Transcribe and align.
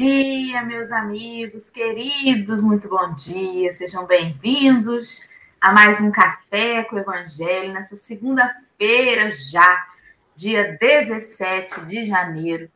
dia, 0.00 0.62
meus 0.62 0.90
amigos 0.90 1.68
queridos, 1.68 2.62
muito 2.62 2.88
bom 2.88 3.14
dia, 3.14 3.70
sejam 3.70 4.06
bem-vindos 4.06 5.28
a 5.60 5.74
mais 5.74 6.00
um 6.00 6.10
Café 6.10 6.84
com 6.84 6.96
o 6.96 6.98
Evangelho 7.00 7.74
nessa 7.74 7.94
segunda-feira 7.96 9.30
já, 9.30 9.86
dia 10.34 10.78
17 10.80 11.84
de 11.84 12.04
janeiro. 12.04 12.70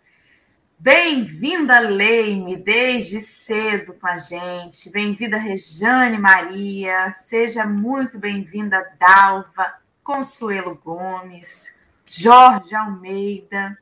Bem-vinda, 0.79 1.79
Leime, 1.79 2.59
desde 2.59 3.23
cedo 3.23 3.95
com 3.95 4.06
a 4.06 4.18
gente. 4.18 4.92
Bem-vinda, 4.92 5.38
Rejane 5.38 6.19
Maria. 6.19 7.11
Seja 7.11 7.64
muito 7.64 8.19
bem-vinda, 8.19 8.86
Dalva, 9.00 9.77
Consuelo 10.02 10.75
Gomes, 10.75 11.75
Jorge 12.05 12.75
Almeida. 12.75 13.78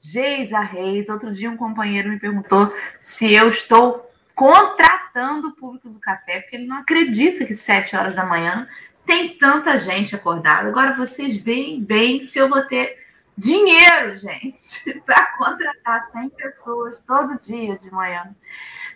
Geisa 0.00 0.60
Reis. 0.60 1.08
Outro 1.08 1.32
dia 1.32 1.50
um 1.50 1.56
companheiro 1.56 2.08
me 2.08 2.18
perguntou 2.18 2.72
se 2.98 3.32
eu 3.32 3.48
estou 3.48 4.10
contratando 4.34 5.48
o 5.48 5.52
público 5.52 5.90
do 5.90 5.98
café, 5.98 6.40
porque 6.40 6.56
ele 6.56 6.66
não 6.66 6.78
acredita 6.78 7.44
que 7.44 7.54
sete 7.54 7.94
horas 7.94 8.16
da 8.16 8.24
manhã 8.24 8.66
tem 9.04 9.36
tanta 9.36 9.76
gente 9.76 10.14
acordada. 10.14 10.68
Agora 10.68 10.94
vocês 10.94 11.36
veem 11.36 11.82
bem 11.82 12.24
se 12.24 12.38
eu 12.38 12.48
vou 12.48 12.62
ter 12.62 12.98
dinheiro, 13.36 14.16
gente, 14.18 15.00
para 15.04 15.36
contratar 15.36 16.04
100 16.04 16.30
pessoas 16.30 17.00
todo 17.00 17.38
dia 17.38 17.76
de 17.76 17.90
manhã. 17.90 18.34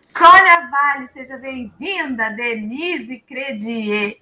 Sônia 0.07 0.69
Vale, 0.71 1.09
seja 1.09 1.37
bem-vinda. 1.37 2.31
Denise 2.31 3.19
Credier, 3.21 4.19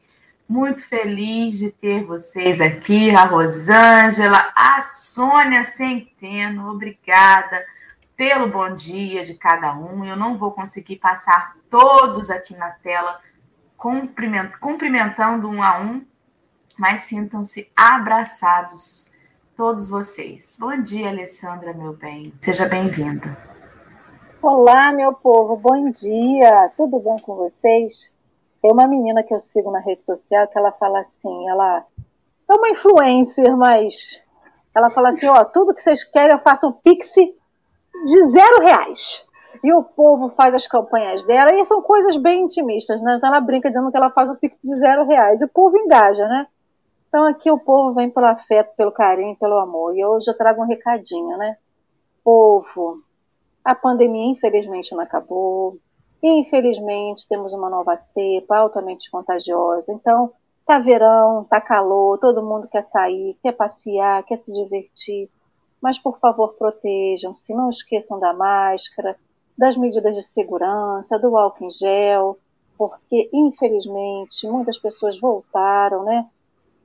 muito 0.52 0.86
feliz 0.86 1.56
de 1.56 1.70
ter 1.70 2.04
vocês 2.04 2.60
aqui, 2.60 3.10
a 3.16 3.24
Rosângela, 3.24 4.52
a 4.54 4.82
Sônia 4.82 5.64
Centeno, 5.64 6.70
obrigada 6.70 7.64
pelo 8.14 8.48
bom 8.48 8.76
dia 8.76 9.24
de 9.24 9.32
cada 9.32 9.74
um. 9.74 10.04
Eu 10.04 10.14
não 10.14 10.36
vou 10.36 10.52
conseguir 10.52 10.96
passar 10.96 11.56
todos 11.70 12.28
aqui 12.28 12.54
na 12.54 12.68
tela 12.68 13.18
cumprimentando 14.60 15.48
um 15.48 15.62
a 15.62 15.80
um, 15.80 16.04
mas 16.78 17.00
sintam-se 17.00 17.72
abraçados, 17.74 19.10
todos 19.56 19.88
vocês. 19.88 20.58
Bom 20.60 20.82
dia, 20.82 21.08
Alessandra, 21.08 21.72
meu 21.72 21.94
bem. 21.94 22.26
Seja 22.36 22.68
bem-vinda. 22.68 23.38
Olá, 24.42 24.92
meu 24.92 25.14
povo, 25.14 25.56
bom 25.56 25.90
dia. 25.90 26.70
Tudo 26.76 27.00
bom 27.00 27.16
com 27.16 27.36
vocês? 27.36 28.11
Tem 28.62 28.72
uma 28.72 28.86
menina 28.86 29.24
que 29.24 29.34
eu 29.34 29.40
sigo 29.40 29.72
na 29.72 29.80
rede 29.80 30.04
social 30.04 30.46
que 30.46 30.56
ela 30.56 30.70
fala 30.70 31.00
assim, 31.00 31.48
ela 31.48 31.84
é 32.48 32.54
uma 32.54 32.70
influencer, 32.70 33.56
mas 33.56 34.24
ela 34.74 34.88
fala 34.88 35.08
assim, 35.08 35.26
ó, 35.26 35.44
tudo 35.44 35.74
que 35.74 35.82
vocês 35.82 36.04
querem 36.04 36.36
eu 36.36 36.42
faço 36.42 36.68
um 36.68 36.72
pix 36.72 37.12
de 37.14 38.26
zero 38.28 38.62
reais. 38.62 39.26
E 39.62 39.72
o 39.72 39.82
povo 39.82 40.30
faz 40.30 40.54
as 40.54 40.66
campanhas 40.66 41.24
dela, 41.24 41.52
e 41.54 41.64
são 41.64 41.82
coisas 41.82 42.16
bem 42.16 42.44
intimistas, 42.44 43.02
né? 43.02 43.16
Então 43.16 43.28
ela 43.28 43.40
brinca 43.40 43.68
dizendo 43.68 43.90
que 43.90 43.96
ela 43.96 44.10
faz 44.10 44.30
um 44.30 44.36
pix 44.36 44.56
de 44.62 44.76
zero 44.76 45.06
reais. 45.06 45.40
E 45.42 45.44
o 45.44 45.48
povo 45.48 45.76
engaja, 45.76 46.26
né? 46.26 46.46
Então 47.08 47.26
aqui 47.26 47.50
o 47.50 47.58
povo 47.58 47.94
vem 47.94 48.10
pelo 48.10 48.26
afeto, 48.26 48.74
pelo 48.76 48.90
carinho, 48.90 49.36
pelo 49.36 49.58
amor. 49.58 49.96
E 49.96 50.04
hoje 50.04 50.30
eu 50.30 50.36
trago 50.36 50.62
um 50.62 50.66
recadinho, 50.66 51.36
né? 51.36 51.56
Povo, 52.24 53.02
a 53.64 53.74
pandemia 53.74 54.32
infelizmente 54.32 54.92
não 54.94 55.02
acabou. 55.02 55.76
Infelizmente, 56.22 57.26
temos 57.28 57.52
uma 57.52 57.68
nova 57.68 57.96
cepa 57.96 58.58
altamente 58.58 59.10
contagiosa. 59.10 59.92
Então, 59.92 60.32
tá 60.64 60.78
verão, 60.78 61.44
tá 61.44 61.60
calor, 61.60 62.18
todo 62.18 62.44
mundo 62.44 62.68
quer 62.68 62.84
sair, 62.84 63.36
quer 63.42 63.52
passear, 63.52 64.22
quer 64.22 64.36
se 64.36 64.52
divertir. 64.52 65.28
Mas, 65.80 65.98
por 65.98 66.18
favor, 66.20 66.54
protejam-se, 66.54 67.52
não 67.54 67.68
esqueçam 67.68 68.20
da 68.20 68.32
máscara, 68.32 69.16
das 69.58 69.76
medidas 69.76 70.14
de 70.14 70.22
segurança, 70.22 71.18
do 71.18 71.36
álcool 71.36 71.64
em 71.64 71.70
gel, 71.70 72.38
porque, 72.78 73.28
infelizmente, 73.32 74.46
muitas 74.46 74.78
pessoas 74.78 75.18
voltaram, 75.18 76.04
né? 76.04 76.28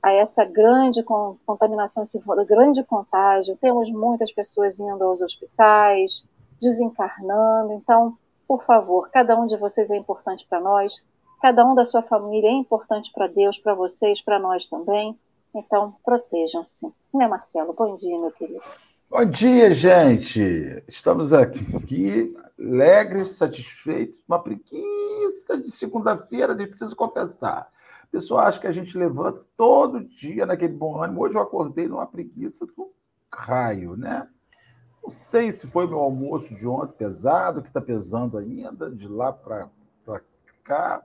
A 0.02 0.12
essa 0.12 0.44
grande 0.44 1.02
contaminação, 1.02 2.02
esse 2.02 2.20
grande 2.46 2.82
contágio. 2.84 3.56
Temos 3.60 3.90
muitas 3.90 4.32
pessoas 4.32 4.78
indo 4.80 5.02
aos 5.02 5.20
hospitais, 5.20 6.24
desencarnando. 6.60 7.72
Então, 7.72 8.16
por 8.48 8.64
favor, 8.64 9.10
cada 9.10 9.38
um 9.38 9.44
de 9.44 9.58
vocês 9.58 9.90
é 9.90 9.96
importante 9.96 10.46
para 10.48 10.58
nós, 10.58 11.04
cada 11.42 11.64
um 11.66 11.74
da 11.74 11.84
sua 11.84 12.02
família 12.02 12.48
é 12.48 12.52
importante 12.52 13.12
para 13.12 13.26
Deus, 13.26 13.58
para 13.58 13.74
vocês, 13.74 14.22
para 14.22 14.38
nós 14.38 14.66
também. 14.66 15.16
Então, 15.54 15.94
protejam-se. 16.02 16.86
Né, 17.12 17.28
Marcelo? 17.28 17.74
Bom 17.74 17.94
dia, 17.94 18.18
meu 18.18 18.30
querido. 18.32 18.62
Bom 19.10 19.24
dia, 19.24 19.72
gente. 19.72 20.82
Estamos 20.88 21.32
aqui 21.32 22.34
alegres, 22.58 23.32
satisfeitos. 23.32 24.18
Uma 24.26 24.42
preguiça 24.42 25.58
de 25.58 25.70
segunda-feira, 25.70 26.54
preciso 26.54 26.96
confessar. 26.96 27.68
O 28.04 28.10
pessoal 28.10 28.40
acha 28.40 28.58
que 28.58 28.66
a 28.66 28.72
gente 28.72 28.96
levanta 28.96 29.44
todo 29.56 30.04
dia 30.04 30.46
naquele 30.46 30.72
bom 30.72 31.02
ânimo. 31.02 31.22
Hoje 31.22 31.36
eu 31.36 31.42
acordei 31.42 31.86
numa 31.86 32.06
preguiça 32.06 32.66
do 32.66 32.90
raio, 33.32 33.96
né? 33.96 34.26
Não 35.08 35.14
sei 35.14 35.50
se 35.52 35.66
foi 35.66 35.86
meu 35.86 36.00
almoço 36.00 36.54
de 36.54 36.68
ontem 36.68 36.94
pesado, 36.98 37.62
que 37.62 37.68
está 37.68 37.80
pesando 37.80 38.36
ainda, 38.36 38.90
de 38.90 39.08
lá 39.08 39.32
para 39.32 39.70
cá, 40.62 41.02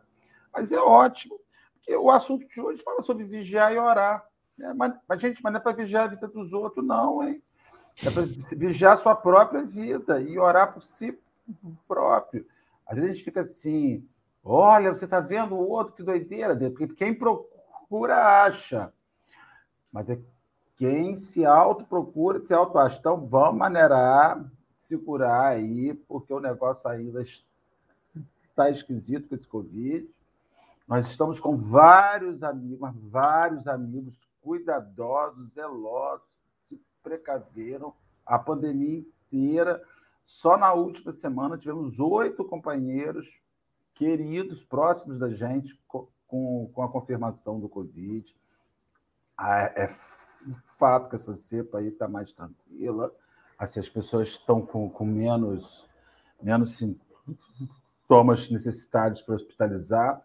mas 0.51 0.73
é 0.73 0.77
ótimo, 0.77 1.39
porque 1.75 1.95
o 1.95 2.11
assunto 2.11 2.45
de 2.45 2.59
hoje 2.59 2.83
fala 2.83 3.01
sobre 3.01 3.23
vigiar 3.23 3.73
e 3.73 3.79
orar. 3.79 4.27
Né? 4.57 4.73
Mas, 4.73 4.93
mas, 5.07 5.21
gente, 5.21 5.41
mas 5.41 5.53
não 5.53 5.61
é 5.61 5.63
para 5.63 5.71
vigiar 5.71 6.03
a 6.03 6.07
vida 6.07 6.27
dos 6.27 6.51
outros, 6.51 6.85
não, 6.85 7.25
hein? 7.25 7.41
É 8.03 8.11
para 8.11 8.23
vigiar 8.57 8.95
a 8.95 8.97
sua 8.97 9.15
própria 9.15 9.63
vida 9.63 10.19
e 10.19 10.37
orar 10.37 10.73
por 10.73 10.83
si 10.83 11.17
próprio. 11.87 12.45
Às 12.85 12.95
vezes 12.95 13.09
a 13.09 13.13
gente 13.13 13.23
fica 13.23 13.39
assim, 13.39 14.05
olha, 14.43 14.93
você 14.93 15.05
está 15.05 15.21
vendo 15.21 15.55
o 15.55 15.69
outro, 15.69 15.93
que 15.93 16.03
doideira, 16.03 16.53
porque 16.57 16.89
quem 16.89 17.13
procura 17.13 18.43
acha. 18.43 18.91
Mas 19.89 20.09
é 20.09 20.19
quem 20.75 21.17
se 21.17 21.45
autoprocura, 21.45 22.45
se 22.45 22.53
autoacha. 22.53 22.97
Então, 22.99 23.25
vamos 23.27 23.59
maneirar, 23.59 24.43
se 24.77 24.97
curar 24.97 25.53
aí, 25.53 25.93
porque 25.93 26.33
o 26.33 26.39
negócio 26.39 26.89
ainda 26.89 27.23
está 27.23 28.69
esquisito 28.69 29.29
com 29.29 29.35
esse 29.35 29.47
Covid. 29.47 30.09
Nós 30.87 31.07
estamos 31.07 31.39
com 31.39 31.57
vários 31.57 32.43
amigos, 32.43 32.89
vários 33.09 33.67
amigos 33.67 34.15
cuidadosos, 34.41 35.53
zelosos, 35.53 36.27
se 36.63 36.81
precaveram 37.01 37.93
a 38.25 38.37
pandemia 38.37 38.99
inteira. 38.99 39.81
Só 40.25 40.57
na 40.57 40.73
última 40.73 41.11
semana 41.11 41.57
tivemos 41.57 41.99
oito 41.99 42.43
companheiros 42.45 43.41
queridos, 43.93 44.63
próximos 44.63 45.19
da 45.19 45.29
gente, 45.29 45.79
com, 45.87 46.07
com 46.73 46.83
a 46.83 46.89
confirmação 46.89 47.59
do 47.59 47.69
Covid. 47.69 48.35
Ah, 49.37 49.71
é 50.51 50.55
fato 50.77 51.09
que 51.09 51.15
essa 51.15 51.33
cepa 51.33 51.79
aí 51.79 51.87
está 51.87 52.07
mais 52.07 52.31
tranquila, 52.31 53.11
assim, 53.57 53.79
as 53.79 53.89
pessoas 53.89 54.29
estão 54.29 54.61
com, 54.61 54.89
com 54.89 55.05
menos, 55.05 55.87
menos 56.41 56.77
sintomas 56.77 58.49
necessitados 58.49 59.21
para 59.21 59.35
hospitalizar, 59.35 60.21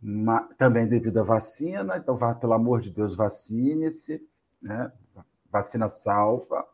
mas, 0.00 0.46
também 0.58 0.86
devido 0.86 1.18
à 1.18 1.22
vacina, 1.22 1.96
então, 1.96 2.18
pelo 2.38 2.52
amor 2.52 2.80
de 2.80 2.90
Deus, 2.90 3.14
vacine-se, 3.14 4.22
né? 4.60 4.92
vacina 5.50 5.88
salva. 5.88 6.66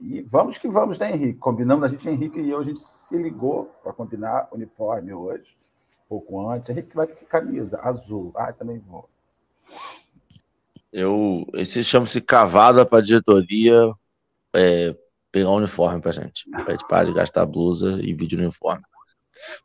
E 0.00 0.22
vamos 0.22 0.58
que 0.58 0.68
vamos, 0.68 0.98
né, 0.98 1.12
Henrique? 1.12 1.38
Combinamos, 1.38 1.84
a 1.84 1.88
gente, 1.88 2.08
Henrique 2.08 2.40
e 2.40 2.50
eu, 2.50 2.58
a 2.58 2.64
gente 2.64 2.82
se 2.82 3.16
ligou 3.16 3.66
para 3.82 3.92
combinar 3.92 4.48
uniforme 4.50 5.12
hoje, 5.12 5.56
pouco 6.08 6.48
antes. 6.48 6.68
Henrique, 6.68 6.90
você 6.90 6.96
vai 6.96 7.06
com 7.06 7.24
camisa 7.26 7.78
azul. 7.82 8.32
Ah, 8.34 8.52
também 8.52 8.78
vou. 8.78 9.08
Eu, 10.92 11.46
esse 11.54 11.84
chama-se 11.84 12.20
cavada 12.20 12.84
para 12.84 13.02
diretoria 13.02 13.92
é, 14.54 14.96
pegar 15.30 15.50
um 15.50 15.56
uniforme 15.56 16.00
para 16.00 16.12
gente. 16.12 16.44
Para 16.88 17.04
de 17.04 17.12
gastar 17.12 17.46
blusa 17.46 18.00
e 18.02 18.12
vídeo 18.12 18.38
uniforme. 18.38 18.82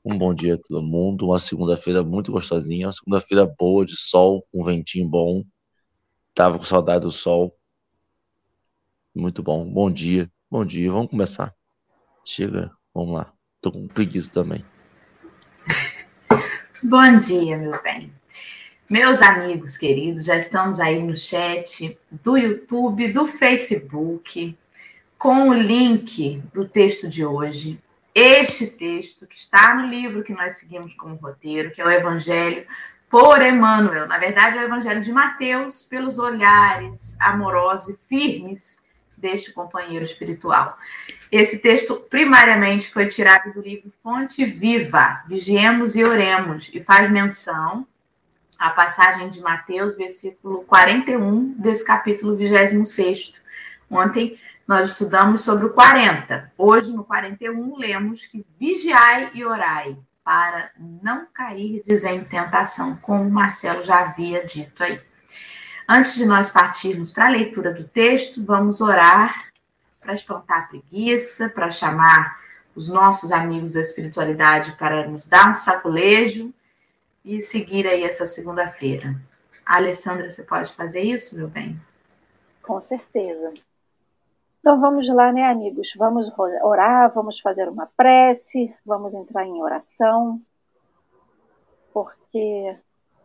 Um 0.04 0.18
bom 0.18 0.34
dia 0.34 0.56
a 0.56 0.58
todo 0.58 0.82
mundo. 0.82 1.28
Uma 1.28 1.40
segunda-feira 1.40 2.04
muito 2.04 2.32
gostosinha. 2.32 2.88
Uma 2.88 2.94
segunda-feira 2.94 3.46
boa 3.46 3.86
de 3.86 3.98
sol, 3.98 4.48
um 4.54 4.64
ventinho 4.64 5.08
bom. 5.08 5.44
Tava 6.34 6.58
com 6.58 6.66
saudade 6.66 7.02
do 7.02 7.12
sol. 7.12 7.58
Muito 9.14 9.42
bom. 9.42 9.66
Bom 9.66 9.90
dia. 9.90 10.30
Bom 10.50 10.64
dia. 10.64 10.92
Vamos 10.92 11.10
começar. 11.10 11.54
Chega. 12.24 12.72
Vamos 12.94 13.16
lá. 13.16 13.34
Tô 13.62 13.72
com 13.72 13.88
preguiça 13.88 14.32
também. 14.32 14.64
Bom 16.84 17.18
dia, 17.18 17.58
meu 17.58 17.82
bem. 17.82 18.14
Meus 18.88 19.20
amigos 19.20 19.78
queridos, 19.78 20.26
já 20.26 20.38
estamos 20.38 20.80
aí 20.80 21.02
no 21.02 21.18
chat 21.18 22.00
do 22.12 22.38
YouTube, 22.38 23.12
do 23.12 23.28
Facebook, 23.28 24.56
com 25.18 25.50
o 25.50 25.54
link 25.56 26.40
do 26.54 26.68
texto 26.68 27.10
de 27.10 27.26
hoje. 27.26 27.82
Este 28.14 28.68
texto 28.68 29.26
que 29.26 29.36
está 29.36 29.74
no 29.74 29.88
livro 29.88 30.24
que 30.24 30.34
nós 30.34 30.58
seguimos 30.58 30.94
como 30.94 31.16
roteiro, 31.16 31.72
que 31.72 31.82
é 31.82 31.84
o 31.84 31.90
Evangelho 31.90 32.64
por 33.10 33.42
Emmanuel. 33.42 34.08
Na 34.08 34.20
verdade, 34.20 34.60
é 34.60 34.62
o 34.62 34.66
Evangelho 34.66 35.02
de 35.02 35.12
Mateus, 35.12 35.86
pelos 35.86 36.20
olhares 36.20 37.20
amorosos 37.20 37.96
e 37.96 37.98
firmes 38.08 38.86
deste 39.18 39.52
companheiro 39.52 40.06
espiritual. 40.06 40.78
Esse 41.32 41.58
texto, 41.58 42.02
primariamente, 42.08 42.92
foi 42.92 43.08
tirado 43.08 43.52
do 43.52 43.62
livro 43.62 43.92
Fonte 44.04 44.46
Viva, 44.46 45.24
Vigiemos 45.28 45.96
e 45.96 46.04
Oremos, 46.04 46.70
e 46.72 46.84
faz 46.84 47.10
menção 47.10 47.88
à 48.58 48.70
passagem 48.70 49.30
de 49.30 49.42
Mateus, 49.42 49.96
versículo 49.96 50.64
41, 50.64 51.54
desse 51.58 51.86
capítulo 51.86 52.36
26. 52.36 53.44
Ontem 53.90 54.40
nós 54.68 54.90
estudamos 54.90 55.42
sobre 55.42 55.66
o 55.66 55.74
40. 55.74 56.52
Hoje, 56.58 56.92
no 56.92 57.04
41, 57.04 57.78
lemos 57.78 58.26
que 58.26 58.46
vigiai 58.60 59.32
e 59.34 59.46
orai 59.46 59.98
para 60.24 60.72
não 61.02 61.28
cair 61.32 61.82
em 61.88 62.24
tentação, 62.24 62.96
como 62.96 63.24
o 63.24 63.32
Marcelo 63.32 63.84
já 63.84 64.00
havia 64.00 64.44
dito 64.46 64.84
aí. 64.84 65.00
Antes 65.88 66.16
de 66.16 66.26
nós 66.26 66.50
partirmos 66.50 67.12
para 67.12 67.28
a 67.28 67.30
leitura 67.30 67.72
do 67.72 67.84
texto, 67.84 68.44
vamos 68.44 68.82
orar 68.82 69.52
para 70.02 70.14
espantar 70.14 70.60
a 70.60 70.62
preguiça, 70.64 71.50
para 71.50 71.70
chamar 71.70 72.40
os 72.76 72.90
nossos 72.90 73.32
amigos 73.32 73.74
da 73.74 73.82
espiritualidade 73.82 74.76
para 74.78 75.08
nos 75.08 75.28
dar 75.28 75.52
um 75.52 75.56
sacolejo 75.56 76.54
e 77.26 77.42
seguir 77.42 77.88
aí 77.88 78.04
essa 78.04 78.26
segunda-feira. 78.26 79.20
Alessandra, 79.66 80.30
você 80.30 80.44
pode 80.44 80.72
fazer 80.74 81.02
isso, 81.02 81.38
meu 81.38 81.50
bem? 81.50 81.82
Com 82.62 82.80
certeza. 82.80 83.52
Então 84.60 84.80
vamos 84.80 85.10
lá, 85.10 85.32
né, 85.32 85.44
amigos? 85.44 85.94
Vamos 85.98 86.32
orar, 86.64 87.12
vamos 87.14 87.40
fazer 87.40 87.68
uma 87.68 87.88
prece, 87.98 88.74
vamos 88.86 89.14
entrar 89.14 89.46
em 89.46 89.62
oração, 89.62 90.42
porque 91.92 92.78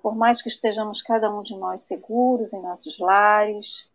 por 0.03 0.17
mais 0.17 0.41
que 0.41 0.49
estejamos 0.49 1.03
cada 1.03 1.33
um 1.33 1.43
de 1.43 1.57
nós 1.57 1.83
seguros 1.83 2.53
em 2.53 2.63
nossos 2.63 2.99
lares, 2.99 3.89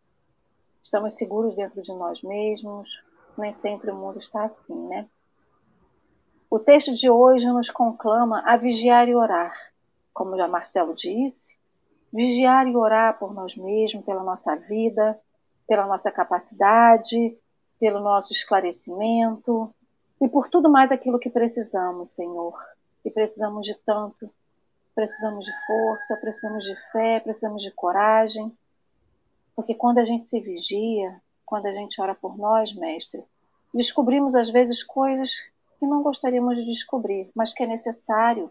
estamos 0.83 1.13
seguros 1.13 1.55
dentro 1.55 1.81
de 1.81 1.91
nós 1.93 2.21
mesmos, 2.21 3.03
nem 3.37 3.53
sempre 3.53 3.91
o 3.91 3.95
mundo 3.95 4.19
está 4.19 4.45
assim, 4.45 4.87
né? 4.87 5.07
O 6.49 6.59
texto 6.59 6.93
de 6.93 7.09
hoje 7.09 7.47
nos 7.47 7.69
conclama 7.69 8.41
a 8.45 8.55
vigiar 8.55 9.07
e 9.07 9.15
orar. 9.15 9.74
Como 10.15 10.37
já 10.37 10.47
Marcelo 10.47 10.95
disse, 10.95 11.57
vigiar 12.11 12.65
e 12.69 12.75
orar 12.77 13.19
por 13.19 13.33
nós 13.33 13.57
mesmos, 13.57 14.05
pela 14.05 14.23
nossa 14.23 14.55
vida, 14.55 15.19
pela 15.67 15.85
nossa 15.85 16.09
capacidade, 16.09 17.37
pelo 17.77 17.99
nosso 17.99 18.31
esclarecimento 18.31 19.69
e 20.21 20.29
por 20.29 20.47
tudo 20.49 20.69
mais 20.69 20.89
aquilo 20.89 21.19
que 21.19 21.29
precisamos, 21.29 22.13
Senhor. 22.13 22.57
E 23.03 23.11
precisamos 23.11 23.67
de 23.67 23.75
tanto. 23.85 24.29
Precisamos 24.95 25.43
de 25.43 25.51
força, 25.67 26.15
precisamos 26.15 26.63
de 26.63 26.75
fé, 26.93 27.19
precisamos 27.19 27.61
de 27.61 27.71
coragem. 27.71 28.57
Porque 29.53 29.75
quando 29.75 29.97
a 29.97 30.05
gente 30.05 30.25
se 30.25 30.39
vigia, 30.39 31.21
quando 31.45 31.65
a 31.65 31.73
gente 31.73 32.01
ora 32.01 32.15
por 32.15 32.37
nós, 32.37 32.73
Mestre, 32.73 33.21
descobrimos 33.73 34.33
às 34.33 34.49
vezes 34.49 34.81
coisas 34.81 35.31
que 35.77 35.85
não 35.85 36.01
gostaríamos 36.01 36.55
de 36.55 36.63
descobrir, 36.63 37.29
mas 37.35 37.53
que 37.53 37.63
é 37.63 37.67
necessário. 37.67 38.49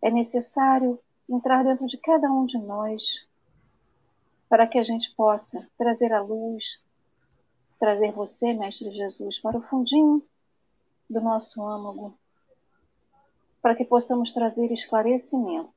É 0.00 0.10
necessário 0.10 0.98
entrar 1.28 1.64
dentro 1.64 1.86
de 1.86 1.98
cada 1.98 2.30
um 2.32 2.44
de 2.44 2.58
nós 2.58 3.26
para 4.48 4.66
que 4.66 4.78
a 4.78 4.82
gente 4.82 5.14
possa 5.14 5.68
trazer 5.76 6.12
a 6.12 6.22
luz, 6.22 6.82
trazer 7.78 8.12
você, 8.12 8.52
Mestre 8.52 8.90
Jesus, 8.90 9.38
para 9.38 9.58
o 9.58 9.62
fundinho 9.62 10.22
do 11.08 11.20
nosso 11.20 11.62
âmago, 11.62 12.14
para 13.60 13.74
que 13.74 13.84
possamos 13.84 14.32
trazer 14.32 14.72
esclarecimento. 14.72 15.72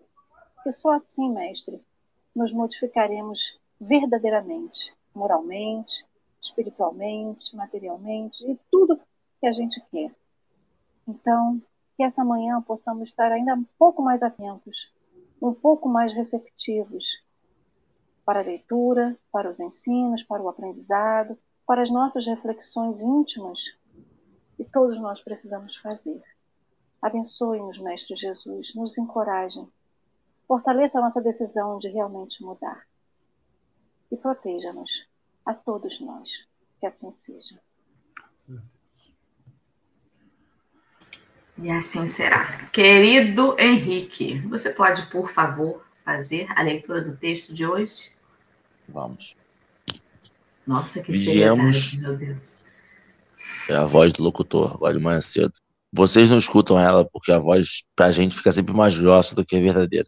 Que 0.64 0.72
só 0.72 0.92
assim, 0.92 1.30
Mestre, 1.32 1.84
nos 2.36 2.54
modificaremos 2.54 3.60
verdadeiramente, 3.80 4.94
moralmente, 5.14 6.06
espiritualmente, 6.42 7.56
materialmente 7.56 8.50
e 8.50 8.58
tudo 8.70 9.00
que 9.40 9.48
a 9.48 9.52
gente 9.52 9.82
quer. 9.92 10.14
Então, 11.08 11.62
que 11.96 12.04
essa 12.04 12.24
manhã 12.24 12.62
possamos 12.62 13.10
estar 13.10 13.32
ainda 13.32 13.54
um 13.54 13.66
pouco 13.78 14.02
mais 14.02 14.24
atentos, 14.24 14.92
um 15.42 15.54
pouco 15.54 15.90
mais 15.90 16.14
receptivos 16.14 17.24
para 18.26 18.40
a 18.40 18.44
leitura, 18.44 19.18
para 19.32 19.50
os 19.50 19.60
ensinos, 19.60 20.24
para 20.24 20.42
o 20.42 20.50
aprendizado, 20.50 21.38
para 21.66 21.82
as 21.82 21.90
nossas 21.90 22.26
reflexões 22.26 23.02
íntimas 23.02 23.78
que 24.56 24.64
todos 24.66 25.00
nós 25.00 25.22
precisamos 25.22 25.76
fazer. 25.76 26.22
Abençoe-nos, 27.02 27.80
Mestre 27.80 28.16
Jesus, 28.16 28.76
nos 28.76 28.98
encoraje, 28.98 29.68
fortaleça 30.48 31.00
a 31.00 31.02
nossa 31.02 31.22
decisão 31.22 31.78
de 31.80 31.88
realmente 31.90 32.44
mudar 32.44 32.86
e 34.12 34.18
proteja-nos 34.18 35.08
a 35.46 35.54
todos 35.54 36.00
nós. 36.00 36.48
Que 36.80 36.86
assim 36.86 37.12
seja. 37.12 37.60
E 41.58 41.70
assim 41.70 42.08
será. 42.08 42.46
Querido 42.72 43.56
Henrique, 43.60 44.40
você 44.48 44.72
pode, 44.72 45.06
por 45.08 45.32
favor, 45.32 45.84
fazer 46.04 46.48
a 46.56 46.62
leitura 46.62 47.02
do 47.02 47.16
texto 47.16 47.54
de 47.54 47.66
hoje? 47.66 48.12
Vamos. 48.88 49.36
Nossa, 50.66 51.02
que 51.02 51.12
Viemos, 51.12 51.90
seriedade, 51.90 52.02
meu 52.02 52.18
Deus. 52.18 52.66
É 53.70 53.76
a 53.76 53.86
voz 53.86 54.14
do 54.14 54.24
locutor, 54.24 54.74
agora 54.74 54.94
de 54.94 55.00
manhã 55.00 55.22
cedo. 55.22 55.54
Vocês 55.94 56.30
não 56.30 56.38
escutam 56.38 56.80
ela 56.80 57.04
porque 57.06 57.32
a 57.32 57.40
voz 57.40 57.84
pra 57.96 58.12
gente 58.12 58.36
fica 58.36 58.52
sempre 58.52 58.74
mais 58.74 58.98
grossa 58.98 59.36
do 59.36 59.46
que 59.46 59.56
a 59.56 59.60
verdadeira. 59.60 60.08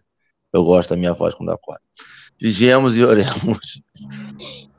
Eu 0.52 0.64
gosto 0.64 0.90
da 0.90 0.96
minha 0.96 1.14
voz 1.14 1.36
quando 1.36 1.52
acordo. 1.52 1.82
Vigiemos 2.40 2.96
e 2.96 3.04
oremos. 3.04 3.82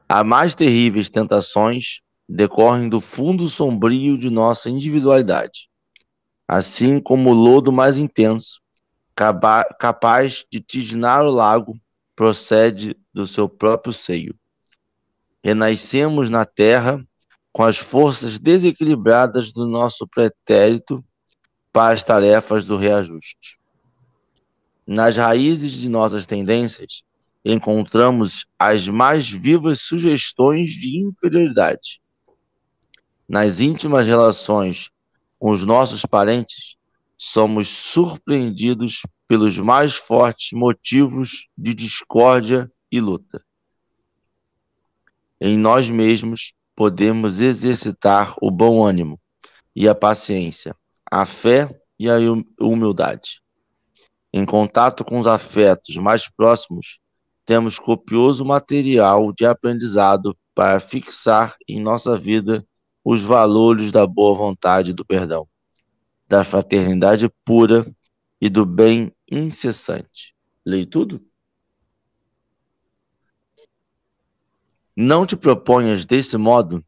As 0.09 0.25
mais 0.25 0.55
terríveis 0.55 1.09
tentações 1.09 2.01
decorrem 2.29 2.89
do 2.89 3.01
fundo 3.01 3.49
sombrio 3.49 4.17
de 4.17 4.31
nossa 4.31 4.71
individualidade, 4.71 5.69
assim 6.47 7.01
como 7.01 7.31
o 7.31 7.35
lodo 7.35 7.73
mais 7.73 7.97
intenso, 7.97 8.61
capaz 9.79 10.45
de 10.51 10.61
tisnar 10.61 11.25
o 11.25 11.31
lago, 11.31 11.79
procede 12.15 12.97
do 13.13 13.27
seu 13.27 13.49
próprio 13.49 13.93
seio 13.93 14.35
renascemos 15.45 16.31
na 16.31 16.47
terra 16.47 17.07
com 17.53 17.63
as 17.63 17.77
forças 17.77 18.39
desequilibradas 18.39 19.53
do 19.53 19.69
nosso 19.69 20.09
pretérito 20.09 21.05
para 21.71 21.93
as 21.93 22.03
tarefas 22.03 22.65
do 22.65 22.79
reajuste. 22.79 23.59
Nas 24.87 25.19
raízes 25.19 25.73
de 25.73 25.91
nossas 25.91 26.25
tendências, 26.25 27.03
encontramos 27.45 28.47
as 28.59 28.89
mais 28.89 29.29
vivas 29.29 29.83
sugestões 29.83 30.71
de 30.71 30.99
inferioridade. 30.99 32.01
Nas 33.29 33.61
íntimas 33.61 34.07
relações 34.07 34.91
com 35.45 35.51
os 35.51 35.63
nossos 35.63 36.07
parentes, 36.07 36.77
somos 37.19 37.69
surpreendidos 37.69 39.03
pelos 39.29 39.59
mais 39.59 39.95
fortes 39.95 40.53
motivos 40.53 41.49
de 41.55 41.75
discórdia 41.75 42.73
e 42.91 42.99
luta 42.99 43.45
em 45.47 45.59
nós 45.59 45.91
mesmos 45.91 46.55
podemos 46.75 47.39
exercitar 47.39 48.35
o 48.41 48.51
bom 48.51 48.83
ânimo 48.83 49.21
e 49.77 49.87
a 49.87 49.95
paciência, 49.95 50.75
a 51.11 51.27
fé 51.27 51.69
e 51.99 52.09
a 52.09 52.15
humildade. 52.59 53.43
Em 54.33 54.47
contato 54.47 55.05
com 55.05 55.21
os 55.21 55.27
afetos 55.27 55.99
mais 55.99 56.31
próximos, 56.31 56.99
temos 57.45 57.79
copioso 57.79 58.43
material 58.43 59.35
de 59.35 59.45
aprendizado 59.45 60.35
para 60.55 60.81
fixar 60.81 61.55
em 61.69 61.79
nossa 61.79 62.17
vida 62.17 62.67
os 63.05 63.21
valores 63.21 63.93
da 63.93 64.07
boa 64.07 64.35
vontade 64.35 64.91
e 64.91 64.95
do 64.95 65.05
perdão, 65.05 65.47
da 66.27 66.43
fraternidade 66.43 67.29
pura 67.45 67.87
e 68.41 68.49
do 68.49 68.65
bem 68.65 69.13
incessante. 69.31 70.35
Leio 70.65 70.87
tudo? 70.87 71.23
Não 74.97 75.27
te 75.27 75.37
proponhas, 75.37 76.05
desse 76.05 76.39
modo, 76.39 76.83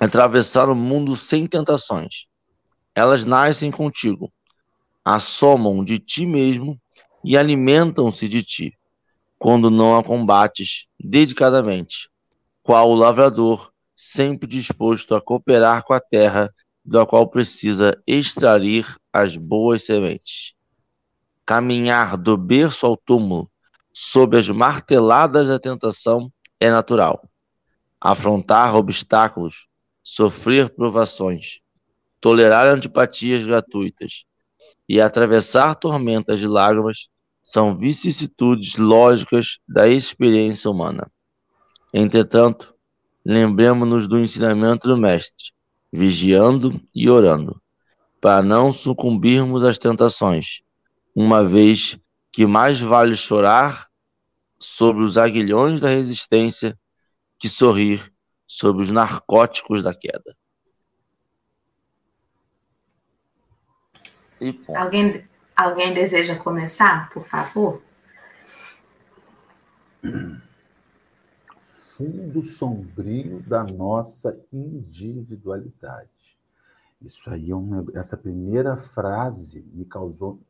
atravessar 0.00 0.68
o 0.68 0.74
mundo 0.74 1.14
sem 1.16 1.46
tentações. 1.46 2.26
Elas 2.94 3.24
nascem 3.24 3.70
contigo, 3.70 4.32
assomam 5.04 5.84
de 5.84 5.98
ti 5.98 6.24
mesmo 6.24 6.80
e 7.24 7.36
alimentam-se 7.36 8.28
de 8.28 8.42
ti, 8.42 8.78
quando 9.36 9.68
não 9.68 9.98
a 9.98 10.04
combates 10.04 10.86
dedicadamente, 10.98 12.08
qual 12.62 12.88
o 12.88 12.94
lavrador, 12.94 13.73
sempre 14.12 14.46
disposto 14.46 15.14
a 15.14 15.20
cooperar 15.20 15.82
com 15.84 15.94
a 15.94 16.00
terra, 16.00 16.52
da 16.84 17.06
qual 17.06 17.26
precisa 17.28 18.00
extrair 18.06 18.86
as 19.12 19.36
boas 19.36 19.84
sementes. 19.84 20.54
Caminhar 21.46 22.16
do 22.16 22.36
berço 22.36 22.84
ao 22.84 22.96
túmulo, 22.96 23.50
sob 23.92 24.36
as 24.36 24.48
marteladas 24.48 25.48
da 25.48 25.58
tentação, 25.58 26.30
é 26.60 26.70
natural. 26.70 27.28
Afrontar 28.00 28.76
obstáculos, 28.76 29.66
sofrer 30.02 30.68
provações, 30.68 31.60
tolerar 32.20 32.66
antipatias 32.66 33.46
gratuitas 33.46 34.24
e 34.86 35.00
atravessar 35.00 35.74
tormentas 35.76 36.38
de 36.38 36.46
lágrimas 36.46 37.08
são 37.42 37.76
vicissitudes 37.76 38.76
lógicas 38.76 39.58
da 39.66 39.88
experiência 39.88 40.70
humana. 40.70 41.10
Entretanto, 41.92 42.73
lembremos-nos 43.24 44.06
do 44.06 44.18
ensinamento 44.18 44.86
do 44.86 44.96
Mestre, 44.96 45.52
vigiando 45.92 46.80
e 46.94 47.08
orando, 47.08 47.60
para 48.20 48.42
não 48.42 48.70
sucumbirmos 48.72 49.64
às 49.64 49.78
tentações, 49.78 50.60
uma 51.14 51.42
vez 51.42 51.98
que 52.30 52.46
mais 52.46 52.80
vale 52.80 53.14
chorar 53.16 53.88
sobre 54.58 55.04
os 55.04 55.16
aguilhões 55.16 55.80
da 55.80 55.88
resistência 55.88 56.78
que 57.38 57.48
sorrir 57.48 58.12
sobre 58.46 58.82
os 58.82 58.90
narcóticos 58.90 59.82
da 59.82 59.94
queda. 59.94 60.36
Alguém, 64.76 65.24
alguém 65.56 65.94
deseja 65.94 66.36
começar, 66.36 67.08
por 67.10 67.24
favor? 67.26 67.82
Fundo 71.96 72.42
sombrio 72.42 73.40
da 73.42 73.62
nossa 73.62 74.36
individualidade. 74.52 76.10
Isso 77.00 77.30
aí, 77.30 77.52
é 77.52 77.54
uma, 77.54 77.86
essa 77.94 78.16
primeira 78.16 78.76
frase 78.76 79.64
me 79.72 79.84
causou, 79.84 80.40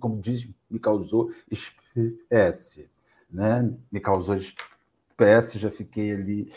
como 0.00 0.20
diz, 0.20 0.48
me 0.68 0.80
causou 0.80 1.30
espécie, 1.48 2.90
né? 3.30 3.72
Me 3.92 4.00
causou 4.00 4.34
espécie, 4.34 5.56
já 5.56 5.70
fiquei 5.70 6.14
ali. 6.14 6.52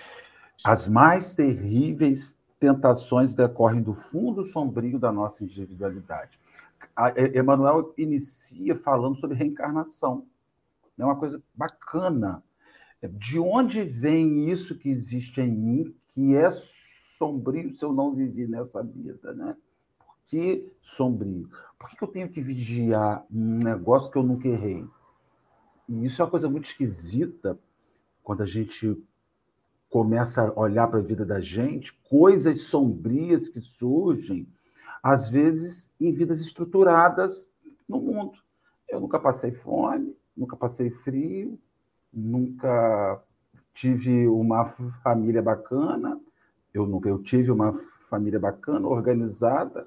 As 0.63 0.87
mais 0.87 1.35
terríveis 1.35 2.35
tentações 2.59 3.35
decorrem 3.35 3.83
do 3.83 3.93
fundo 3.93 4.43
sombrio 4.45 4.97
da 4.97 5.11
nossa 5.11 5.43
individualidade. 5.43 6.39
Emmanuel 7.35 7.93
inicia 7.95 8.75
falando 8.75 9.19
sobre 9.19 9.37
reencarnação. 9.37 10.25
É 10.97 11.05
uma 11.05 11.15
coisa 11.15 11.39
bacana. 11.53 12.41
De 13.13 13.39
onde 13.39 13.83
vem 13.83 14.49
isso 14.49 14.77
que 14.77 14.89
existe 14.89 15.41
em 15.41 15.51
mim, 15.51 15.95
que 16.07 16.35
é 16.35 16.49
sombrio 17.17 17.75
se 17.75 17.83
eu 17.83 17.93
não 17.93 18.13
vivi 18.13 18.47
nessa 18.47 18.83
vida, 18.83 19.33
né? 19.33 19.55
Por 19.97 20.15
que 20.25 20.71
sombrio? 20.81 21.49
Por 21.79 21.89
que 21.89 22.03
eu 22.03 22.07
tenho 22.07 22.29
que 22.29 22.41
vigiar 22.41 23.25
um 23.31 23.57
negócio 23.57 24.11
que 24.11 24.17
eu 24.17 24.23
nunca 24.23 24.47
errei? 24.47 24.85
E 25.87 26.05
isso 26.05 26.21
é 26.21 26.25
uma 26.25 26.31
coisa 26.31 26.49
muito 26.49 26.65
esquisita 26.65 27.59
quando 28.23 28.41
a 28.41 28.47
gente 28.47 28.97
começa 29.89 30.41
a 30.41 30.59
olhar 30.59 30.87
para 30.87 30.99
a 30.99 31.03
vida 31.03 31.25
da 31.25 31.39
gente, 31.39 31.93
coisas 32.09 32.63
sombrias 32.63 33.47
que 33.47 33.61
surgem 33.61 34.47
às 35.01 35.29
vezes 35.29 35.91
em 36.01 36.11
vidas 36.11 36.41
estruturadas 36.41 37.49
no 37.87 38.01
mundo. 38.01 38.39
Eu 38.89 38.99
nunca 38.99 39.19
passei 39.19 39.51
fome, 39.51 40.17
nunca 40.35 40.55
passei 40.55 40.89
frio, 40.89 41.59
nunca 42.15 43.21
tive 43.73 44.27
uma 44.27 44.65
família 45.03 45.41
bacana, 45.41 46.19
eu 46.73 46.87
nunca 46.87 47.09
eu 47.09 47.21
tive 47.21 47.51
uma 47.51 47.73
família 48.09 48.39
bacana, 48.39 48.87
organizada, 48.87 49.85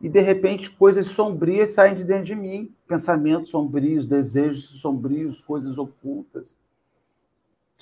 e 0.00 0.08
de 0.08 0.20
repente 0.20 0.70
coisas 0.70 1.08
sombrias 1.08 1.72
saem 1.72 1.96
de 1.96 2.04
dentro 2.04 2.24
de 2.24 2.34
mim, 2.34 2.72
pensamentos 2.86 3.50
sombrios, 3.50 4.06
desejos 4.06 4.80
sombrios, 4.80 5.40
coisas 5.40 5.78
ocultas 5.78 6.58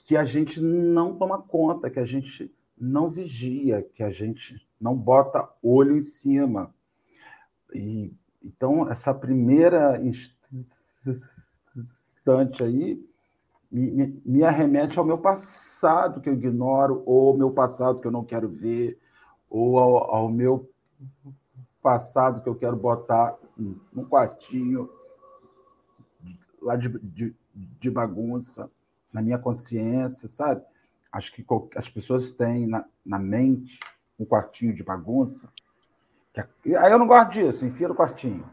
que 0.07 0.17
a 0.17 0.25
gente 0.25 0.61
não 0.61 1.17
toma 1.17 1.43
conta, 1.43 1.91
que 1.91 1.99
a 1.99 2.07
gente 2.07 2.55
não 2.79 3.11
vigia, 3.11 3.85
que 3.93 4.05
a 4.05 4.11
gente 4.11 4.65
não 4.81 4.95
bota 4.95 5.49
olho 5.61 5.97
em 5.97 6.01
cima. 6.01 6.73
E, 7.75 8.13
então, 8.41 8.89
essa 8.89 9.13
primeira 9.13 10.01
instante 10.01 10.33
aí 12.63 13.05
me, 13.71 13.91
me, 13.91 14.23
me 14.25 14.45
arremete 14.45 14.99
ao 14.99 15.05
meu 15.05 15.19
passado 15.19 16.21
que 16.21 16.29
eu 16.29 16.35
ignoro, 16.35 17.03
ou 17.07 17.31
ao 17.31 17.37
meu 17.37 17.51
passado 17.51 18.01
que 18.01 18.07
eu 18.07 18.13
não 18.13 18.25
quero 18.25 18.49
ver, 18.49 18.99
ou 19.49 19.79
ao, 19.79 20.15
ao 20.15 20.29
meu 20.29 20.71
passado 21.83 22.43
que 22.43 22.49
eu 22.49 22.55
quero 22.55 22.77
botar 22.77 23.37
num 23.57 24.05
quartinho 24.05 24.91
lá 26.61 26.77
de, 26.77 26.89
de, 26.99 27.35
de 27.55 27.91
bagunça, 27.91 28.71
na 29.13 29.23
minha 29.23 29.39
consciência, 29.39 30.29
sabe? 30.29 30.63
Acho 31.13 31.33
que 31.33 31.45
as 31.77 31.89
pessoas 31.89 32.33
têm 32.33 32.67
na, 32.67 32.85
na 33.05 33.19
mente 33.19 33.81
um 34.19 34.25
quartinho 34.25 34.75
de 34.75 34.83
bagunça. 34.83 35.49
Que, 36.35 36.77
aí 36.77 36.93
eu 36.93 36.99
não 36.99 37.07
gosto 37.07 37.31
disso, 37.31 37.65
enfia 37.65 37.89
no 37.89 37.95
quartinho. 37.95 38.45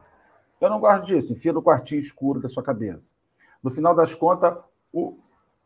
Eu 0.62 0.70
não 0.70 0.80
gosto 0.80 1.06
disso, 1.06 1.34
enfia 1.34 1.52
no 1.52 1.62
quartinho 1.62 2.00
escuro 2.00 2.40
da 2.40 2.48
sua 2.48 2.64
cabeça. 2.64 3.14
No 3.62 3.70
final 3.70 3.94
das 3.94 4.16
contas, 4.16 4.58
o, 4.94 5.18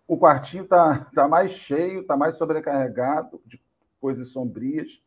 o 0.07 0.17
quartinho 0.17 0.63
está 0.63 1.05
tá 1.13 1.27
mais 1.27 1.51
cheio, 1.51 2.01
está 2.01 2.15
mais 2.15 2.37
sobrecarregado 2.37 3.41
de 3.45 3.61
coisas 3.99 4.29
sombrias 4.29 5.01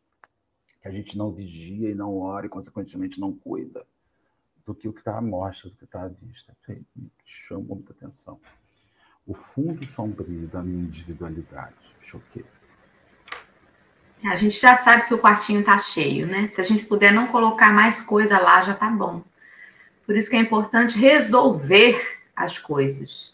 que 0.81 0.87
a 0.87 0.91
gente 0.91 1.17
não 1.17 1.31
vigia 1.31 1.89
e 1.89 1.95
não 1.95 2.17
ora 2.17 2.45
e, 2.45 2.49
consequentemente, 2.49 3.19
não 3.19 3.33
cuida 3.33 3.85
do 4.65 4.73
que 4.73 4.87
o 4.87 4.93
que 4.93 4.99
está 4.99 5.17
à 5.17 5.21
mostra, 5.21 5.69
do 5.69 5.75
que 5.75 5.85
está 5.85 6.03
à 6.03 6.07
vista. 6.07 6.55
Me 6.95 7.11
chama 7.25 7.75
muita 7.75 7.93
atenção 7.93 8.39
o 9.25 9.33
fundo 9.33 9.85
sombrio 9.85 10.47
da 10.47 10.61
minha 10.61 10.83
individualidade. 10.83 11.75
Choquei. 12.01 12.45
A 14.25 14.35
gente 14.35 14.59
já 14.59 14.75
sabe 14.75 15.07
que 15.07 15.13
o 15.13 15.19
quartinho 15.19 15.61
está 15.61 15.79
cheio, 15.79 16.27
né? 16.27 16.47
Se 16.51 16.61
a 16.61 16.63
gente 16.63 16.85
puder 16.85 17.11
não 17.11 17.27
colocar 17.27 17.73
mais 17.73 18.01
coisa 18.01 18.37
lá, 18.37 18.61
já 18.61 18.73
tá 18.73 18.89
bom. 18.89 19.23
Por 20.05 20.15
isso 20.15 20.29
que 20.29 20.35
é 20.35 20.39
importante 20.39 20.97
resolver 20.97 22.19
as 22.35 22.59
coisas. 22.59 23.33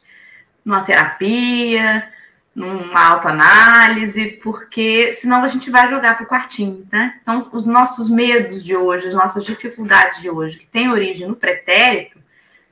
Numa 0.67 0.83
terapia, 0.83 2.11
numa 2.53 3.09
autoanálise, 3.09 4.39
porque 4.43 5.13
senão 5.13 5.43
a 5.43 5.47
gente 5.47 5.69
vai 5.69 5.87
jogar 5.87 6.15
para 6.17 6.25
o 6.25 6.27
quartinho, 6.27 6.87
né? 6.91 7.19
Então, 7.21 7.37
os 7.37 7.65
nossos 7.65 8.09
medos 8.09 8.63
de 8.63 8.75
hoje, 8.75 9.07
as 9.07 9.13
nossas 9.13 9.45
dificuldades 9.45 10.19
de 10.19 10.29
hoje, 10.29 10.57
que 10.57 10.65
têm 10.65 10.91
origem 10.91 11.27
no 11.27 11.35
pretérito, 11.35 12.17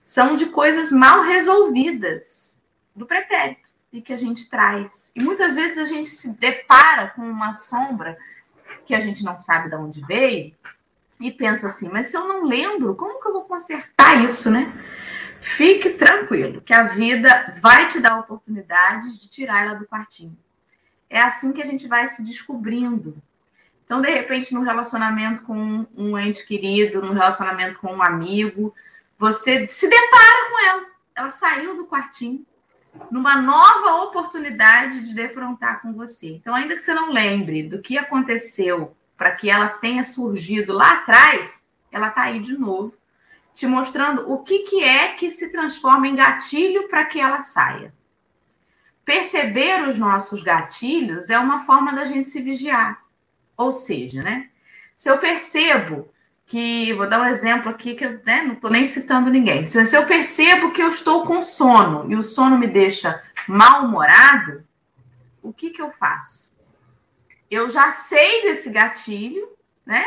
são 0.04 0.36
de 0.36 0.48
coisas 0.48 0.92
mal 0.92 1.22
resolvidas 1.22 2.58
do 2.96 3.06
pretérito 3.06 3.70
e 3.94 4.02
que 4.02 4.12
a 4.12 4.18
gente 4.18 4.50
traz. 4.50 5.12
E 5.16 5.24
muitas 5.24 5.56
vezes 5.56 5.78
a 5.78 5.86
gente 5.86 6.10
se 6.10 6.38
depara 6.38 7.08
com 7.16 7.22
uma 7.22 7.54
sombra 7.54 8.18
que 8.86 8.94
a 8.94 9.00
gente 9.00 9.24
não 9.24 9.40
sabe 9.40 9.70
de 9.70 9.76
onde 9.76 10.02
veio 10.02 10.54
e 11.20 11.32
pensa 11.32 11.68
assim, 11.68 11.90
mas 11.90 12.08
se 12.08 12.18
eu 12.18 12.28
não 12.28 12.46
lembro, 12.46 12.96
como 12.96 13.22
que 13.22 13.28
eu 13.28 13.34
vou 13.34 13.44
consertar 13.44 14.24
isso, 14.24 14.50
né? 14.52 14.72
Fique 15.46 15.92
tranquilo, 15.92 16.60
que 16.60 16.74
a 16.74 16.86
vida 16.86 17.54
vai 17.62 17.88
te 17.88 18.00
dar 18.00 18.18
oportunidades 18.18 19.22
de 19.22 19.30
tirar 19.30 19.64
ela 19.64 19.76
do 19.76 19.86
quartinho. 19.86 20.36
É 21.08 21.22
assim 21.22 21.54
que 21.54 21.62
a 21.62 21.66
gente 21.66 21.88
vai 21.88 22.08
se 22.08 22.24
descobrindo. 22.24 23.16
Então, 23.86 24.02
de 24.02 24.10
repente, 24.10 24.56
no 24.56 24.64
relacionamento 24.64 25.44
com 25.44 25.86
um 25.96 26.18
ente 26.18 26.48
querido, 26.48 27.00
no 27.00 27.14
relacionamento 27.14 27.78
com 27.78 27.94
um 27.94 28.02
amigo, 28.02 28.74
você 29.20 29.68
se 29.68 29.88
depara 29.88 30.50
com 30.50 30.68
ela. 30.68 30.86
Ela 31.16 31.30
saiu 31.30 31.78
do 31.78 31.86
quartinho 31.86 32.44
numa 33.12 33.40
nova 33.40 34.04
oportunidade 34.04 35.08
de 35.08 35.14
defrontar 35.14 35.80
com 35.80 35.94
você. 35.94 36.30
Então, 36.30 36.56
ainda 36.56 36.76
que 36.76 36.82
você 36.82 36.94
não 36.96 37.14
lembre 37.14 37.62
do 37.62 37.84
que 37.84 38.00
aconteceu 38.00 38.98
para 39.16 39.36
que 39.36 39.48
ela 39.48 39.70
tenha 39.70 40.04
surgido 40.04 40.74
lá 40.74 40.94
atrás, 40.94 41.68
ela 41.92 42.08
está 42.08 42.24
aí 42.24 42.40
de 42.40 42.58
novo, 42.58 42.96
te 43.56 43.66
mostrando 43.66 44.30
o 44.32 44.44
que, 44.44 44.60
que 44.60 44.84
é 44.84 45.14
que 45.14 45.32
se 45.32 45.50
transforma 45.50 46.08
em 46.08 46.16
gatilho 46.16 46.90
para 46.90 47.06
que 47.06 47.20
ela 47.20 47.40
saia. 47.40 47.94
Perceber 49.06 49.88
os 49.88 49.98
nossos 49.98 50.44
gatilhos 50.44 51.30
é 51.30 51.40
uma 51.40 51.66
forma 51.66 51.94
da 51.94 52.06
gente 52.06 52.28
se 52.28 52.42
vigiar. 52.42 53.02
Ou 53.56 53.72
seja, 53.72 54.22
né? 54.22 54.50
Se 54.94 55.10
eu 55.10 55.18
percebo 55.18 56.12
que 56.46 56.94
vou 56.94 57.08
dar 57.08 57.22
um 57.22 57.26
exemplo 57.26 57.72
aqui 57.72 57.96
que 57.96 58.06
eu 58.06 58.22
né, 58.26 58.42
não 58.42 58.54
estou 58.54 58.70
nem 58.70 58.86
citando 58.86 59.30
ninguém. 59.30 59.64
Se, 59.64 59.96
eu 59.96 60.06
percebo 60.06 60.72
que 60.72 60.84
eu 60.84 60.90
estou 60.90 61.24
com 61.24 61.42
sono 61.42 62.12
e 62.12 62.16
o 62.16 62.22
sono 62.22 62.58
me 62.58 62.68
deixa 62.68 63.24
mal-humorado, 63.48 64.66
o 65.42 65.54
que, 65.54 65.70
que 65.70 65.82
eu 65.82 65.92
faço? 65.92 66.54
Eu 67.50 67.70
já 67.70 67.92
sei 67.92 68.42
desse 68.42 68.70
gatilho, 68.70 69.48
né? 69.86 70.04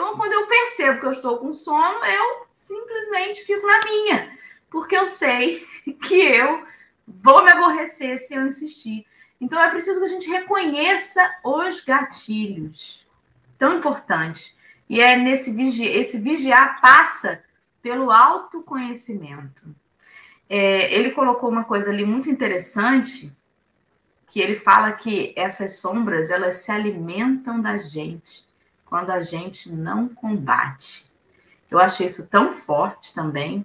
Então, 0.00 0.16
quando 0.16 0.32
eu 0.32 0.46
percebo 0.46 0.98
que 0.98 1.04
eu 1.04 1.10
estou 1.10 1.36
com 1.36 1.52
sono, 1.52 2.02
eu 2.06 2.46
simplesmente 2.54 3.44
fico 3.44 3.66
na 3.66 3.80
minha, 3.84 4.38
porque 4.70 4.96
eu 4.96 5.06
sei 5.06 5.62
que 6.02 6.14
eu 6.14 6.64
vou 7.06 7.44
me 7.44 7.50
aborrecer 7.50 8.16
se 8.18 8.32
eu 8.32 8.46
insistir. 8.46 9.06
Então, 9.38 9.62
é 9.62 9.68
preciso 9.68 10.00
que 10.00 10.06
a 10.06 10.08
gente 10.08 10.30
reconheça 10.30 11.20
os 11.44 11.80
gatilhos. 11.80 13.06
Tão 13.58 13.76
importante. 13.76 14.56
E 14.88 15.02
é 15.02 15.16
nesse 15.18 15.52
vigi 15.52 15.84
esse 15.84 16.18
vigiar 16.18 16.80
passa 16.80 17.44
pelo 17.82 18.10
autoconhecimento. 18.10 19.62
É, 20.48 20.94
ele 20.94 21.10
colocou 21.10 21.50
uma 21.50 21.64
coisa 21.64 21.90
ali 21.90 22.06
muito 22.06 22.30
interessante, 22.30 23.36
que 24.28 24.40
ele 24.40 24.56
fala 24.56 24.92
que 24.92 25.34
essas 25.36 25.76
sombras 25.76 26.30
elas 26.30 26.56
se 26.56 26.72
alimentam 26.72 27.60
da 27.60 27.76
gente 27.76 28.48
quando 28.90 29.10
a 29.10 29.22
gente 29.22 29.70
não 29.70 30.08
combate. 30.08 31.08
Eu 31.70 31.78
achei 31.78 32.08
isso 32.08 32.28
tão 32.28 32.52
forte 32.52 33.14
também, 33.14 33.64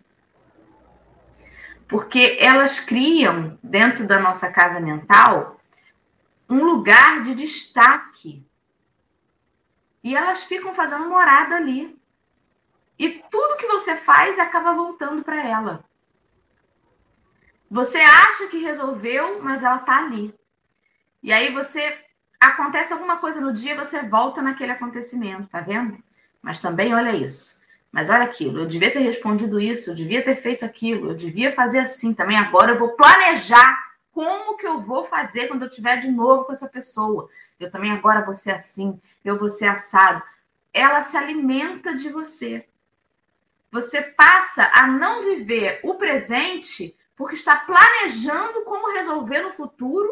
porque 1.88 2.38
elas 2.40 2.80
criam 2.80 3.58
dentro 3.62 4.06
da 4.06 4.20
nossa 4.20 4.52
casa 4.52 4.80
mental 4.80 5.60
um 6.48 6.64
lugar 6.64 7.24
de 7.24 7.34
destaque. 7.34 8.46
E 10.04 10.16
elas 10.16 10.44
ficam 10.44 10.76
fazendo 10.76 11.10
morada 11.10 11.56
ali. 11.56 12.00
E 13.00 13.10
tudo 13.10 13.58
que 13.58 13.66
você 13.66 13.98
faz 13.98 14.38
acaba 14.38 14.74
voltando 14.74 15.24
para 15.24 15.44
ela. 15.44 15.84
Você 17.70 17.98
acha 17.98 18.48
que 18.48 18.60
resolveu, 18.60 19.42
mas 19.42 19.64
ela 19.64 19.78
está 19.78 19.98
ali. 19.98 20.34
E 21.24 21.34
aí 21.34 21.52
você 21.52 22.05
acontece 22.48 22.94
alguma 22.94 23.18
coisa 23.18 23.40
no 23.42 23.54
dia, 23.54 23.76
você 23.76 24.02
volta 24.04 24.42
naquele 24.42 24.72
acontecimento, 24.72 25.50
tá 25.50 25.60
vendo? 25.60 25.98
Mas 26.42 26.60
também 26.60 26.94
olha 26.94 27.16
isso. 27.16 27.64
Mas 27.92 28.10
olha 28.10 28.24
aquilo, 28.24 28.60
eu 28.60 28.66
devia 28.66 28.92
ter 28.92 29.00
respondido 29.00 29.60
isso, 29.60 29.92
eu 29.92 29.96
devia 29.96 30.22
ter 30.22 30.36
feito 30.36 30.66
aquilo, 30.66 31.12
eu 31.12 31.16
devia 31.16 31.54
fazer 31.54 31.80
assim 31.80 32.14
também. 32.14 32.38
Agora 32.38 32.72
eu 32.72 32.78
vou 32.78 32.90
planejar 32.90 33.86
como 34.12 34.58
que 34.58 34.68
eu 34.68 34.82
vou 34.82 35.06
fazer 35.06 35.48
quando 35.48 35.62
eu 35.62 35.70
estiver 35.70 35.98
de 35.98 36.10
novo 36.10 36.46
com 36.46 36.52
essa 36.52 36.68
pessoa. 36.68 37.30
Eu 37.60 37.72
também 37.72 37.92
agora 37.92 38.26
vou 38.26 38.34
ser 38.34 38.52
assim, 38.52 39.00
eu 39.24 39.40
vou 39.40 39.48
ser 39.48 39.68
assado. 39.68 40.22
Ela 40.74 41.02
se 41.02 41.16
alimenta 41.16 41.96
de 41.96 42.10
você. 42.10 42.68
Você 43.72 44.02
passa 44.02 44.70
a 44.74 44.88
não 44.88 45.24
viver 45.24 45.80
o 45.84 45.96
presente 45.96 46.98
porque 47.16 47.36
está 47.36 47.56
planejando 47.56 48.66
como 48.66 48.94
resolver 48.94 49.42
no 49.42 49.52
futuro 49.52 50.10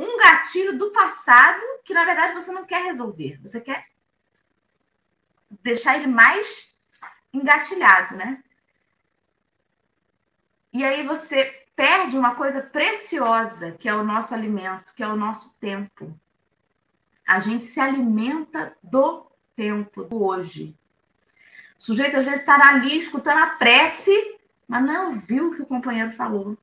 um 0.00 0.18
gatilho 0.18 0.78
do 0.78 0.90
passado 0.92 1.60
que 1.84 1.92
na 1.92 2.04
verdade 2.04 2.32
você 2.32 2.50
não 2.50 2.64
quer 2.64 2.84
resolver. 2.84 3.38
Você 3.42 3.60
quer 3.60 3.86
deixar 5.62 5.96
ele 5.96 6.06
mais 6.06 6.72
engatilhado, 7.32 8.16
né? 8.16 8.42
E 10.72 10.84
aí 10.84 11.06
você 11.06 11.66
perde 11.76 12.16
uma 12.16 12.34
coisa 12.34 12.62
preciosa, 12.62 13.72
que 13.72 13.88
é 13.88 13.94
o 13.94 14.04
nosso 14.04 14.34
alimento, 14.34 14.94
que 14.94 15.02
é 15.02 15.08
o 15.08 15.16
nosso 15.16 15.58
tempo. 15.58 16.18
A 17.26 17.40
gente 17.40 17.64
se 17.64 17.80
alimenta 17.80 18.76
do 18.82 19.26
tempo, 19.56 20.04
do 20.04 20.24
hoje. 20.24 20.76
O 21.78 21.82
sujeito 21.82 22.16
às 22.16 22.24
vezes 22.24 22.40
estará 22.40 22.68
ali 22.68 22.98
escutando 22.98 23.38
a 23.38 23.50
prece, 23.50 24.38
mas 24.66 24.84
não 24.84 25.08
ouviu 25.08 25.48
o 25.48 25.54
que 25.54 25.62
o 25.62 25.66
companheiro 25.66 26.12
falou, 26.12 26.56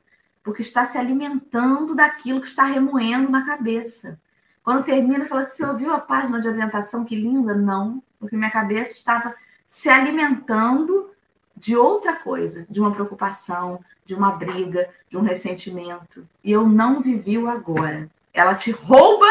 porque 0.48 0.62
está 0.62 0.86
se 0.86 0.98
alimentando 0.98 1.94
daquilo 1.94 2.40
que 2.40 2.48
está 2.48 2.64
remoendo 2.64 3.30
na 3.30 3.46
cabeça. 3.46 4.18
Quando 4.64 4.86
termina, 4.86 5.26
fala 5.26 5.42
assim: 5.42 5.58
Você 5.58 5.66
ouviu 5.66 5.92
a 5.92 6.00
página 6.00 6.40
de 6.40 6.48
orientação? 6.48 7.04
Que 7.04 7.18
linda? 7.18 7.54
Não, 7.54 8.02
porque 8.18 8.38
minha 8.38 8.50
cabeça 8.50 8.94
estava 8.94 9.36
se 9.68 9.90
alimentando 9.90 11.12
de 11.54 11.76
outra 11.76 12.16
coisa, 12.16 12.66
de 12.70 12.80
uma 12.80 12.94
preocupação, 12.94 13.84
de 14.06 14.16
uma 14.16 14.32
briga, 14.32 14.90
de 15.10 15.18
um 15.18 15.22
ressentimento. 15.22 16.26
E 16.42 16.50
eu 16.50 16.66
não 16.66 17.02
vivi 17.02 17.38
o 17.38 17.50
agora. 17.50 18.10
Ela 18.34 18.56
te 18.56 18.72
rouba 18.72 19.28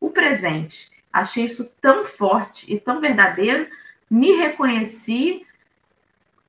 o 0.00 0.08
presente. 0.08 0.90
Achei 1.12 1.44
isso 1.44 1.76
tão 1.82 2.02
forte 2.02 2.64
e 2.72 2.80
tão 2.80 2.98
verdadeiro. 2.98 3.68
Me 4.08 4.32
reconheci 4.32 5.46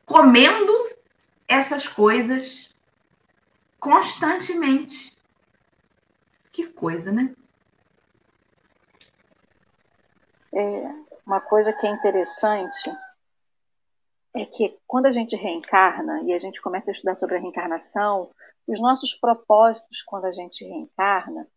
comendo 0.05 0.71
essas 1.45 1.89
coisas 1.89 2.73
constantemente. 3.87 5.17
Que 6.51 6.67
coisa, 6.67 7.09
né? 7.09 7.33
É, 10.53 10.93
uma 11.25 11.39
coisa 11.39 11.71
que 11.71 11.87
é 11.87 11.89
interessante 11.89 12.91
é 14.33 14.45
que 14.45 14.77
quando 14.85 15.05
a 15.05 15.11
gente 15.11 15.37
reencarna 15.37 16.21
e 16.23 16.33
a 16.33 16.39
gente 16.39 16.61
começa 16.61 16.91
a 16.91 16.93
estudar 16.93 17.15
sobre 17.15 17.37
a 17.37 17.39
reencarnação, 17.39 18.29
os 18.67 18.81
nossos 18.81 19.13
propósitos 19.13 20.01
quando 20.01 20.25
a 20.25 20.31
gente 20.31 20.65
reencarna, 20.65 21.47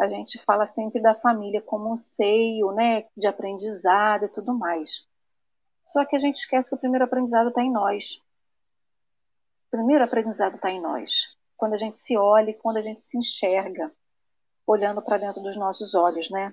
a 0.00 0.08
gente 0.08 0.42
fala 0.44 0.66
sempre 0.66 1.00
da 1.00 1.14
família 1.14 1.62
como 1.62 1.92
um 1.92 1.96
seio, 1.96 2.72
né, 2.72 3.04
de 3.16 3.28
aprendizado 3.28 4.24
e 4.24 4.28
tudo 4.28 4.52
mais. 4.52 5.06
Só 5.84 6.04
que 6.04 6.16
a 6.16 6.18
gente 6.18 6.36
esquece 6.36 6.68
que 6.68 6.74
o 6.74 6.78
primeiro 6.78 7.04
aprendizado 7.04 7.50
está 7.50 7.62
em 7.62 7.70
nós. 7.70 8.20
O 9.68 9.70
primeiro 9.70 10.02
aprendizado 10.02 10.56
está 10.56 10.70
em 10.70 10.80
nós. 10.80 11.36
Quando 11.56 11.74
a 11.74 11.78
gente 11.78 11.98
se 11.98 12.16
olha 12.16 12.50
e 12.50 12.54
quando 12.54 12.76
a 12.76 12.82
gente 12.82 13.00
se 13.00 13.16
enxerga, 13.16 13.90
olhando 14.66 15.00
para 15.00 15.18
dentro 15.18 15.42
dos 15.42 15.56
nossos 15.56 15.94
olhos, 15.94 16.30
né? 16.30 16.52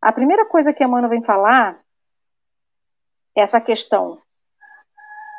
A 0.00 0.12
primeira 0.12 0.46
coisa 0.46 0.72
que 0.72 0.82
a 0.82 0.88
Mano 0.88 1.08
vem 1.08 1.22
falar 1.22 1.80
é 3.36 3.42
essa 3.42 3.60
questão 3.60 4.20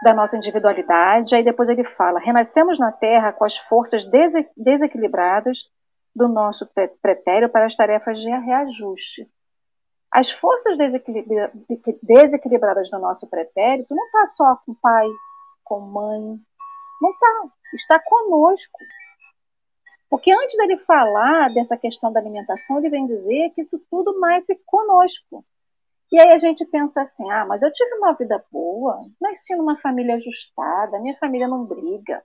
da 0.03 0.13
nossa 0.13 0.35
individualidade. 0.35 1.35
Aí 1.35 1.43
depois 1.43 1.69
ele 1.69 1.83
fala: 1.83 2.19
renascemos 2.19 2.79
na 2.79 2.91
Terra 2.91 3.31
com 3.31 3.45
as 3.45 3.57
forças 3.57 4.03
desequilibradas 4.55 5.69
do 6.15 6.27
nosso 6.27 6.69
pretérito 7.01 7.51
para 7.51 7.65
as 7.65 7.75
tarefas 7.75 8.19
de 8.19 8.29
reajuste. 8.29 9.29
As 10.11 10.29
forças 10.29 10.77
desequilibradas 10.77 12.89
do 12.89 12.99
nosso 12.99 13.27
pretérito 13.27 13.95
não 13.95 14.05
está 14.05 14.27
só 14.27 14.57
com 14.65 14.73
pai, 14.73 15.07
com 15.63 15.79
mãe, 15.79 16.37
não 17.01 17.09
está, 17.11 17.43
está 17.73 17.99
conosco. 17.99 18.77
Porque 20.09 20.31
antes 20.31 20.55
dele 20.57 20.77
falar 20.79 21.53
dessa 21.53 21.77
questão 21.77 22.11
da 22.11 22.19
alimentação, 22.19 22.77
ele 22.77 22.89
vem 22.89 23.05
dizer 23.05 23.51
que 23.55 23.61
isso 23.61 23.79
tudo 23.89 24.19
nasce 24.19 24.55
conosco. 24.65 25.43
E 26.11 26.19
aí 26.19 26.33
a 26.33 26.37
gente 26.37 26.65
pensa 26.65 27.01
assim: 27.01 27.29
ah, 27.31 27.45
mas 27.45 27.63
eu 27.63 27.71
tive 27.71 27.95
uma 27.95 28.13
vida 28.13 28.43
boa, 28.51 29.01
nasci 29.19 29.55
numa 29.55 29.77
família 29.77 30.15
ajustada, 30.15 30.99
minha 30.99 31.17
família 31.17 31.47
não 31.47 31.65
briga. 31.65 32.21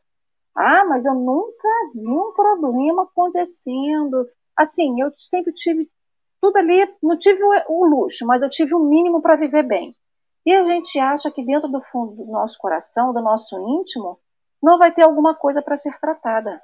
Ah, 0.55 0.85
mas 0.85 1.07
eu 1.07 1.15
nunca 1.15 1.69
vi 1.95 2.09
um 2.09 2.33
problema 2.33 3.05
acontecendo. 3.05 4.29
Assim, 4.57 5.01
eu 5.01 5.13
sempre 5.15 5.53
tive 5.53 5.89
tudo 6.41 6.57
ali, 6.57 6.93
não 7.03 7.17
tive 7.17 7.41
o 7.69 7.85
luxo, 7.85 8.27
mas 8.27 8.43
eu 8.43 8.49
tive 8.49 8.75
o 8.75 8.81
mínimo 8.81 9.23
para 9.23 9.37
viver 9.37 9.63
bem. 9.63 9.95
E 10.45 10.53
a 10.55 10.65
gente 10.65 10.99
acha 10.99 11.31
que 11.31 11.45
dentro 11.45 11.69
do 11.69 11.81
fundo 11.93 12.17
do 12.17 12.25
nosso 12.25 12.59
coração, 12.59 13.13
do 13.13 13.21
nosso 13.21 13.57
íntimo, 13.61 14.19
não 14.67 14.79
vai 14.79 14.93
ter 14.93 15.03
alguma 15.03 15.33
coisa 15.33 15.63
para 15.63 15.77
ser 15.77 15.97
tratada. 16.01 16.61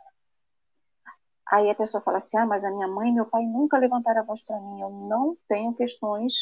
Aí 1.49 1.71
a 1.71 1.75
pessoa 1.75 2.03
fala 2.03 2.19
assim: 2.19 2.37
ah, 2.37 2.45
mas 2.45 2.65
a 2.65 2.71
minha 2.71 2.89
mãe 2.89 3.11
e 3.11 3.15
meu 3.15 3.27
pai 3.27 3.45
nunca 3.45 3.79
levantaram 3.79 4.23
a 4.23 4.25
voz 4.25 4.43
para 4.43 4.59
mim. 4.59 4.81
Eu 4.81 4.91
não 4.91 5.37
tenho 5.49 5.73
questões 5.73 6.35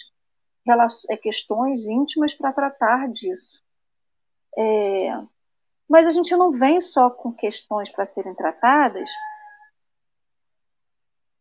é, 1.11 1.16
questões 1.18 1.87
íntimas 1.87 2.33
para 2.33 2.53
tratar 2.53 3.09
disso. 3.11 3.62
É, 4.57 5.11
mas 5.87 6.07
a 6.07 6.11
gente 6.11 6.35
não 6.35 6.51
vem 6.53 6.81
só 6.81 7.11
com 7.11 7.31
questões 7.33 7.90
para 7.90 8.07
serem 8.07 8.35
tratadas 8.35 9.11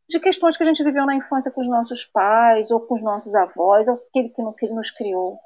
de 0.09 0.19
questões 0.19 0.57
que 0.57 0.63
a 0.63 0.65
gente 0.65 0.83
viveu 0.83 1.05
na 1.05 1.15
infância 1.15 1.51
com 1.51 1.61
os 1.61 1.69
nossos 1.69 2.03
pais, 2.03 2.71
ou 2.71 2.81
com 2.81 2.95
os 2.95 3.03
nossos 3.03 3.33
avós, 3.35 3.87
ou 3.87 3.95
aquele 3.95 4.29
que, 4.29 4.43
que 4.57 4.73
nos 4.73 4.89
criou. 4.89 5.39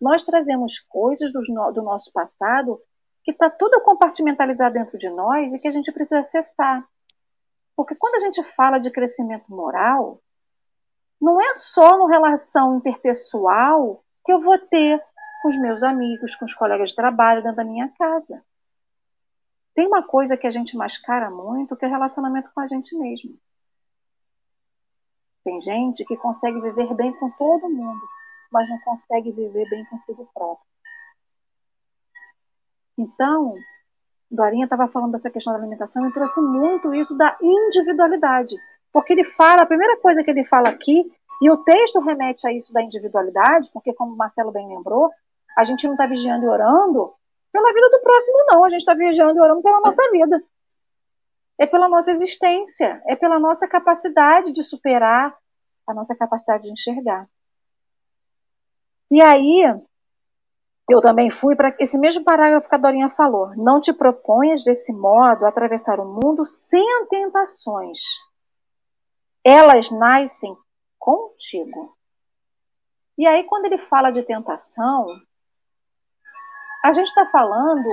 Nós 0.00 0.22
trazemos 0.22 0.78
coisas 0.78 1.32
do, 1.32 1.40
do 1.72 1.82
nosso 1.82 2.12
passado 2.12 2.78
que 3.24 3.30
está 3.30 3.48
tudo 3.48 3.80
compartimentalizado 3.82 4.74
dentro 4.74 4.98
de 4.98 5.08
nós 5.08 5.52
e 5.52 5.58
que 5.58 5.68
a 5.68 5.72
gente 5.72 5.92
precisa 5.92 6.20
acessar. 6.20 6.86
Porque 7.76 7.94
quando 7.94 8.16
a 8.16 8.20
gente 8.20 8.42
fala 8.54 8.78
de 8.78 8.90
crescimento 8.90 9.44
moral, 9.48 10.20
não 11.20 11.40
é 11.40 11.54
só 11.54 11.96
no 11.98 12.06
relação 12.06 12.76
interpessoal 12.76 14.04
que 14.24 14.32
eu 14.32 14.40
vou 14.40 14.58
ter 14.58 15.02
com 15.40 15.48
os 15.48 15.56
meus 15.56 15.82
amigos, 15.82 16.36
com 16.36 16.44
os 16.44 16.54
colegas 16.54 16.90
de 16.90 16.96
trabalho 16.96 17.42
dentro 17.42 17.56
da 17.56 17.64
minha 17.64 17.88
casa. 17.98 18.44
Tem 19.74 19.86
uma 19.86 20.02
coisa 20.02 20.36
que 20.36 20.46
a 20.46 20.50
gente 20.50 20.76
mascara 20.76 21.30
muito, 21.30 21.76
que 21.76 21.84
é 21.84 21.88
relacionamento 21.88 22.50
com 22.52 22.60
a 22.60 22.68
gente 22.68 22.96
mesmo. 22.96 23.38
Tem 25.44 25.60
gente 25.60 26.04
que 26.04 26.16
consegue 26.16 26.60
viver 26.60 26.94
bem 26.94 27.12
com 27.18 27.30
todo 27.30 27.68
mundo, 27.68 28.02
mas 28.50 28.68
não 28.68 28.78
consegue 28.80 29.32
viver 29.32 29.68
bem 29.68 29.84
consigo 29.86 30.28
próprio. 30.32 30.71
Então, 32.96 33.54
Dorinha 34.30 34.64
estava 34.64 34.88
falando 34.88 35.12
dessa 35.12 35.30
questão 35.30 35.52
da 35.52 35.58
alimentação 35.58 36.08
e 36.08 36.12
trouxe 36.12 36.40
muito 36.40 36.94
isso 36.94 37.16
da 37.16 37.36
individualidade. 37.40 38.54
Porque 38.92 39.12
ele 39.12 39.24
fala, 39.24 39.62
a 39.62 39.66
primeira 39.66 39.96
coisa 39.98 40.22
que 40.22 40.30
ele 40.30 40.44
fala 40.44 40.68
aqui, 40.68 41.10
e 41.40 41.50
o 41.50 41.58
texto 41.58 42.00
remete 42.00 42.46
a 42.46 42.52
isso 42.52 42.72
da 42.72 42.82
individualidade, 42.82 43.70
porque, 43.72 43.92
como 43.92 44.12
o 44.12 44.16
Marcelo 44.16 44.52
bem 44.52 44.68
lembrou, 44.68 45.10
a 45.56 45.64
gente 45.64 45.86
não 45.86 45.94
está 45.94 46.06
vigiando 46.06 46.44
e 46.44 46.48
orando 46.48 47.12
pela 47.52 47.72
vida 47.72 47.90
do 47.90 48.00
próximo, 48.00 48.44
não. 48.46 48.64
A 48.64 48.70
gente 48.70 48.80
está 48.80 48.94
vigiando 48.94 49.36
e 49.36 49.40
orando 49.40 49.62
pela 49.62 49.80
nossa 49.80 50.10
vida. 50.10 50.42
É 51.58 51.66
pela 51.66 51.88
nossa 51.88 52.10
existência, 52.10 53.02
é 53.06 53.14
pela 53.14 53.38
nossa 53.38 53.68
capacidade 53.68 54.52
de 54.52 54.62
superar, 54.62 55.36
a 55.86 55.92
nossa 55.92 56.14
capacidade 56.14 56.64
de 56.64 56.72
enxergar. 56.72 57.28
E 59.10 59.20
aí, 59.20 59.62
eu 60.90 61.00
também 61.00 61.30
fui 61.30 61.54
para 61.56 61.74
esse 61.78 61.98
mesmo 61.98 62.24
parágrafo 62.24 62.68
que 62.68 62.74
a 62.74 62.78
Dorinha 62.78 63.08
falou. 63.08 63.54
Não 63.56 63.80
te 63.80 63.92
proponhas 63.92 64.64
desse 64.64 64.92
modo 64.92 65.46
atravessar 65.46 66.00
o 66.00 66.04
mundo 66.04 66.44
sem 66.44 66.84
tentações 67.08 68.00
elas 69.44 69.90
nascem 69.90 70.56
contigo. 70.98 71.96
E 73.18 73.26
aí, 73.26 73.44
quando 73.44 73.66
ele 73.66 73.78
fala 73.78 74.10
de 74.10 74.22
tentação, 74.22 75.06
a 76.84 76.92
gente 76.92 77.08
está 77.08 77.26
falando 77.26 77.88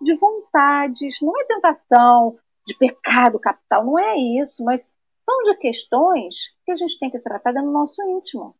de 0.00 0.14
vontades, 0.16 1.20
não 1.20 1.38
é 1.40 1.44
tentação 1.44 2.38
de 2.64 2.76
pecado 2.76 3.38
capital, 3.38 3.84
não 3.84 3.98
é 3.98 4.16
isso, 4.16 4.64
mas 4.64 4.94
são 5.24 5.42
de 5.44 5.56
questões 5.56 6.34
que 6.64 6.72
a 6.72 6.76
gente 6.76 6.98
tem 6.98 7.10
que 7.10 7.18
tratar 7.18 7.52
no 7.54 7.72
nosso 7.72 8.02
íntimo. 8.02 8.54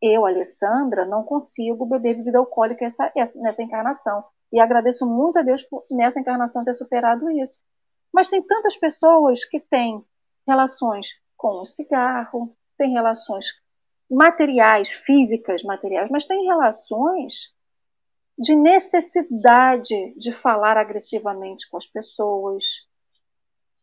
Eu, 0.00 0.26
Alessandra, 0.26 1.06
não 1.06 1.22
consigo 1.22 1.86
beber 1.86 2.16
bebida 2.16 2.38
alcoólica 2.38 2.84
essa, 2.84 3.10
essa, 3.16 3.40
nessa 3.40 3.62
encarnação. 3.62 4.24
E 4.52 4.60
agradeço 4.60 5.06
muito 5.06 5.38
a 5.38 5.42
Deus 5.42 5.62
por 5.62 5.84
nessa 5.90 6.20
encarnação 6.20 6.64
ter 6.64 6.74
superado 6.74 7.30
isso. 7.30 7.60
Mas 8.12 8.28
tem 8.28 8.42
tantas 8.42 8.76
pessoas 8.76 9.44
que 9.44 9.60
têm 9.60 10.04
relações 10.46 11.20
com 11.36 11.60
o 11.60 11.64
cigarro, 11.64 12.56
têm 12.78 12.92
relações 12.92 13.46
materiais, 14.10 14.90
físicas, 14.90 15.62
materiais, 15.62 16.08
mas 16.10 16.26
tem 16.26 16.44
relações 16.44 17.52
de 18.38 18.54
necessidade 18.54 20.14
de 20.14 20.32
falar 20.32 20.76
agressivamente 20.76 21.68
com 21.68 21.76
as 21.76 21.86
pessoas, 21.86 22.64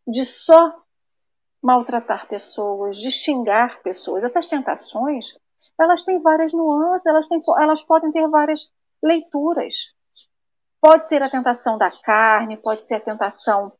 de 0.07 0.23
só 0.23 0.83
maltratar 1.61 2.27
pessoas, 2.27 2.97
de 2.97 3.09
xingar 3.09 3.81
pessoas. 3.81 4.23
Essas 4.23 4.47
tentações, 4.47 5.37
elas 5.79 6.03
têm 6.03 6.21
várias 6.21 6.53
nuances, 6.53 7.05
elas, 7.05 7.27
têm, 7.27 7.39
elas 7.59 7.81
podem 7.81 8.11
ter 8.11 8.27
várias 8.27 8.71
leituras. 9.01 9.93
Pode 10.79 11.07
ser 11.07 11.21
a 11.23 11.29
tentação 11.29 11.77
da 11.77 11.89
carne, 11.89 12.57
pode 12.57 12.85
ser 12.85 12.95
a 12.95 12.99
tentação 12.99 13.71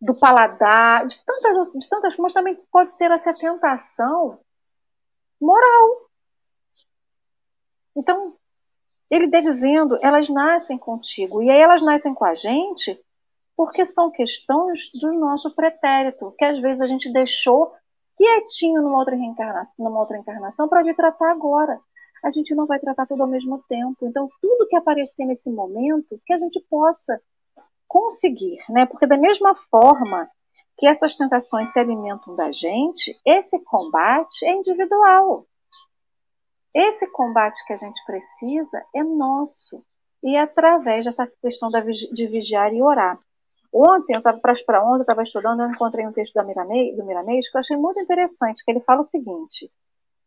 do 0.00 0.18
paladar, 0.18 1.06
de 1.06 1.24
tantas, 1.24 1.72
de 1.74 1.88
tantas 1.88 2.16
mas 2.16 2.32
também 2.32 2.54
pode 2.70 2.94
ser 2.94 3.10
essa 3.10 3.32
tentação 3.36 4.38
moral. 5.40 6.08
Então, 7.96 8.36
ele 9.10 9.26
está 9.26 9.40
dizendo, 9.40 9.98
elas 10.02 10.28
nascem 10.28 10.78
contigo. 10.78 11.42
E 11.42 11.50
aí 11.50 11.60
elas 11.60 11.82
nascem 11.82 12.14
com 12.14 12.24
a 12.24 12.34
gente 12.34 12.98
porque 13.56 13.86
são 13.86 14.10
questões 14.10 14.90
do 14.92 15.12
nosso 15.14 15.54
pretérito, 15.54 16.34
que 16.36 16.44
às 16.44 16.58
vezes 16.58 16.82
a 16.82 16.86
gente 16.86 17.10
deixou 17.10 17.74
quietinho 18.16 18.82
numa 18.82 18.98
outra 18.98 19.14
reencarnação, 19.14 19.84
numa 19.84 20.00
outra 20.00 20.18
encarnação 20.18 20.68
para 20.68 20.82
vir 20.82 20.96
tratar 20.96 21.30
agora. 21.30 21.80
A 22.24 22.30
gente 22.30 22.54
não 22.54 22.66
vai 22.66 22.80
tratar 22.80 23.06
tudo 23.06 23.22
ao 23.22 23.28
mesmo 23.28 23.62
tempo. 23.68 24.06
Então, 24.06 24.28
tudo 24.40 24.66
que 24.66 24.76
aparecer 24.76 25.26
nesse 25.26 25.50
momento, 25.50 26.20
que 26.24 26.32
a 26.32 26.38
gente 26.38 26.60
possa 26.68 27.20
conseguir, 27.86 28.58
né? 28.68 28.86
Porque 28.86 29.06
da 29.06 29.16
mesma 29.16 29.54
forma 29.70 30.28
que 30.76 30.86
essas 30.86 31.14
tentações 31.14 31.72
se 31.72 31.78
alimentam 31.78 32.34
da 32.34 32.50
gente, 32.50 33.18
esse 33.24 33.58
combate 33.60 34.44
é 34.44 34.52
individual. 34.52 35.46
Esse 36.74 37.06
combate 37.10 37.64
que 37.64 37.72
a 37.72 37.76
gente 37.76 38.04
precisa 38.04 38.84
é 38.94 39.02
nosso. 39.02 39.82
E 40.22 40.36
é 40.36 40.40
através 40.40 41.04
dessa 41.04 41.26
questão 41.40 41.70
de 41.70 42.26
vigiar 42.26 42.74
e 42.74 42.82
orar. 42.82 43.18
Ontem, 43.78 44.14
eu 44.14 44.20
estava 44.20 44.40
para 44.40 44.82
ontem, 44.82 45.00
eu 45.00 45.02
estava 45.02 45.22
estudando, 45.22 45.60
eu 45.60 45.70
encontrei 45.70 46.06
um 46.06 46.12
texto 46.12 46.32
do 46.32 47.04
Miramês 47.04 47.50
que 47.50 47.58
eu 47.58 47.58
achei 47.58 47.76
muito 47.76 48.00
interessante, 48.00 48.64
que 48.64 48.70
ele 48.70 48.80
fala 48.80 49.02
o 49.02 49.04
seguinte: 49.04 49.70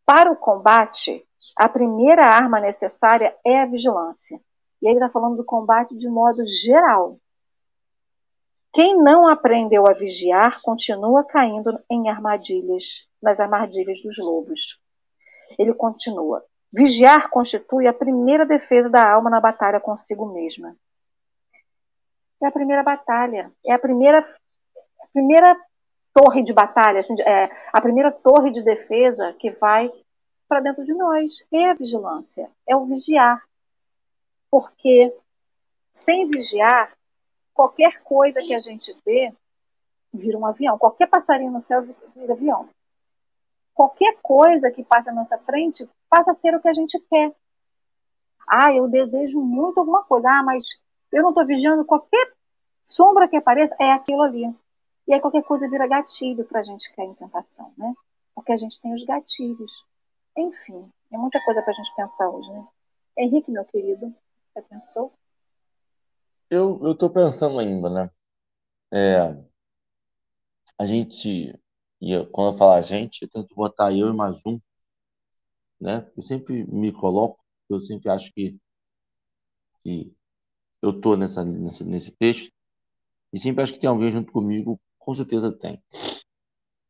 para 0.06 0.32
o 0.32 0.36
combate, 0.36 1.26
a 1.58 1.68
primeira 1.68 2.28
arma 2.28 2.60
necessária 2.60 3.36
é 3.44 3.62
a 3.62 3.66
vigilância. 3.66 4.40
E 4.80 4.88
ele 4.88 4.98
está 4.98 5.10
falando 5.10 5.38
do 5.38 5.44
combate 5.44 5.98
de 5.98 6.08
modo 6.08 6.46
geral. 6.46 7.18
Quem 8.72 8.96
não 8.96 9.28
aprendeu 9.28 9.90
a 9.90 9.94
vigiar 9.94 10.62
continua 10.62 11.24
caindo 11.24 11.80
em 11.90 12.08
armadilhas, 12.08 13.10
nas 13.20 13.40
armadilhas 13.40 14.00
dos 14.04 14.20
lobos. 14.20 14.80
Ele 15.58 15.74
continua: 15.74 16.46
vigiar 16.72 17.32
constitui 17.32 17.88
a 17.88 17.94
primeira 17.94 18.46
defesa 18.46 18.92
da 18.92 19.12
alma 19.12 19.28
na 19.28 19.42
batalha 19.42 19.80
consigo 19.80 20.32
mesma. 20.32 20.78
É 22.42 22.48
a 22.48 22.52
primeira 22.52 22.84
batalha, 22.84 23.52
é 23.66 23.74
a 23.74 23.80
primeira, 23.80 24.20
a 24.20 25.08
primeira 25.12 25.60
torre 26.14 26.42
de 26.42 26.54
batalha, 26.54 27.00
assim, 27.00 27.16
é 27.22 27.50
a 27.74 27.82
primeira 27.82 28.12
torre 28.12 28.52
de 28.52 28.64
defesa 28.64 29.34
que 29.34 29.52
vai 29.52 29.90
para 30.48 30.62
dentro 30.62 30.84
de 30.84 30.94
nós. 30.94 31.44
É 31.52 31.70
a 31.70 31.74
vigilância, 31.74 32.50
é 32.68 32.76
o 32.76 32.86
vigiar. 32.86 33.44
Porque 34.50 35.14
sem 35.92 36.28
vigiar, 36.28 36.92
qualquer 37.54 38.02
coisa 38.04 38.42
que 38.42 38.54
a 38.54 38.60
gente 38.60 38.96
vê 39.06 39.34
vira 40.14 40.38
um 40.38 40.46
avião. 40.46 40.78
Qualquer 40.78 41.08
passarinho 41.08 41.52
no 41.52 41.62
céu 41.62 41.86
vira 42.16 42.34
avião 42.34 42.70
qualquer 43.80 44.18
coisa 44.22 44.70
que 44.70 44.84
passa 44.84 45.10
à 45.10 45.14
nossa 45.14 45.38
frente 45.38 45.90
passa 46.10 46.34
a 46.34 46.36
ser 46.36 46.54
o 46.54 46.60
que 46.60 46.68
a 46.68 46.74
gente 46.74 47.00
quer. 47.10 47.34
Ah, 48.46 48.74
eu 48.74 48.90
desejo 48.90 49.40
muito 49.40 49.80
alguma 49.80 50.04
coisa. 50.04 50.28
Ah, 50.30 50.44
mas 50.44 50.66
eu 51.12 51.22
não 51.24 51.30
estou 51.30 51.46
vigiando 51.46 51.86
qualquer 51.86 52.34
sombra 52.84 53.28
que 53.28 53.36
apareça, 53.36 53.76
é 53.80 53.92
aquilo 53.92 54.22
ali. 54.22 54.54
E 55.08 55.14
aí 55.14 55.20
qualquer 55.20 55.44
coisa 55.44 55.70
vira 55.70 55.88
gatilho 55.88 56.46
para 56.46 56.60
a 56.60 56.64
gente 56.64 56.94
cair 56.96 57.08
em 57.08 57.14
tentação, 57.14 57.74
né? 57.78 57.94
Porque 58.36 58.52
a 58.52 58.58
gente 58.58 58.80
tem 58.80 58.94
os 58.94 59.04
gatilhos. 59.04 59.72
Enfim, 60.38 60.90
é 61.12 61.18
muita 61.18 61.44
coisa 61.44 61.62
para 61.62 61.72
a 61.72 61.76
gente 61.76 61.96
pensar 61.96 62.30
hoje, 62.30 62.50
né? 62.52 62.68
Henrique, 63.18 63.52
meu 63.52 63.66
querido, 63.66 64.14
você 64.54 64.62
pensou? 64.62 65.12
Eu 66.50 66.92
estou 66.92 67.10
pensando 67.10 67.60
ainda, 67.60 67.90
né? 67.90 68.10
É, 68.92 69.36
a 70.78 70.86
gente 70.86 71.60
e 72.02 72.12
eu, 72.14 72.30
quando 72.30 72.54
eu 72.54 72.58
falo 72.58 72.72
a 72.74 72.82
gente, 72.82 73.24
eu 73.24 73.30
tento 73.30 73.54
botar 73.54 73.92
eu 73.92 74.10
e 74.10 74.16
mais 74.16 74.42
um, 74.46 74.60
né? 75.80 76.10
Eu 76.16 76.24
sempre 76.24 76.66
me 76.66 76.92
coloco, 76.94 77.44
eu 77.70 77.80
sempre 77.80 78.10
acho 78.10 78.32
que, 78.34 78.58
que 79.84 80.14
eu 80.82 81.00
tô 81.00 81.16
nessa, 81.16 81.44
nesse, 81.46 81.84
nesse 81.84 82.12
texto, 82.12 82.52
e 83.34 83.40
sempre 83.40 83.64
acho 83.64 83.74
que 83.74 83.80
tem 83.80 83.90
alguém 83.90 84.12
junto 84.12 84.32
comigo, 84.32 84.80
com 85.00 85.14
certeza 85.16 85.52
tem. 85.52 85.82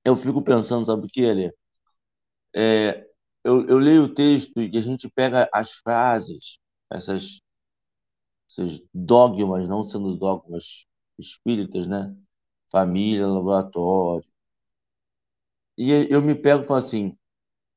Eu 0.03 0.15
fico 0.15 0.41
pensando, 0.41 0.85
sabe 0.85 1.05
o 1.05 1.09
que, 1.09 1.21
Elê? 1.21 1.53
É, 2.55 3.07
eu, 3.43 3.67
eu 3.67 3.77
leio 3.77 4.03
o 4.03 4.13
texto 4.13 4.59
e 4.61 4.77
a 4.77 4.81
gente 4.81 5.09
pega 5.09 5.49
as 5.53 5.73
frases, 5.73 6.59
essas, 6.91 7.41
esses 8.49 8.83
dogmas, 8.93 9.67
não 9.67 9.83
sendo 9.83 10.15
dogmas 10.17 10.85
espíritas, 11.17 11.87
né? 11.87 12.15
Família, 12.71 13.27
laboratório, 13.27 14.27
e 15.77 15.91
eu 16.11 16.21
me 16.21 16.35
pego 16.35 16.61
e 16.63 16.67
falo 16.67 16.79
assim, 16.79 17.17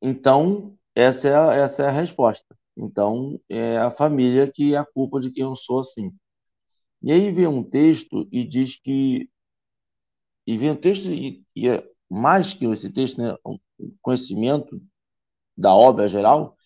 então 0.03 0.77
essa 0.95 1.29
é 1.29 1.61
essa 1.61 1.85
é 1.85 1.89
a 1.89 1.91
resposta. 1.93 2.57
Então 2.77 3.41
é 3.49 3.79
a 3.79 3.91
família 3.91 4.51
que 4.51 4.75
é 4.75 4.79
a 4.79 4.87
culpa 4.87 5.21
de 5.21 5.31
quem 5.31 5.45
eu 5.45 5.57
sou 5.57 5.81
assim. 5.81 6.13
E 7.03 7.13
aí 7.13 7.33
vem 7.33 7.47
um 7.47 7.65
texto 7.65 8.29
e 8.33 8.45
diz 8.45 8.79
que 8.81 9.29
e 10.47 10.57
vem 10.59 10.71
um 10.73 10.77
texto 10.77 11.11
e, 11.11 11.45
e 11.55 11.69
é 11.69 11.87
mais 12.11 12.53
que 12.55 12.67
esse 12.67 12.91
texto, 12.91 13.19
né, 13.21 13.35
um 13.47 13.59
conhecimento 14.03 14.81
da 15.57 15.75
obra 15.75 16.09
geral, 16.09 16.57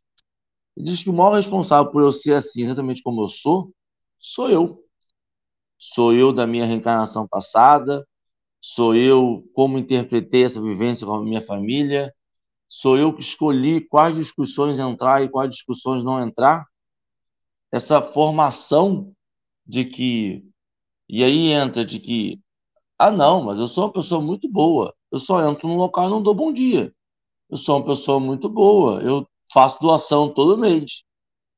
diz 0.76 1.02
que 1.02 1.10
o 1.10 1.12
maior 1.12 1.34
responsável 1.34 1.90
por 1.92 2.02
eu 2.02 2.12
ser 2.12 2.34
assim, 2.34 2.62
exatamente 2.62 3.02
como 3.02 3.22
eu 3.22 3.28
sou, 3.28 3.72
sou 4.18 4.50
eu. 4.50 4.82
Sou 5.78 6.12
eu 6.12 6.32
da 6.32 6.46
minha 6.46 6.66
reencarnação 6.66 7.28
passada, 7.28 8.06
sou 8.60 8.94
eu 8.94 9.48
como 9.54 9.78
interpretei 9.78 10.44
essa 10.44 10.60
vivência 10.60 11.06
com 11.06 11.14
a 11.14 11.22
minha 11.22 11.42
família, 11.42 12.14
sou 12.68 12.96
eu 12.98 13.12
que 13.12 13.22
escolhi 13.22 13.80
quais 13.80 14.16
discussões 14.16 14.78
entrar 14.78 15.22
e 15.22 15.28
quais 15.28 15.50
discussões 15.50 16.04
não 16.04 16.22
entrar. 16.22 16.66
Essa 17.72 18.02
formação 18.02 19.12
de 19.66 19.84
que. 19.84 20.44
E 21.08 21.22
aí 21.24 21.52
entra 21.52 21.84
de 21.84 21.98
que. 22.00 22.40
Ah, 22.98 23.10
não, 23.10 23.44
mas 23.44 23.58
eu 23.58 23.68
sou 23.68 23.84
uma 23.84 23.92
pessoa 23.92 24.20
muito 24.22 24.48
boa. 24.48 24.94
Eu 25.12 25.18
só 25.20 25.48
entro 25.48 25.68
no 25.68 25.76
local 25.76 26.08
e 26.08 26.10
não 26.10 26.22
dou 26.22 26.34
bom 26.34 26.52
dia. 26.52 26.94
Eu 27.50 27.56
sou 27.56 27.76
uma 27.78 27.86
pessoa 27.86 28.20
muito 28.20 28.48
boa. 28.48 29.02
Eu 29.02 29.28
faço 29.52 29.80
doação 29.80 30.32
todo 30.32 30.58
mês. 30.58 31.04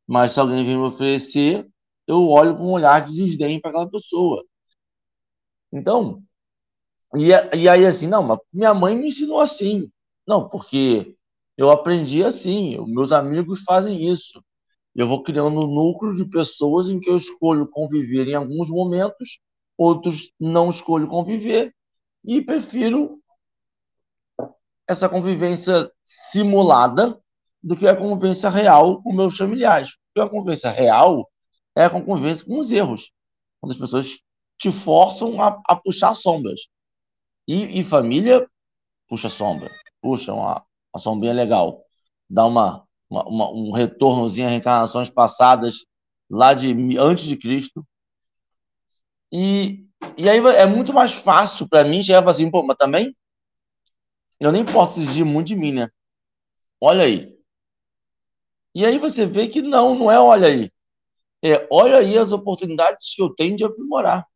Mas 0.07 0.33
se 0.33 0.41
alguém 0.41 0.65
vem 0.65 0.77
me 0.77 0.85
oferecer, 0.85 1.69
eu 2.07 2.29
olho 2.29 2.57
com 2.57 2.65
um 2.65 2.73
olhar 2.73 3.05
de 3.05 3.13
desdém 3.15 3.61
para 3.61 3.71
aquela 3.71 3.91
pessoa. 3.91 4.45
Então, 5.73 6.23
e, 7.15 7.29
e 7.57 7.69
aí, 7.69 7.87
assim, 7.87 8.07
não, 8.07 8.23
mas 8.23 8.39
minha 8.53 8.75
mãe 8.75 8.95
me 8.97 9.09
ensinou 9.09 9.41
assim. 9.41 9.91
Não, 10.29 10.47
porque 10.47 11.17
eu 11.57 11.71
aprendi 11.71 12.23
assim, 12.23 12.77
meus 12.87 13.13
amigos 13.13 13.63
fazem 13.63 14.07
isso. 14.11 14.45
Eu 14.95 15.09
vou 15.09 15.23
criando 15.23 15.61
um 15.61 15.75
núcleo 15.75 16.15
de 16.15 16.27
pessoas 16.27 16.91
em 16.91 17.01
que 17.01 17.09
eu 17.09 17.17
escolho 17.17 17.67
conviver 17.67 18.29
em 18.29 18.35
alguns 18.35 18.69
momentos, 18.69 19.41
outros 19.75 20.31
não 20.39 20.69
escolho 20.69 21.09
conviver, 21.09 21.75
e 22.23 22.43
prefiro 22.43 23.19
essa 24.87 25.09
convivência 25.09 25.91
simulada 26.05 27.19
do 27.63 27.75
que 27.75 27.89
a 27.89 27.97
convivência 27.97 28.51
real 28.51 29.03
com 29.03 29.15
meus 29.15 29.35
familiares. 29.35 29.97
Porque 30.13 30.29
a 30.29 30.31
convivência 30.31 30.71
real 30.71 31.27
é 31.75 31.85
a 31.85 31.91
convivência 31.91 32.45
com 32.45 32.59
os 32.59 32.71
erros, 32.71 33.13
quando 33.61 33.73
as 33.73 33.79
pessoas 33.79 34.21
te 34.59 34.71
forçam 34.71 35.41
a, 35.41 35.59
a 35.67 35.75
puxar 35.75 36.15
sombras. 36.15 36.69
E, 37.47 37.81
e 37.81 37.83
família, 37.83 38.47
puxa 39.09 39.31
sombra. 39.31 39.71
Puxa 40.01 40.33
uma, 40.33 40.65
uma 40.93 41.01
sombrinha 41.01 41.33
legal. 41.33 41.83
Dá 42.29 42.47
uma, 42.47 42.85
uma, 43.09 43.25
uma, 43.29 43.51
um 43.51 43.73
retornozinho 43.73 44.47
a 44.47 44.51
reencarnações 44.51 45.11
passadas 45.11 45.85
lá 46.31 46.55
de 46.55 46.75
antes 46.99 47.25
de 47.25 47.37
Cristo. 47.37 47.87
E, 49.33 49.87
e 50.17 50.29
aí 50.29 50.39
é 50.39 50.67
muito 50.67 50.93
mais 50.93 51.13
fácil 51.13 51.69
para 51.69 51.85
mim 51.85 52.03
chegar 52.03 52.19
e 52.19 52.23
falar 52.23 52.31
assim, 52.31 52.51
pô, 52.51 52.63
mas 52.63 52.77
também 52.77 53.15
eu 54.41 54.53
nem 54.53 54.65
posso 54.65 55.01
exigir 55.01 55.25
muito 55.25 55.49
de 55.49 55.57
mim, 55.57 55.73
né? 55.73 55.89
Olha 56.81 57.05
aí. 57.05 57.37
E 58.75 58.87
aí 58.87 58.99
você 58.99 59.27
vê 59.27 59.49
que 59.49 59.61
não, 59.61 59.95
não 59.95 60.11
é 60.11 60.21
olha 60.21 60.47
aí. 60.47 60.71
É, 61.43 61.67
olha 61.71 61.99
aí 61.99 62.17
as 62.17 62.33
oportunidades 62.33 63.15
que 63.15 63.23
eu 63.23 63.35
tenho 63.35 63.57
de 63.57 63.65
aprimorar. 63.65 64.27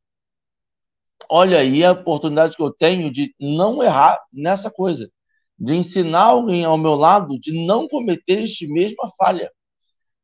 Olha 1.31 1.59
aí 1.59 1.85
a 1.85 1.93
oportunidade 1.93 2.57
que 2.57 2.63
eu 2.63 2.73
tenho 2.73 3.11
de 3.11 3.35
não 3.39 3.83
errar 3.83 4.21
nessa 4.33 4.71
coisa, 4.71 5.11
de 5.63 5.77
ensinar 5.77 6.25
alguém 6.25 6.65
ao 6.65 6.77
meu 6.77 6.97
lado 6.97 7.39
de 7.39 7.65
não 7.65 7.87
cometer 7.87 8.43
este 8.43 8.67
mesma 8.67 9.09
falha 9.17 9.49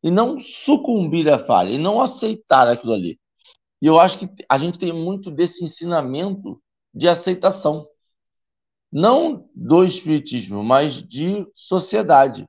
e 0.03 0.11
não 0.11 0.41
sucumbir 0.41 1.29
à 1.29 1.39
falha 1.39 1.71
e 1.71 1.79
não 1.79 2.01
aceitar 2.01 2.67
aquilo 2.67 2.93
ali. 2.93 3.21
E 3.81 3.87
eu 3.87 4.01
acho 4.01 4.19
que 4.19 4.29
a 4.49 4.59
gente 4.59 4.81
tem 4.81 4.93
muito 4.93 5.31
desse 5.31 5.65
ensinamento 5.65 6.61
de 6.93 7.09
aceitação, 7.09 7.87
não 8.91 9.49
do 9.55 9.85
espiritismo, 9.85 10.65
mas 10.65 11.01
de 11.01 11.47
sociedade. 11.55 12.45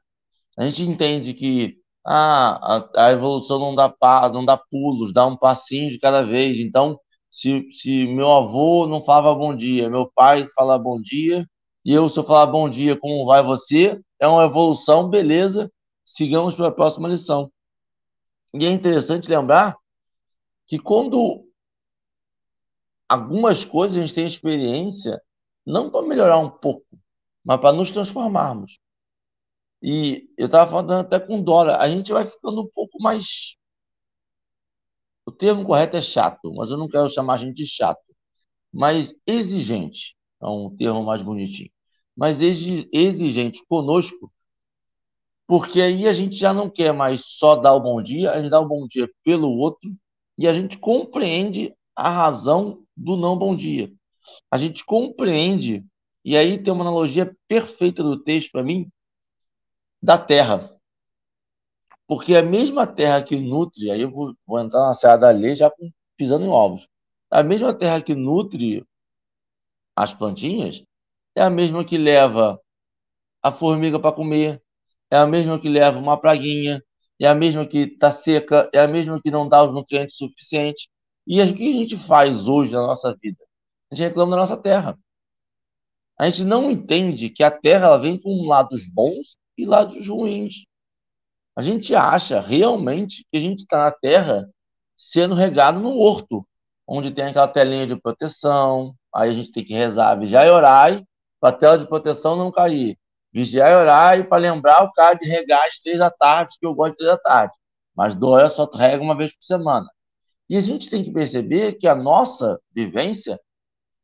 A 0.58 0.66
gente 0.66 0.82
entende 0.82 1.36
que 1.36 1.78
ah, 2.04 2.88
a, 2.96 3.06
a 3.06 3.12
evolução 3.12 3.60
não 3.60 3.76
dá, 3.76 3.94
não 4.34 4.44
dá 4.44 4.58
pulos, 4.58 5.14
dá 5.14 5.28
um 5.28 5.38
passinho 5.38 5.92
de 5.92 6.00
cada 6.00 6.24
vez. 6.24 6.58
Então, 6.58 7.00
se, 7.30 7.70
se 7.70 8.08
meu 8.08 8.32
avô 8.32 8.88
não 8.88 9.00
falava 9.00 9.36
bom 9.36 9.56
dia, 9.56 9.92
meu 9.92 10.12
pai 10.12 10.48
fala 10.56 10.80
bom 10.80 11.00
dia, 11.00 11.46
e 11.90 11.92
eu, 11.92 12.08
se 12.08 12.20
eu 12.20 12.24
falar 12.24 12.46
bom 12.46 12.70
dia, 12.70 12.96
como 12.96 13.26
vai 13.26 13.42
você? 13.42 14.00
É 14.20 14.28
uma 14.28 14.46
evolução, 14.46 15.10
beleza, 15.10 15.74
sigamos 16.06 16.54
para 16.54 16.68
a 16.68 16.72
próxima 16.72 17.10
lição. 17.10 17.52
E 18.54 18.64
é 18.64 18.70
interessante 18.70 19.28
lembrar 19.28 19.76
que 20.68 20.78
quando 20.78 21.50
algumas 23.08 23.66
coisas 23.66 23.98
a 23.98 24.02
gente 24.02 24.14
tem 24.14 24.28
experiência, 24.28 25.20
não 25.66 25.90
para 25.90 26.06
melhorar 26.06 26.38
um 26.38 26.52
pouco, 26.52 26.86
mas 27.44 27.60
para 27.60 27.76
nos 27.76 27.90
transformarmos. 27.90 28.78
E 29.82 30.30
eu 30.38 30.46
estava 30.46 30.70
falando 30.70 30.92
até 30.92 31.20
com 31.20 31.42
Dora, 31.42 31.78
a 31.78 31.90
gente 31.90 32.14
vai 32.14 32.24
ficando 32.24 32.62
um 32.62 32.70
pouco 32.70 33.02
mais. 33.02 33.58
O 35.26 35.32
termo 35.32 35.66
correto 35.66 35.98
é 35.98 36.04
chato, 36.04 36.54
mas 36.54 36.70
eu 36.70 36.78
não 36.78 36.88
quero 36.88 37.10
chamar 37.10 37.34
a 37.34 37.38
gente 37.38 37.56
de 37.56 37.66
chato. 37.66 38.16
Mas 38.72 39.16
exigente, 39.26 40.16
é 40.40 40.46
um 40.46 40.70
termo 40.76 41.04
mais 41.04 41.24
bonitinho. 41.24 41.72
Mas 42.20 42.42
exigente 42.42 43.66
conosco, 43.66 44.30
porque 45.48 45.82
aí 45.82 46.06
a 46.06 46.12
gente 46.12 46.36
já 46.36 46.54
não 46.54 46.70
quer 46.70 46.92
mais 46.92 47.24
só 47.24 47.56
dar 47.56 47.74
o 47.74 47.80
bom 47.80 48.02
dia, 48.02 48.34
a 48.34 48.42
gente 48.42 48.50
dá 48.50 48.60
o 48.60 48.68
bom 48.68 48.86
dia 48.86 49.10
pelo 49.24 49.50
outro 49.50 49.90
e 50.38 50.46
a 50.46 50.52
gente 50.52 50.78
compreende 50.78 51.74
a 51.96 52.10
razão 52.10 52.84
do 52.94 53.16
não 53.16 53.38
bom 53.38 53.56
dia. 53.56 53.90
A 54.52 54.58
gente 54.58 54.84
compreende, 54.84 55.86
e 56.26 56.36
aí 56.36 56.62
tem 56.62 56.74
uma 56.74 56.84
analogia 56.84 57.34
perfeita 57.48 58.04
do 58.04 58.22
texto 58.22 58.52
para 58.52 58.64
mim, 58.64 58.92
da 60.04 60.18
terra. 60.18 60.78
Porque 62.06 62.36
a 62.36 62.42
mesma 62.42 62.86
terra 62.86 63.24
que 63.24 63.38
nutre, 63.38 63.92
aí 63.92 64.02
eu 64.02 64.12
vou, 64.12 64.36
vou 64.46 64.60
entrar 64.60 64.82
na 64.82 64.94
Serra 64.94 65.16
da 65.16 65.56
já 65.56 65.72
pisando 66.18 66.44
em 66.44 66.50
ovos. 66.50 66.86
A 67.32 67.42
mesma 67.44 67.74
terra 67.74 68.02
que 68.02 68.14
nutre 68.14 68.86
as 69.96 70.14
plantinhas 70.14 70.84
é 71.36 71.42
a 71.42 71.50
mesma 71.50 71.84
que 71.86 71.98
leva 71.98 72.60
a 73.42 73.52
formiga 73.52 74.00
para 74.00 74.16
comer, 74.16 74.62
é 75.12 75.18
a 75.18 75.26
mesma 75.26 75.60
que 75.60 75.70
leva 75.70 75.98
uma 75.98 76.20
praguinha, 76.20 76.84
é 77.20 77.28
a 77.28 77.36
mesma 77.36 77.66
que 77.66 77.80
está 77.80 78.12
seca, 78.12 78.70
é 78.74 78.80
a 78.80 78.88
mesma 78.88 79.20
que 79.22 79.32
não 79.32 79.48
dá 79.48 79.64
os 79.64 79.74
nutrientes 79.74 80.18
suficientes. 80.18 80.88
E 81.28 81.42
o 81.42 81.54
que 81.54 81.70
a 81.70 81.74
gente 81.74 81.98
faz 81.98 82.48
hoje 82.48 82.74
na 82.74 82.82
nossa 82.82 83.16
vida? 83.22 83.44
A 83.92 83.96
gente 83.96 84.08
reclama 84.08 84.32
da 84.32 84.38
nossa 84.38 84.58
terra. 84.58 84.98
A 86.18 86.26
gente 86.26 86.44
não 86.44 86.70
entende 86.70 87.30
que 87.30 87.44
a 87.44 87.52
terra 87.52 87.86
ela 87.88 87.98
vem 87.98 88.20
com 88.20 88.48
lados 88.48 88.86
bons 88.86 89.38
e 89.58 89.66
lados 89.66 90.08
ruins. 90.08 90.66
A 91.56 91.62
gente 91.62 91.96
acha 91.96 92.40
realmente 92.40 93.26
que 93.32 93.38
a 93.38 93.42
gente 93.42 93.60
está 93.60 93.84
na 93.86 93.92
terra 93.92 94.50
sendo 94.96 95.34
regado 95.34 95.80
no 95.80 95.98
horto, 95.98 96.46
onde 96.88 97.12
tem 97.12 97.26
aquela 97.26 97.48
telinha 97.48 97.88
de 97.88 97.96
proteção, 97.96 98.94
aí 99.14 99.30
a 99.30 99.34
gente 99.34 99.52
tem 99.52 99.64
que 99.64 99.74
rezar, 99.74 100.16
vigiar 100.16 100.46
e 100.46 100.50
orar 100.50 101.04
para 101.40 101.50
a 101.50 101.58
tela 101.58 101.78
de 101.78 101.88
proteção 101.88 102.36
não 102.36 102.52
cair. 102.52 102.98
Vigiar 103.32 103.72
e 103.72 103.76
orar 103.76 104.28
para 104.28 104.42
lembrar 104.42 104.84
o 104.84 104.92
cara 104.92 105.14
de 105.14 105.28
regar 105.28 105.66
às 105.66 105.78
três 105.78 106.00
da 106.00 106.10
tarde, 106.10 106.56
que 106.60 106.66
eu 106.66 106.74
gosto 106.74 106.92
de 106.92 106.98
três 106.98 107.12
da 107.12 107.18
tarde. 107.18 107.54
Mas 107.96 108.16
Dória 108.16 108.48
só 108.48 108.70
rega 108.74 109.04
uma 109.04 109.16
vez 109.16 109.34
por 109.34 109.44
semana. 109.44 109.88
E 110.50 110.58
a 110.58 110.62
gente 110.62 110.90
tem 110.90 111.04
que 111.04 111.12
perceber 111.12 111.74
que 111.74 111.88
a 111.88 111.94
nossa 111.94 112.60
vivência 112.74 113.40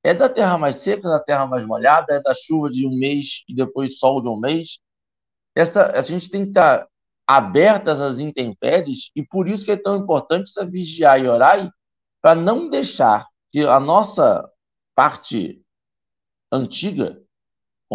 é 0.03 0.13
da 0.13 0.29
terra 0.29 0.57
mais 0.57 0.75
seca, 0.75 1.09
da 1.09 1.19
terra 1.19 1.47
mais 1.47 1.65
molhada, 1.65 2.13
é 2.13 2.21
da 2.21 2.35
chuva 2.35 2.69
de 2.69 2.85
um 2.85 2.95
mês 2.95 3.43
e 3.49 3.55
depois 3.55 3.97
sol 3.97 4.21
de 4.21 4.27
um 4.27 4.39
mês, 4.39 4.77
essa, 5.55 5.97
a 5.97 6.01
gente 6.03 6.29
tem 6.29 6.43
que 6.43 6.49
estar 6.49 6.87
abertas 7.25 7.99
às 7.99 8.19
intempéries 8.19 9.09
e 9.15 9.25
por 9.25 9.47
isso 9.47 9.65
que 9.65 9.71
é 9.71 9.77
tão 9.77 9.95
importante 9.97 10.49
essa 10.49 10.63
vigiar 10.63 11.19
e 11.19 11.27
orar 11.27 11.73
para 12.21 12.35
não 12.35 12.69
deixar 12.69 13.27
que 13.51 13.61
a 13.61 13.79
nossa 13.79 14.47
parte 14.93 15.63
antiga, 16.51 17.23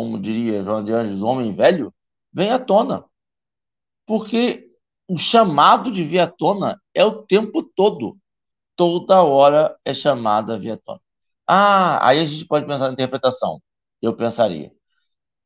como 0.01 0.19
diria 0.19 0.63
João 0.63 0.83
de 0.83 0.93
Anjos, 0.93 1.23
homem 1.23 1.55
velho, 1.55 1.93
venha 2.33 2.55
à 2.55 2.59
tona. 2.59 3.05
Porque 4.07 4.71
o 5.07 5.19
chamado 5.19 5.93
de 5.93 6.03
vir 6.03 6.21
à 6.21 6.27
tona 6.27 6.81
é 6.95 7.05
o 7.05 7.23
tempo 7.23 7.63
todo. 7.63 8.17
Toda 8.75 9.23
hora 9.23 9.79
é 9.85 9.93
chamada 9.93 10.55
a 10.55 10.59
vir 10.59 10.71
à 10.71 10.77
tona. 10.79 11.01
Ah, 11.47 12.09
aí 12.09 12.19
a 12.19 12.25
gente 12.25 12.47
pode 12.47 12.67
pensar 12.67 12.87
na 12.87 12.95
interpretação. 12.95 13.61
Eu 14.01 14.17
pensaria. 14.17 14.73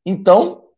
Então, 0.07 0.69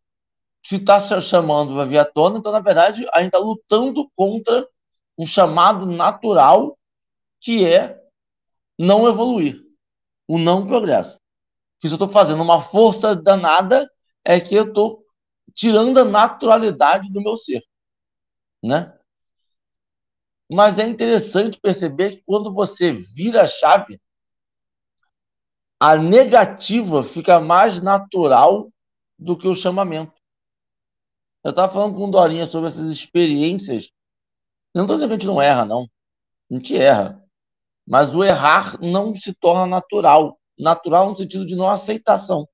se 0.67 0.77
está 0.77 0.99
chamando 1.21 1.79
a 1.79 1.85
via 1.85 2.05
tona, 2.05 2.39
então, 2.39 2.51
na 2.51 2.61
verdade, 2.61 3.07
a 3.13 3.19
gente 3.19 3.35
está 3.35 3.39
lutando 3.39 4.11
contra 4.17 4.67
um 5.19 5.27
chamado 5.27 5.85
natural 5.85 6.79
que 7.41 7.67
é 7.67 8.01
não 8.79 9.07
evoluir, 9.07 9.63
o 10.27 10.39
não 10.39 10.67
progresso. 10.67 11.21
Se 11.79 11.89
eu 11.89 11.93
estou 11.93 12.09
fazendo 12.09 12.43
uma 12.43 12.61
força 12.61 13.15
danada, 13.15 13.91
é 14.25 14.41
que 14.41 14.55
eu 14.55 14.69
estou 14.69 15.05
tirando 15.55 15.99
a 15.99 16.05
naturalidade 16.05 17.11
do 17.11 17.21
meu 17.21 17.37
ser, 17.37 17.63
né? 18.63 18.99
Mas 20.51 20.79
é 20.79 20.87
interessante 20.87 21.61
perceber 21.61 22.17
que 22.17 22.23
quando 22.25 22.53
você 22.53 22.93
vira 22.93 23.43
a 23.43 23.49
chave, 23.49 24.01
a 25.79 25.97
negativa 25.97 27.03
fica 27.03 27.41
mais 27.41 27.81
natural 27.81 28.71
do 29.19 29.37
que 29.37 29.49
o 29.49 29.57
chamamento. 29.57 30.13
Eu 31.43 31.51
estava 31.51 31.73
falando 31.73 31.95
com 31.95 32.05
o 32.07 32.11
Dorinha 32.11 32.47
sobre 32.47 32.69
essas 32.69 32.91
experiências. 32.91 33.93
Eu 34.75 34.79
não 34.79 34.85
estou 34.85 34.97
dizendo 34.97 35.09
que 35.11 35.15
a 35.15 35.19
gente 35.19 35.27
não 35.27 35.41
erra, 35.41 35.65
não. 35.65 35.89
A 36.51 36.55
gente 36.55 36.77
erra. 36.77 37.23
Mas 37.87 38.15
o 38.15 38.25
errar 38.25 38.81
não 38.81 39.15
se 39.15 39.33
torna 39.35 39.67
natural. 39.67 40.39
Natural 40.59 41.09
no 41.09 41.15
sentido 41.15 41.45
de 41.45 41.57
não 41.57 41.69
aceitação. 41.69 42.49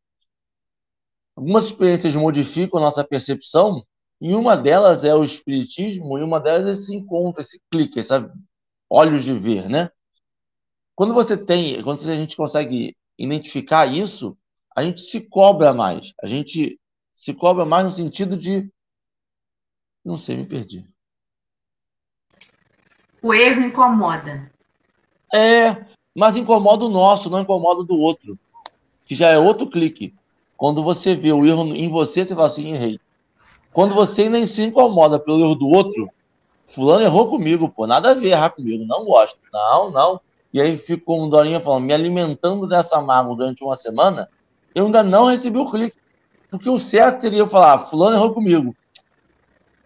Algumas 1.37 1.65
experiências 1.65 2.15
modificam 2.15 2.79
a 2.79 2.83
nossa 2.83 3.05
percepção, 3.05 3.85
e 4.21 4.35
uma 4.35 4.57
delas 4.57 5.05
é 5.05 5.15
o 5.15 5.25
espiritismo, 5.25 6.19
e 6.19 6.23
uma 6.23 6.39
delas 6.41 6.67
é 6.67 6.73
esse 6.73 6.95
encontro, 6.95 7.41
esse 7.41 7.61
clique, 7.71 7.99
esse 7.99 8.13
olhos 8.89 9.25
de 9.25 9.33
ver, 9.33 9.69
né? 9.69 9.91
Quando 10.95 11.15
você 11.15 11.37
tem, 11.37 11.83
quando 11.83 12.01
a 12.01 12.15
gente 12.15 12.37
consegue 12.37 12.95
identificar 13.19 13.87
isso, 13.87 14.37
a 14.77 14.83
gente 14.83 15.01
se 15.01 15.21
cobra 15.21 15.73
mais. 15.73 16.13
A 16.23 16.27
gente 16.27 16.79
se 17.15 17.33
cobra 17.33 17.65
mais 17.65 17.85
no 17.85 17.91
sentido 17.91 18.37
de 18.37 18.71
não 20.05 20.17
sei, 20.17 20.37
me 20.37 20.47
perdi. 20.47 20.85
O 23.23 23.33
erro 23.33 23.63
incomoda. 23.63 24.51
É, 25.33 25.87
mas 26.15 26.37
incomoda 26.37 26.85
o 26.85 26.89
nosso, 26.89 27.31
não 27.31 27.41
incomoda 27.41 27.81
o 27.81 27.85
do 27.85 27.99
outro. 27.99 28.39
Que 29.05 29.15
já 29.15 29.29
é 29.31 29.39
outro 29.39 29.67
clique. 29.67 30.15
Quando 30.57 30.83
você 30.83 31.15
vê 31.15 31.33
o 31.33 31.45
erro 31.45 31.75
em 31.75 31.89
você, 31.89 32.25
você 32.25 32.35
fala 32.35 32.47
assim, 32.47 32.73
errei. 32.73 33.01
Quando 33.73 33.95
você 33.95 34.29
nem 34.29 34.47
se 34.47 34.63
incomoda 34.63 35.19
pelo 35.19 35.41
erro 35.41 35.55
do 35.55 35.69
outro, 35.69 36.09
fulano 36.67 37.05
errou 37.05 37.29
comigo, 37.29 37.69
pô, 37.69 37.87
nada 37.87 38.11
a 38.11 38.15
ver 38.15 38.31
errar 38.31 38.51
comigo, 38.51 38.85
não 38.85 39.05
gosto. 39.05 39.39
Não, 39.53 39.91
não. 39.91 40.21
E 40.53 40.61
aí 40.61 40.77
fico 40.77 41.05
como 41.05 41.31
Dorinha 41.31 41.61
falando, 41.61 41.85
me 41.85 41.95
alimentando 41.95 42.67
dessa 42.67 43.01
mágoa 43.01 43.35
durante 43.35 43.65
uma 43.65 43.75
semana, 43.75 44.29
eu 44.75 44.87
ainda 44.87 45.03
não 45.03 45.27
recebi 45.27 45.59
o 45.59 45.71
clique. 45.71 45.97
Porque 46.51 46.69
o 46.69 46.79
certo 46.79 47.23
seria 47.23 47.39
eu 47.39 47.49
falar, 47.49 47.79
fulano 47.79 48.17
errou 48.17 48.35
comigo 48.35 48.77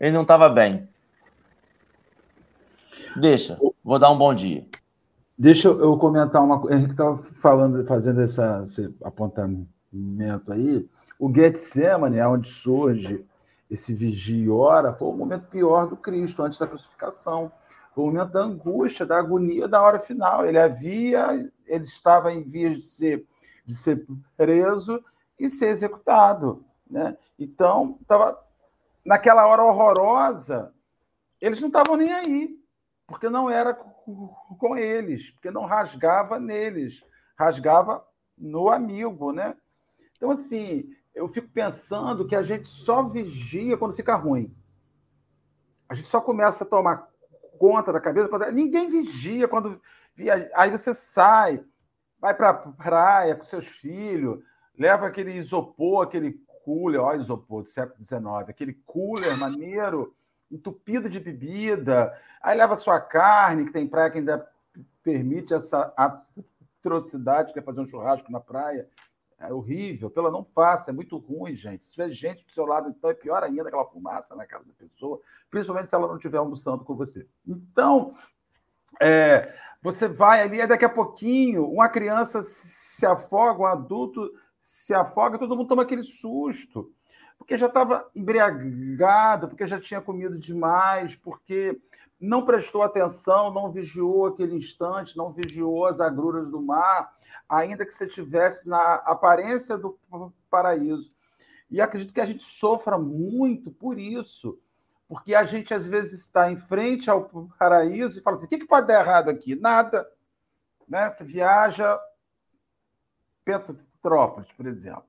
ele 0.01 0.13
não 0.13 0.23
estava 0.23 0.49
bem. 0.49 0.89
Deixa, 3.15 3.59
vou 3.83 3.99
dar 3.99 4.11
um 4.11 4.19
bom 4.19 4.35
dia. 4.35 4.67
Deixa 5.39 5.69
eu 5.69 5.99
comentar 5.99 6.43
uma 6.43 6.59
coisa. 6.59 6.77
Henrique 6.77 6.93
estava 6.93 7.19
falando, 7.19 7.87
fazendo 7.87 8.23
essa, 8.23 8.63
esse 8.65 8.95
apontamento 9.05 9.69
aí. 10.51 10.89
O 11.19 11.33
Getsemane, 11.33 12.19
é 12.19 12.27
onde 12.27 12.49
surge 12.49 13.25
esse 13.71 13.93
vigia 13.93 14.53
e 14.53 14.99
foi 14.99 15.09
o 15.09 15.13
momento 15.13 15.47
pior 15.49 15.89
do 15.89 15.97
Cristo, 15.97 16.43
antes 16.43 16.59
da 16.59 16.67
crucificação. 16.67 17.53
Foi 17.95 18.05
o 18.05 18.07
momento 18.07 18.33
da 18.33 18.41
angústia, 18.41 19.05
da 19.05 19.19
agonia 19.19 19.69
da 19.69 19.83
hora 19.83 19.99
final. 19.99 20.47
Ele 20.47 20.59
havia, 20.59 21.51
ele 21.67 21.85
estava 21.85 22.33
em 22.33 22.43
vias 22.43 22.79
de 22.79 22.83
ser, 22.83 23.27
de 23.65 23.75
ser 23.75 24.07
preso 24.37 25.05
e 25.39 25.51
ser 25.51 25.69
executado. 25.69 26.65
Né? 26.89 27.17
Então, 27.39 27.99
tava, 28.07 28.39
naquela 29.05 29.47
hora 29.47 29.63
horrorosa, 29.63 30.73
eles 31.41 31.61
não 31.61 31.69
estavam 31.69 31.97
nem 31.97 32.13
aí, 32.13 32.59
porque 33.07 33.29
não 33.29 33.51
era 33.51 33.75
com 34.59 34.77
eles, 34.77 35.31
porque 35.31 35.51
não 35.51 35.65
rasgava 35.65 36.39
neles, 36.39 37.03
rasgava 37.37 38.07
no 38.37 38.69
amigo, 38.69 39.33
né? 39.33 39.57
Então, 40.17 40.31
assim, 40.31 40.89
eu 41.15 41.29
fico 41.29 41.49
pensando 41.49 42.27
que 42.27 42.37
a 42.37 42.43
gente 42.43 42.69
só 42.69 43.03
vigia 43.03 43.77
quando 43.77 43.97
fica 43.97 44.15
ruim. 44.15 44.55
A 45.89 45.95
gente 45.95 46.09
só 46.09 46.21
começa 46.21 46.65
a 46.65 46.67
tomar 46.67 47.09
conta 47.59 47.93
da 47.93 48.01
cabeça 48.01 48.29
quando 48.29 48.51
ninguém 48.53 48.89
vigia 48.89 49.49
quando 49.49 49.81
aí 50.55 50.71
você 50.71 50.95
sai, 50.95 51.65
vai 52.19 52.35
para 52.35 52.51
a 52.51 52.55
praia 52.55 53.35
com 53.35 53.45
seus 53.45 53.67
filhos, 53.67 54.43
leva 54.79 55.07
aquele 55.07 55.33
isopor, 55.33 56.05
aquele 56.05 56.41
cooler, 56.65 57.01
ó, 57.01 57.15
isopor 57.15 57.63
do 57.63 57.69
século 57.69 58.03
XIX, 58.03 58.25
aquele 58.49 58.75
cooler 58.87 59.37
maneiro, 59.37 60.15
entupido 60.51 61.09
de 61.09 61.21
bebida, 61.21 62.17
aí 62.41 62.57
leva 62.57 62.77
sua 62.77 63.01
carne, 63.01 63.67
que 63.67 63.73
tem 63.73 63.87
praia 63.87 64.11
que 64.11 64.19
ainda 64.19 64.47
permite 65.03 65.55
essa 65.55 65.93
atrocidade, 65.97 67.53
que 67.53 67.59
é 67.59 67.63
fazer 67.63 67.81
um 67.81 67.87
churrasco 67.87 68.31
na 68.31 68.41
praia. 68.41 68.89
É 69.39 69.53
horrível, 69.53 70.11
pela 70.11 70.31
não 70.31 70.43
faça, 70.43 70.91
é 70.91 70.95
muito 70.95 71.19
ruim, 71.19 71.55
gente. 71.55 71.85
Se 71.85 71.93
tiver 71.93 72.11
gente 72.11 72.45
do 72.45 72.51
seu 72.53 72.65
lado, 72.65 72.89
então 72.89 73.11
é 73.11 73.15
pior 73.15 73.43
ainda 73.43 73.69
aquela 73.69 73.85
fumaça 73.85 74.35
na 74.35 74.47
cara 74.47 74.65
da 74.65 74.73
pessoa, 74.73 75.21
principalmente 75.51 75.91
se 75.91 75.95
ela 75.95 76.09
não 76.09 76.17
estiver 76.17 76.39
almoçando 76.39 76.85
com 76.85 76.97
você. 76.97 77.27
Então, 77.47 78.15
é, 78.99 79.55
você 79.83 80.09
vai 80.09 80.41
ali, 80.41 80.61
e 80.61 80.67
daqui 80.67 80.87
a 80.87 80.89
pouquinho, 80.89 81.69
uma 81.71 81.89
criança 81.89 82.43
se 82.43 83.05
afoga, 83.05 83.63
um 83.63 83.67
adulto 83.67 84.33
se 84.59 84.95
afoga, 84.95 85.39
todo 85.39 85.55
mundo 85.55 85.69
toma 85.69 85.83
aquele 85.83 86.03
susto, 86.03 86.93
porque 87.47 87.57
já 87.57 87.67
estava 87.67 88.11
embriagado, 88.13 89.47
porque 89.47 89.69
já 89.69 89.81
tinha 89.81 90.01
comido 90.01 90.37
demais, 90.37 91.15
porque 91.15 91.81
não 92.19 92.45
prestou 92.45 92.83
atenção, 92.83 93.53
não 93.53 93.71
vigiou 93.71 94.27
aquele 94.27 94.57
instante, 94.57 95.17
não 95.17 95.33
vigiou 95.33 95.87
as 95.87 96.01
agruras 96.01 96.51
do 96.51 96.61
mar, 96.61 97.17
ainda 97.49 97.87
que 97.87 97.95
você 97.95 98.07
estivesse 98.07 98.69
na 98.69 98.95
aparência 98.95 99.79
do 99.79 99.97
paraíso. 100.51 101.15
E 101.71 101.81
acredito 101.81 102.13
que 102.13 102.21
a 102.21 102.27
gente 102.27 102.43
sofra 102.43 102.99
muito 102.99 103.71
por 103.71 103.97
isso, 103.97 104.59
porque 105.07 105.33
a 105.33 105.45
gente 105.45 105.73
às 105.73 105.87
vezes 105.87 106.23
está 106.23 106.51
em 106.51 106.57
frente 106.57 107.09
ao 107.09 107.31
paraíso 107.57 108.19
e 108.19 108.23
fala 108.23 108.35
assim: 108.37 108.47
o 108.47 108.49
que, 108.49 108.67
pode 108.67 108.89
dar 108.89 109.05
errado 109.05 109.31
aqui? 109.31 109.55
Nada. 109.55 110.05
Né? 110.89 111.09
Você 111.13 111.23
viaja 111.23 111.97
Petrópolis, 113.45 114.51
por 114.51 114.67
exemplo. 114.67 115.07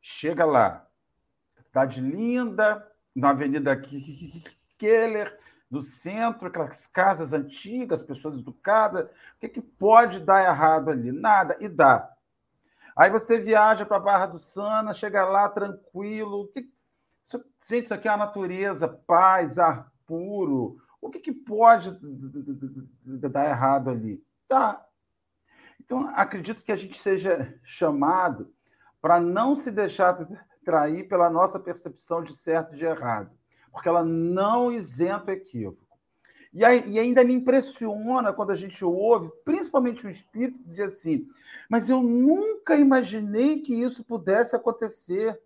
Chega 0.00 0.44
lá, 0.44 0.84
cidade 1.74 2.00
linda, 2.00 2.86
na 3.12 3.30
Avenida 3.30 3.76
Keller, 4.78 5.36
no 5.68 5.82
centro, 5.82 6.46
aquelas 6.46 6.86
casas 6.86 7.32
antigas, 7.32 8.00
pessoas 8.00 8.38
educadas. 8.38 9.06
O 9.06 9.40
que, 9.40 9.48
que 9.48 9.60
pode 9.60 10.20
dar 10.20 10.44
errado 10.44 10.90
ali? 10.90 11.10
Nada, 11.10 11.56
e 11.60 11.68
dá. 11.68 12.08
Aí 12.96 13.10
você 13.10 13.40
viaja 13.40 13.84
para 13.84 13.96
a 13.96 14.00
Barra 14.00 14.26
do 14.26 14.38
Sana, 14.38 14.94
chega 14.94 15.24
lá 15.24 15.48
tranquilo. 15.48 16.46
Que... 16.54 16.72
Gente, 17.66 17.86
isso 17.86 17.94
aqui 17.94 18.06
é 18.06 18.12
a 18.12 18.16
natureza, 18.16 18.86
paz, 18.86 19.58
ar 19.58 19.90
puro. 20.06 20.78
O 21.00 21.10
que, 21.10 21.18
que 21.18 21.32
pode 21.32 21.98
dar 23.04 23.48
errado 23.48 23.90
ali? 23.90 24.24
Tá. 24.46 24.86
Então, 25.80 26.08
acredito 26.14 26.62
que 26.62 26.70
a 26.70 26.76
gente 26.76 26.96
seja 26.96 27.58
chamado 27.64 28.54
para 29.02 29.18
não 29.18 29.56
se 29.56 29.72
deixar 29.72 30.16
trair 30.64 31.04
pela 31.08 31.30
nossa 31.30 31.60
percepção 31.60 32.22
de 32.22 32.34
certo 32.34 32.74
e 32.74 32.78
de 32.78 32.84
errado 32.84 33.30
porque 33.74 33.88
ela 33.88 34.04
não 34.04 34.70
isenta 34.70 35.32
o 35.32 35.34
equívoco. 35.34 35.84
E, 36.52 36.64
ainda 36.64 37.24
me 37.24 37.34
impressiona 37.34 38.32
quando 38.32 38.52
a 38.52 38.54
gente 38.54 38.84
ouve, 38.84 39.28
principalmente 39.44 40.06
o 40.06 40.08
espírito, 40.08 40.62
dizer 40.64 40.84
assim: 40.84 41.28
mas 41.68 41.90
eu 41.90 42.00
nunca 42.00 42.76
imaginei 42.76 43.60
que 43.60 43.74
isso 43.74 44.04
pudesse 44.04 44.54
acontecer. 44.54 45.38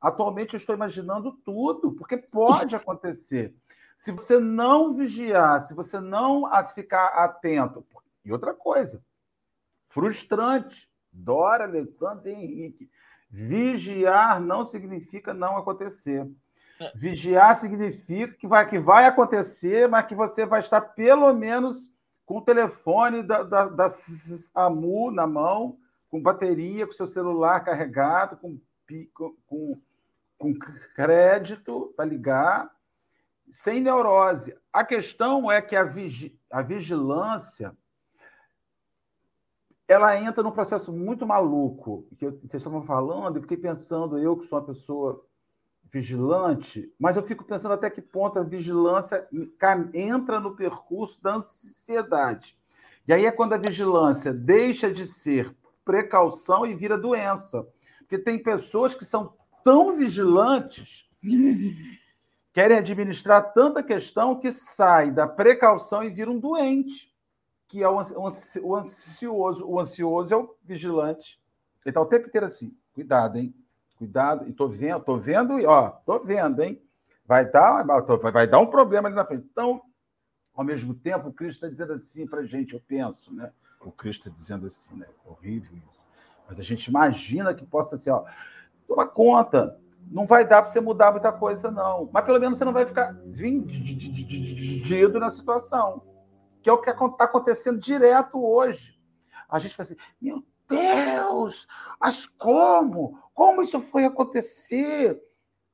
Atualmente 0.00 0.54
eu 0.54 0.58
estou 0.58 0.74
imaginando 0.74 1.32
tudo, 1.44 1.92
porque 1.92 2.16
pode 2.16 2.74
acontecer. 2.74 3.54
Se 3.98 4.10
você 4.10 4.38
não 4.38 4.94
vigiar, 4.94 5.60
se 5.60 5.74
você 5.74 6.00
não 6.00 6.50
ficar 6.74 7.08
atento. 7.08 7.86
E 8.24 8.32
outra 8.32 8.54
coisa, 8.54 9.04
frustrante, 9.88 10.90
Dora, 11.12 11.64
Alessandro 11.64 12.28
e 12.28 12.32
Henrique. 12.32 12.90
Vigiar 13.36 14.40
não 14.40 14.64
significa 14.64 15.34
não 15.34 15.56
acontecer. 15.56 16.24
Vigiar 16.94 17.56
significa 17.56 18.32
que 18.32 18.46
vai, 18.46 18.68
que 18.68 18.78
vai 18.78 19.06
acontecer, 19.06 19.88
mas 19.88 20.06
que 20.06 20.14
você 20.14 20.46
vai 20.46 20.60
estar 20.60 20.80
pelo 20.80 21.34
menos 21.34 21.90
com 22.24 22.38
o 22.38 22.42
telefone 22.42 23.24
da, 23.24 23.42
da, 23.42 23.68
da 23.68 23.90
SAMU 23.90 25.10
na 25.10 25.26
mão, 25.26 25.76
com 26.08 26.22
bateria, 26.22 26.86
com 26.86 26.92
seu 26.92 27.08
celular 27.08 27.58
carregado, 27.64 28.36
com, 28.36 28.56
com, 29.12 29.80
com 30.38 30.54
crédito 30.94 31.92
para 31.96 32.04
ligar, 32.04 32.70
sem 33.50 33.80
neurose. 33.80 34.56
A 34.72 34.84
questão 34.84 35.50
é 35.50 35.60
que 35.60 35.74
a, 35.74 35.82
vigi, 35.82 36.38
a 36.48 36.62
vigilância 36.62 37.76
ela 39.86 40.18
entra 40.18 40.42
num 40.42 40.50
processo 40.50 40.92
muito 40.92 41.26
maluco, 41.26 42.06
que 42.18 42.26
eu, 42.26 42.32
vocês 42.32 42.54
estavam 42.54 42.82
falando, 42.82 43.38
e 43.38 43.42
fiquei 43.42 43.56
pensando, 43.56 44.18
eu 44.18 44.36
que 44.36 44.46
sou 44.46 44.58
uma 44.58 44.64
pessoa 44.66 45.24
vigilante, 45.94 46.92
mas 46.98 47.16
eu 47.16 47.22
fico 47.22 47.44
pensando 47.44 47.72
até 47.72 47.88
que 47.88 48.02
ponto 48.02 48.38
a 48.38 48.42
vigilância 48.42 49.28
entra 49.92 50.40
no 50.40 50.56
percurso 50.56 51.22
da 51.22 51.36
ansiedade. 51.36 52.58
E 53.06 53.12
aí 53.12 53.26
é 53.26 53.30
quando 53.30 53.52
a 53.52 53.58
vigilância 53.58 54.32
deixa 54.32 54.92
de 54.92 55.06
ser 55.06 55.54
precaução 55.84 56.66
e 56.66 56.74
vira 56.74 56.98
doença. 56.98 57.68
Porque 58.00 58.18
tem 58.18 58.42
pessoas 58.42 58.94
que 58.94 59.04
são 59.04 59.34
tão 59.62 59.96
vigilantes, 59.96 61.08
querem 62.52 62.78
administrar 62.78 63.52
tanta 63.52 63.82
questão 63.82 64.40
que 64.40 64.50
sai 64.50 65.12
da 65.12 65.28
precaução 65.28 66.02
e 66.02 66.10
vira 66.10 66.30
um 66.30 66.40
doente, 66.40 67.13
que 67.74 67.82
é 67.82 67.88
o 67.88 67.98
ansioso. 67.98 69.66
O 69.66 69.80
ansioso 69.80 70.32
é 70.32 70.36
o 70.36 70.54
vigilante. 70.62 71.40
Ele 71.84 71.90
está 71.90 72.00
o 72.00 72.06
tempo 72.06 72.28
inteiro 72.28 72.46
assim. 72.46 72.72
Cuidado, 72.92 73.36
hein? 73.36 73.52
Cuidado, 73.96 74.48
e 74.48 74.52
tô 74.52 74.68
vendo, 74.68 75.02
tô 75.02 75.16
vendo, 75.16 75.56
ó, 75.66 75.88
tô 75.90 76.20
vendo, 76.20 76.62
hein? 76.62 76.80
Vai 77.26 77.50
dar, 77.50 77.84
vai 78.32 78.46
dar 78.46 78.60
um 78.60 78.66
problema 78.68 79.08
ali 79.08 79.16
na 79.16 79.24
frente. 79.24 79.48
Então, 79.50 79.82
ao 80.54 80.62
mesmo 80.62 80.94
tempo, 80.94 81.30
o 81.30 81.32
Cristo 81.32 81.66
está 81.66 81.68
dizendo 81.68 81.94
assim 81.94 82.28
para 82.28 82.42
a 82.42 82.46
gente, 82.46 82.74
eu 82.74 82.80
penso, 82.86 83.34
né? 83.34 83.50
O 83.80 83.90
Cristo 83.90 84.28
está 84.28 84.38
dizendo 84.38 84.68
assim, 84.68 84.94
né? 84.94 85.08
Horrível 85.24 85.76
isso. 85.76 86.00
Mas 86.48 86.60
a 86.60 86.62
gente 86.62 86.86
imagina 86.86 87.52
que 87.54 87.66
possa 87.66 87.96
ser, 87.96 88.12
ó, 88.12 88.24
toma 88.86 89.04
conta, 89.04 89.76
não 90.12 90.26
vai 90.26 90.46
dar 90.46 90.62
para 90.62 90.70
você 90.70 90.80
mudar 90.80 91.10
muita 91.10 91.32
coisa, 91.32 91.72
não. 91.72 92.08
Mas 92.12 92.24
pelo 92.24 92.38
menos 92.38 92.56
você 92.56 92.64
não 92.64 92.72
vai 92.72 92.86
ficar 92.86 93.12
vendido 93.26 95.18
na 95.18 95.28
situação, 95.30 96.13
que 96.64 96.70
é 96.70 96.72
o 96.72 96.78
que 96.78 96.88
está 96.88 97.24
acontecendo 97.24 97.78
direto 97.78 98.42
hoje. 98.42 98.98
A 99.46 99.58
gente 99.58 99.76
fala 99.76 99.86
assim, 99.86 99.96
meu 100.18 100.42
Deus, 100.66 101.66
mas 102.00 102.24
como? 102.24 103.18
Como 103.34 103.62
isso 103.62 103.78
foi 103.78 104.06
acontecer? 104.06 105.22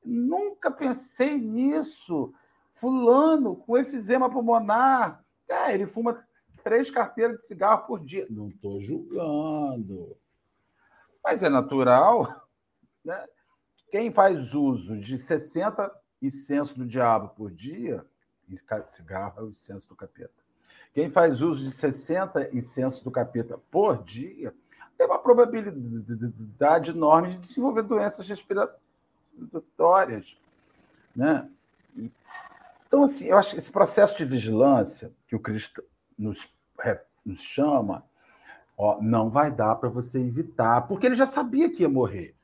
Nunca 0.03 0.69
pensei 0.69 1.37
nisso. 1.37 2.33
Fulano 2.73 3.55
com 3.55 3.77
efizema 3.77 4.29
pulmonar. 4.29 5.23
É, 5.47 5.73
ele 5.73 5.87
fuma 5.87 6.27
três 6.61 6.91
carteiras 6.91 7.39
de 7.39 7.47
cigarro 7.47 7.87
por 7.87 8.03
dia. 8.03 8.27
Não 8.29 8.49
estou 8.49 8.81
julgando. 8.81 10.17
Mas 11.23 11.41
é 11.41 11.49
natural. 11.49 12.27
Né? 13.03 13.25
Quem 13.89 14.13
faz 14.13 14.53
uso 14.53 14.95
de 14.99 15.17
60 15.17 15.91
incensos 16.21 16.75
do 16.75 16.85
diabo 16.85 17.29
por 17.29 17.49
dia, 17.49 18.05
cigarro 18.85 19.39
é 19.39 19.43
o 19.43 19.49
incenso 19.49 19.89
do 19.89 19.95
capeta. 19.95 20.41
Quem 20.93 21.09
faz 21.09 21.41
uso 21.41 21.63
de 21.63 21.71
60 21.71 22.55
incensos 22.55 23.01
do 23.01 23.09
capeta 23.09 23.57
por 23.69 24.03
dia, 24.03 24.53
tem 24.97 25.07
uma 25.07 25.19
probabilidade 25.19 26.91
enorme 26.91 27.31
de 27.31 27.37
desenvolver 27.37 27.83
doenças 27.83 28.27
respiratórias. 28.27 30.37
Né? 31.15 31.49
Então, 32.87 33.03
assim, 33.03 33.25
eu 33.25 33.37
acho 33.37 33.51
que 33.51 33.57
esse 33.57 33.71
processo 33.71 34.17
de 34.17 34.25
vigilância 34.25 35.11
que 35.27 35.35
o 35.35 35.39
Cristo 35.39 35.81
nos, 36.17 36.47
nos 37.25 37.39
chama, 37.39 38.03
ó, 38.77 39.01
não 39.01 39.29
vai 39.29 39.49
dar 39.49 39.75
para 39.75 39.89
você 39.89 40.19
evitar, 40.19 40.81
porque 40.81 41.05
ele 41.05 41.15
já 41.15 41.25
sabia 41.25 41.71
que 41.71 41.83
ia 41.83 41.89
morrer. 41.89 42.35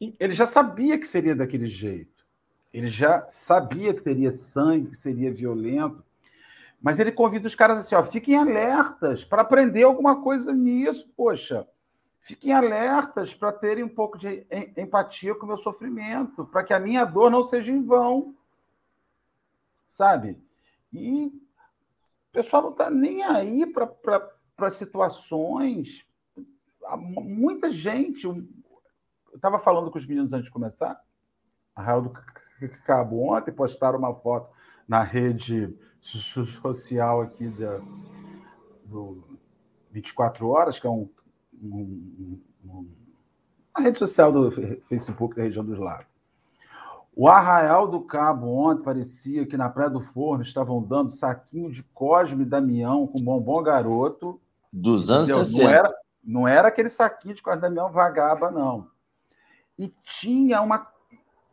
Ele 0.00 0.34
já 0.34 0.46
sabia 0.46 0.98
que 0.98 1.06
seria 1.06 1.34
daquele 1.34 1.68
jeito. 1.68 2.18
Ele 2.72 2.90
já 2.90 3.26
sabia 3.28 3.94
que 3.94 4.02
teria 4.02 4.30
sangue, 4.30 4.90
que 4.90 4.96
seria 4.96 5.32
violento. 5.32 6.04
Mas 6.80 6.98
ele 6.98 7.12
convida 7.12 7.46
os 7.46 7.54
caras 7.54 7.78
assim: 7.78 7.94
ó, 7.94 8.02
fiquem 8.04 8.36
alertas 8.36 9.24
para 9.24 9.42
aprender 9.42 9.82
alguma 9.82 10.22
coisa 10.22 10.52
nisso, 10.52 11.08
poxa 11.16 11.66
fiquem 12.28 12.52
alertas 12.52 13.32
para 13.32 13.50
terem 13.50 13.82
um 13.82 13.88
pouco 13.88 14.18
de 14.18 14.46
empatia 14.76 15.34
com 15.34 15.46
o 15.46 15.48
meu 15.48 15.56
sofrimento, 15.56 16.44
para 16.44 16.62
que 16.62 16.74
a 16.74 16.78
minha 16.78 17.02
dor 17.06 17.30
não 17.30 17.42
seja 17.42 17.72
em 17.72 17.82
vão. 17.82 18.36
Sabe? 19.88 20.38
E 20.92 21.26
o 21.26 22.32
pessoal 22.32 22.64
não 22.64 22.72
está 22.72 22.90
nem 22.90 23.24
aí 23.24 23.64
para 23.64 24.70
situações. 24.70 26.04
Muita 26.98 27.70
gente. 27.70 28.26
Eu 28.26 28.46
estava 29.34 29.58
falando 29.58 29.90
com 29.90 29.96
os 29.96 30.04
meninos 30.04 30.34
antes 30.34 30.44
de 30.44 30.52
começar. 30.52 31.02
A 31.74 31.80
Raul 31.80 32.02
do 32.02 32.12
Cabo 32.84 33.32
ontem 33.32 33.52
postaram 33.52 33.98
uma 33.98 34.14
foto 34.14 34.54
na 34.86 35.02
rede 35.02 35.74
social 36.00 37.22
aqui 37.22 37.48
da, 37.48 37.80
do 38.84 39.22
24 39.90 40.48
Horas, 40.48 40.78
que 40.78 40.86
é 40.86 40.90
um, 40.90 41.08
um, 41.62 42.40
um, 42.64 42.88
uma 43.74 43.84
rede 43.84 43.98
social 43.98 44.32
do 44.32 44.50
Facebook 44.88 45.36
da 45.36 45.42
região 45.42 45.64
dos 45.64 45.78
lagos. 45.78 46.06
O 47.14 47.26
Arraial 47.26 47.88
do 47.88 48.00
Cabo 48.02 48.46
ontem 48.46 48.84
parecia 48.84 49.44
que 49.44 49.56
na 49.56 49.68
Praia 49.68 49.90
do 49.90 50.00
Forno 50.00 50.44
estavam 50.44 50.80
dando 50.80 51.10
saquinho 51.10 51.70
de 51.70 51.82
Cosme 51.82 52.44
Damião 52.44 53.08
com 53.08 53.20
bombom 53.20 53.60
garoto. 53.60 54.40
Dos 54.72 55.10
anos 55.10 55.28
entendeu? 55.28 55.44
60. 55.44 55.64
Não 55.64 55.74
era, 55.74 55.94
não 56.22 56.48
era 56.48 56.68
aquele 56.68 56.88
saquinho 56.88 57.34
de 57.34 57.42
Cosme 57.42 57.58
e 57.58 57.62
Damião 57.62 57.90
vagaba, 57.90 58.52
não. 58.52 58.88
E 59.76 59.92
tinha 60.04 60.62
uma 60.62 60.86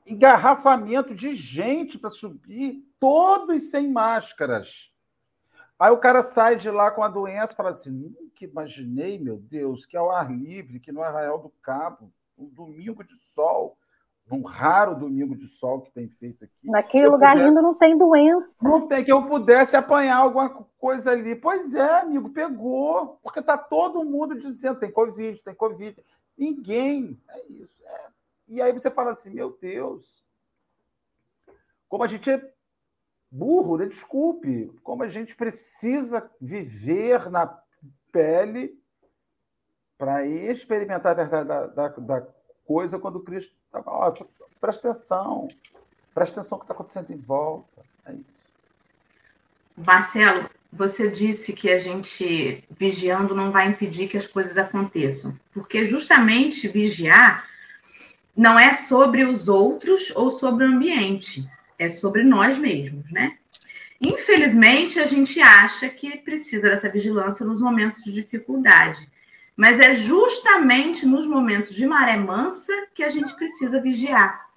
engarrafamento 0.05 1.15
de 1.15 1.33
gente 1.33 1.97
para 1.97 2.11
subir, 2.11 2.85
todos 3.05 3.69
sem 3.69 3.91
máscaras. 3.91 4.91
Aí 5.77 5.91
o 5.91 5.99
cara 5.99 6.23
sai 6.23 6.55
de 6.55 6.71
lá 6.71 6.89
com 6.89 7.03
a 7.03 7.07
doença 7.07 7.49
e 7.51 7.55
fala 7.55 7.69
assim: 7.69 7.91
nunca 7.91 8.43
imaginei, 8.43 9.19
meu 9.19 9.37
Deus, 9.37 9.85
que 9.85 9.95
ao 9.95 10.09
ar 10.09 10.31
livre, 10.31 10.79
que 10.79 10.91
no 10.91 11.03
Arraial 11.03 11.37
do 11.37 11.49
Cabo, 11.61 12.11
um 12.35 12.47
domingo 12.47 13.03
de 13.03 13.15
sol, 13.19 13.77
um 14.31 14.41
raro 14.41 14.95
domingo 14.95 15.35
de 15.35 15.47
sol 15.47 15.81
que 15.81 15.91
tem 15.91 16.09
feito 16.09 16.45
aqui. 16.45 16.67
Naquele 16.67 17.05
lugar 17.05 17.33
pudesse, 17.33 17.47
lindo 17.47 17.61
não 17.61 17.75
tem 17.75 17.95
doença. 17.95 18.67
Não 18.67 18.87
tem, 18.87 19.03
que 19.03 19.11
eu 19.11 19.27
pudesse 19.27 19.75
apanhar 19.75 20.17
alguma 20.17 20.49
coisa 20.79 21.11
ali. 21.11 21.35
Pois 21.35 21.75
é, 21.75 21.99
amigo, 21.99 22.31
pegou. 22.31 23.19
Porque 23.21 23.39
está 23.39 23.55
todo 23.55 24.03
mundo 24.03 24.33
dizendo: 24.33 24.79
tem 24.79 24.89
Covid, 24.89 25.43
tem 25.43 25.53
Covid. 25.53 26.03
Ninguém. 26.35 27.21
É 27.29 27.45
isso. 27.51 27.85
É. 27.85 28.07
E 28.47 28.61
aí 28.63 28.73
você 28.73 28.89
fala 28.89 29.11
assim: 29.11 29.29
meu 29.29 29.55
Deus, 29.61 30.25
como 31.87 32.03
a 32.03 32.07
gente 32.07 32.31
é 32.31 32.54
burro, 33.35 33.77
né? 33.77 33.85
desculpe, 33.85 34.71
como 34.81 35.03
a 35.03 35.09
gente 35.09 35.35
precisa 35.35 36.29
viver 36.39 37.29
na 37.29 37.45
pele 38.11 38.79
para 39.97 40.25
experimentar 40.25 41.11
a 41.11 41.15
verdade 41.23 41.47
da, 41.47 41.67
da, 41.67 41.87
da 41.89 42.27
coisa 42.65 42.97
quando 42.97 43.19
Cristo 43.19 43.53
estava. 43.65 43.89
Ó, 43.91 44.13
presta 44.59 44.89
atenção, 44.89 45.47
presta 46.13 46.39
atenção 46.39 46.57
no 46.57 46.61
que 46.61 46.65
está 46.65 46.73
acontecendo 46.73 47.11
em 47.11 47.17
volta. 47.17 47.81
É 48.05 48.13
isso. 48.13 48.25
Marcelo, 49.85 50.49
você 50.71 51.11
disse 51.11 51.51
que 51.51 51.69
a 51.69 51.77
gente 51.77 52.63
vigiando 52.69 53.35
não 53.35 53.51
vai 53.51 53.67
impedir 53.67 54.07
que 54.07 54.17
as 54.17 54.27
coisas 54.27 54.57
aconteçam, 54.57 55.37
porque 55.53 55.85
justamente 55.85 56.69
vigiar 56.69 57.45
não 58.35 58.57
é 58.57 58.71
sobre 58.73 59.25
os 59.25 59.49
outros 59.49 60.11
ou 60.15 60.31
sobre 60.31 60.65
o 60.65 60.69
ambiente 60.69 61.49
é 61.77 61.89
sobre 61.89 62.23
nós 62.23 62.57
mesmos, 62.57 63.09
né? 63.11 63.37
Infelizmente, 63.99 64.99
a 64.99 65.05
gente 65.05 65.39
acha 65.41 65.89
que 65.89 66.17
precisa 66.17 66.69
dessa 66.69 66.89
vigilância 66.89 67.45
nos 67.45 67.61
momentos 67.61 68.03
de 68.03 68.11
dificuldade. 68.11 69.09
Mas 69.55 69.79
é 69.79 69.93
justamente 69.93 71.05
nos 71.05 71.25
momentos 71.25 71.73
de 71.73 71.87
maré 71.87 72.17
mansa 72.17 72.73
que 72.93 73.03
a 73.03 73.09
gente 73.09 73.33
precisa 73.35 73.81
vigiar. 73.81 74.49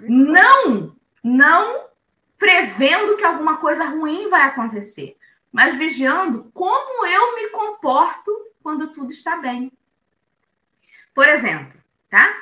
Não, 0.00 0.96
não 1.22 1.88
prevendo 2.36 3.16
que 3.16 3.24
alguma 3.24 3.58
coisa 3.58 3.84
ruim 3.84 4.28
vai 4.28 4.42
acontecer, 4.42 5.16
mas 5.52 5.76
vigiando 5.76 6.50
como 6.52 7.06
eu 7.06 7.36
me 7.36 7.50
comporto 7.50 8.30
quando 8.62 8.92
tudo 8.92 9.12
está 9.12 9.36
bem. 9.36 9.70
Por 11.14 11.28
exemplo, 11.28 11.78
tá? 12.08 12.34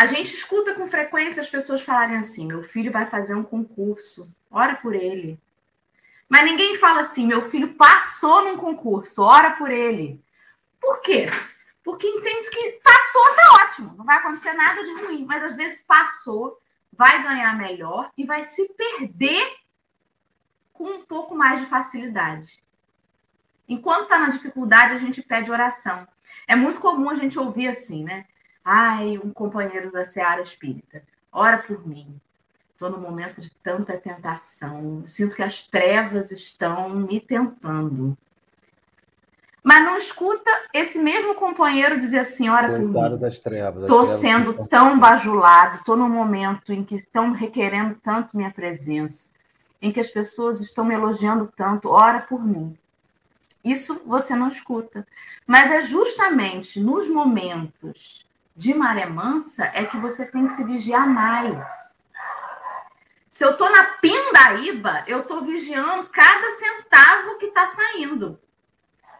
A 0.00 0.06
gente 0.06 0.34
escuta 0.34 0.74
com 0.74 0.88
frequência 0.88 1.42
as 1.42 1.50
pessoas 1.50 1.82
falarem 1.82 2.16
assim: 2.16 2.46
meu 2.46 2.62
filho 2.62 2.90
vai 2.90 3.04
fazer 3.04 3.34
um 3.34 3.42
concurso, 3.42 4.34
ora 4.50 4.76
por 4.76 4.94
ele. 4.94 5.38
Mas 6.26 6.42
ninguém 6.46 6.78
fala 6.78 7.02
assim: 7.02 7.26
meu 7.26 7.50
filho 7.50 7.74
passou 7.74 8.46
num 8.46 8.56
concurso, 8.56 9.20
ora 9.20 9.50
por 9.50 9.70
ele. 9.70 10.18
Por 10.80 11.02
quê? 11.02 11.26
Porque 11.84 12.06
entende 12.06 12.48
que 12.48 12.80
passou, 12.82 13.34
tá 13.36 13.64
ótimo, 13.66 13.94
não 13.98 14.06
vai 14.06 14.16
acontecer 14.16 14.54
nada 14.54 14.82
de 14.82 15.04
ruim, 15.04 15.26
mas 15.26 15.42
às 15.42 15.54
vezes 15.54 15.82
passou, 15.82 16.58
vai 16.90 17.22
ganhar 17.22 17.58
melhor 17.58 18.10
e 18.16 18.24
vai 18.24 18.40
se 18.40 18.72
perder 18.72 19.54
com 20.72 20.84
um 20.84 21.04
pouco 21.04 21.36
mais 21.36 21.60
de 21.60 21.66
facilidade. 21.66 22.58
Enquanto 23.68 24.04
está 24.04 24.18
na 24.18 24.30
dificuldade, 24.30 24.94
a 24.94 24.98
gente 24.98 25.20
pede 25.20 25.50
oração. 25.50 26.08
É 26.48 26.56
muito 26.56 26.80
comum 26.80 27.10
a 27.10 27.16
gente 27.16 27.38
ouvir 27.38 27.68
assim, 27.68 28.02
né? 28.02 28.24
Ai, 28.64 29.18
um 29.18 29.30
companheiro 29.30 29.90
da 29.90 30.04
Seara 30.04 30.40
Espírita, 30.40 31.02
ora 31.32 31.58
por 31.58 31.86
mim. 31.86 32.20
Estou 32.72 32.90
no 32.90 32.98
momento 32.98 33.40
de 33.40 33.50
tanta 33.56 33.96
tentação. 33.98 35.02
Sinto 35.06 35.36
que 35.36 35.42
as 35.42 35.66
trevas 35.66 36.30
estão 36.30 36.88
me 36.88 37.20
tentando. 37.20 38.16
Mas 39.62 39.84
não 39.84 39.98
escuta 39.98 40.50
esse 40.72 40.98
mesmo 40.98 41.34
companheiro 41.34 41.98
dizer 41.98 42.20
assim: 42.20 42.48
ora 42.48 42.68
por 42.70 42.78
mim. 42.80 42.92
trevas. 43.38 43.82
Estou 43.82 44.04
sendo 44.06 44.66
tão 44.66 44.98
bajulado, 44.98 45.76
estou 45.76 45.96
num 45.96 46.08
momento 46.08 46.72
em 46.72 46.82
que 46.82 46.94
estão 46.94 47.32
requerendo 47.32 47.96
tanto 48.02 48.36
minha 48.36 48.50
presença, 48.50 49.28
em 49.82 49.92
que 49.92 50.00
as 50.00 50.08
pessoas 50.08 50.60
estão 50.60 50.84
me 50.84 50.94
elogiando 50.94 51.52
tanto, 51.54 51.90
ora 51.90 52.20
por 52.20 52.42
mim. 52.42 52.74
Isso 53.62 54.02
você 54.06 54.34
não 54.34 54.48
escuta. 54.48 55.06
Mas 55.46 55.70
é 55.70 55.82
justamente 55.82 56.80
nos 56.80 57.08
momentos 57.08 58.26
de 58.60 58.74
maré 58.74 59.06
mansa 59.06 59.70
é 59.72 59.86
que 59.86 59.96
você 59.96 60.26
tem 60.26 60.46
que 60.46 60.52
se 60.52 60.62
vigiar 60.64 61.08
mais. 61.08 61.64
Se 63.30 63.42
eu 63.42 63.52
estou 63.52 63.70
na 63.70 63.84
pindaíba, 64.02 65.02
eu 65.06 65.20
estou 65.20 65.42
vigiando 65.42 66.10
cada 66.10 66.50
centavo 66.50 67.38
que 67.38 67.46
está 67.46 67.66
saindo. 67.66 68.38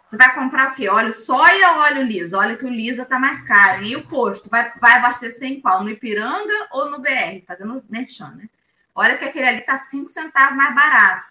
Você 0.04 0.18
vai 0.18 0.34
comprar 0.34 0.72
o 0.72 0.74
quê? 0.74 0.90
Óleo 0.90 1.14
soia 1.14 1.72
ou 1.72 1.78
óleo 1.78 2.02
lisa? 2.02 2.36
Olha 2.36 2.58
que 2.58 2.66
o 2.66 2.68
lisa 2.68 3.04
está 3.04 3.18
mais 3.18 3.40
caro. 3.40 3.82
E 3.82 3.96
o 3.96 4.06
posto? 4.06 4.50
Vai, 4.50 4.74
vai 4.78 4.96
abastecer 4.96 5.48
em 5.48 5.58
qual? 5.58 5.82
No 5.82 5.88
Ipiranga 5.88 6.68
ou 6.72 6.90
no 6.90 7.00
BR? 7.00 7.42
Fazendo 7.46 7.82
merchan, 7.88 8.34
né? 8.36 8.46
Olha 8.94 9.16
que 9.16 9.24
aquele 9.24 9.48
ali 9.48 9.60
está 9.60 9.78
5 9.78 10.10
centavos 10.10 10.54
mais 10.54 10.74
barato. 10.74 11.24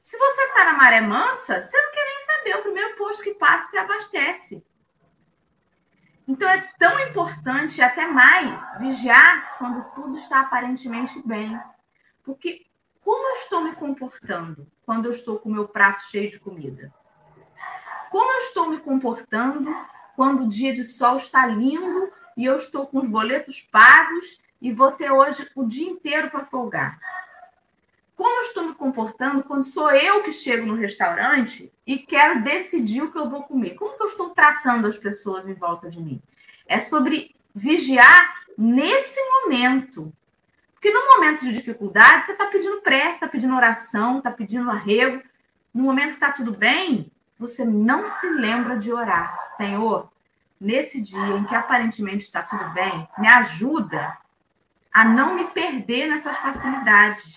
Se 0.00 0.18
você 0.18 0.42
está 0.42 0.64
na 0.64 0.72
maré 0.72 1.00
mansa, 1.00 1.62
você 1.62 1.80
não 1.80 1.92
quer 1.92 2.04
nem 2.04 2.20
saber. 2.20 2.56
O 2.56 2.62
primeiro 2.62 2.96
posto 2.96 3.22
que 3.22 3.34
passa, 3.34 3.68
se 3.68 3.78
abastece. 3.78 4.64
Então 6.26 6.48
é 6.48 6.60
tão 6.78 6.98
importante, 7.00 7.82
até 7.82 8.06
mais, 8.06 8.78
vigiar 8.78 9.58
quando 9.58 9.84
tudo 9.94 10.16
está 10.16 10.40
aparentemente 10.40 11.20
bem. 11.26 11.60
Porque 12.22 12.66
como 13.04 13.28
eu 13.28 13.32
estou 13.32 13.62
me 13.62 13.74
comportando 13.74 14.70
quando 14.86 15.06
eu 15.06 15.12
estou 15.12 15.38
com 15.38 15.48
o 15.48 15.52
meu 15.52 15.66
prato 15.66 16.02
cheio 16.02 16.30
de 16.30 16.38
comida? 16.38 16.92
Como 18.10 18.32
eu 18.32 18.38
estou 18.38 18.70
me 18.70 18.78
comportando 18.78 19.74
quando 20.14 20.44
o 20.44 20.48
dia 20.48 20.72
de 20.72 20.84
sol 20.84 21.16
está 21.16 21.46
lindo 21.46 22.12
e 22.36 22.44
eu 22.44 22.56
estou 22.56 22.86
com 22.86 22.98
os 22.98 23.08
boletos 23.08 23.60
pagos 23.60 24.38
e 24.60 24.72
vou 24.72 24.92
ter 24.92 25.10
hoje 25.10 25.50
o 25.56 25.64
dia 25.64 25.88
inteiro 25.88 26.30
para 26.30 26.44
folgar? 26.44 26.98
Como 28.22 28.38
eu 28.38 28.42
estou 28.42 28.68
me 28.68 28.74
comportando 28.76 29.42
quando 29.42 29.64
sou 29.64 29.90
eu 29.90 30.22
que 30.22 30.30
chego 30.30 30.64
no 30.64 30.76
restaurante 30.76 31.72
e 31.84 31.98
quero 31.98 32.40
decidir 32.44 33.02
o 33.02 33.10
que 33.10 33.18
eu 33.18 33.28
vou 33.28 33.42
comer? 33.42 33.70
Como 33.74 33.96
que 33.96 34.02
eu 34.04 34.06
estou 34.06 34.30
tratando 34.30 34.86
as 34.86 34.96
pessoas 34.96 35.48
em 35.48 35.54
volta 35.54 35.90
de 35.90 36.00
mim? 36.00 36.22
É 36.64 36.78
sobre 36.78 37.34
vigiar 37.52 38.44
nesse 38.56 39.18
momento. 39.20 40.12
Porque 40.72 40.92
no 40.92 41.16
momento 41.16 41.40
de 41.40 41.52
dificuldade, 41.52 42.26
você 42.26 42.30
está 42.30 42.46
pedindo 42.46 42.80
prece, 42.80 43.14
está 43.14 43.26
pedindo 43.26 43.56
oração, 43.56 44.18
está 44.18 44.30
pedindo 44.30 44.70
arrego. 44.70 45.20
No 45.74 45.82
momento 45.82 46.10
que 46.10 46.14
está 46.24 46.30
tudo 46.30 46.52
bem, 46.52 47.10
você 47.36 47.64
não 47.64 48.06
se 48.06 48.28
lembra 48.30 48.78
de 48.78 48.92
orar. 48.92 49.48
Senhor, 49.56 50.08
nesse 50.60 51.02
dia 51.02 51.26
em 51.26 51.42
que 51.42 51.56
aparentemente 51.56 52.24
está 52.24 52.40
tudo 52.40 52.70
bem, 52.70 53.08
me 53.18 53.26
ajuda 53.26 54.16
a 54.92 55.04
não 55.04 55.34
me 55.34 55.46
perder 55.48 56.06
nessas 56.06 56.36
facilidades 56.36 57.36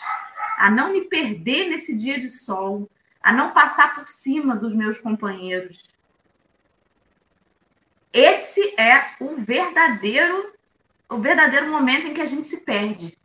a 0.58 0.70
não 0.70 0.92
me 0.94 1.02
perder 1.06 1.70
nesse 1.70 1.96
dia 1.96 2.20
de 2.20 2.30
sol, 2.30 2.90
a 3.22 3.32
não 3.32 3.52
passar 3.52 3.96
por 3.96 4.08
cima 4.08 4.56
dos 4.56 4.76
meus 4.76 5.00
companheiros. 5.00 5.96
Esse 8.14 8.80
é 8.80 9.16
o 9.20 9.36
verdadeiro 9.36 10.56
o 11.10 11.18
verdadeiro 11.18 11.70
momento 11.70 12.08
em 12.08 12.14
que 12.14 12.22
a 12.22 12.26
gente 12.26 12.46
se 12.46 12.58
perde. 12.58 13.18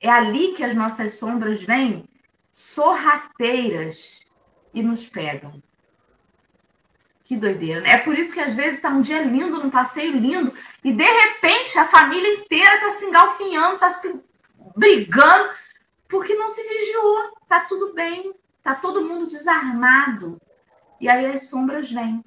É 0.00 0.10
ali 0.10 0.52
que 0.54 0.64
as 0.64 0.74
nossas 0.74 1.18
sombras 1.18 1.62
vêm 1.62 2.08
sorrateiras 2.50 4.20
e 4.74 4.82
nos 4.82 5.06
pegam. 5.06 5.62
Que 7.24 7.36
doideira, 7.36 7.80
né? 7.80 7.90
É 7.92 7.98
por 7.98 8.18
isso 8.18 8.32
que 8.32 8.40
às 8.40 8.54
vezes 8.54 8.76
está 8.76 8.90
um 8.90 9.00
dia 9.00 9.22
lindo, 9.22 9.62
num 9.62 9.70
passeio 9.70 10.18
lindo, 10.18 10.52
e 10.82 10.92
de 10.92 11.04
repente 11.04 11.78
a 11.78 11.86
família 11.86 12.34
inteira 12.34 12.74
está 12.74 12.90
se 12.90 13.04
engalfinhando, 13.06 13.74
está 13.74 13.90
se 13.90 14.20
brigando, 14.76 15.50
porque 16.12 16.34
não 16.34 16.48
se 16.48 16.62
vigiou. 16.68 17.32
Tá 17.48 17.60
tudo 17.60 17.94
bem, 17.94 18.34
tá 18.62 18.74
todo 18.74 19.02
mundo 19.02 19.26
desarmado. 19.26 20.38
E 21.00 21.08
aí 21.08 21.24
as 21.24 21.48
sombras 21.48 21.90
vêm. 21.90 22.22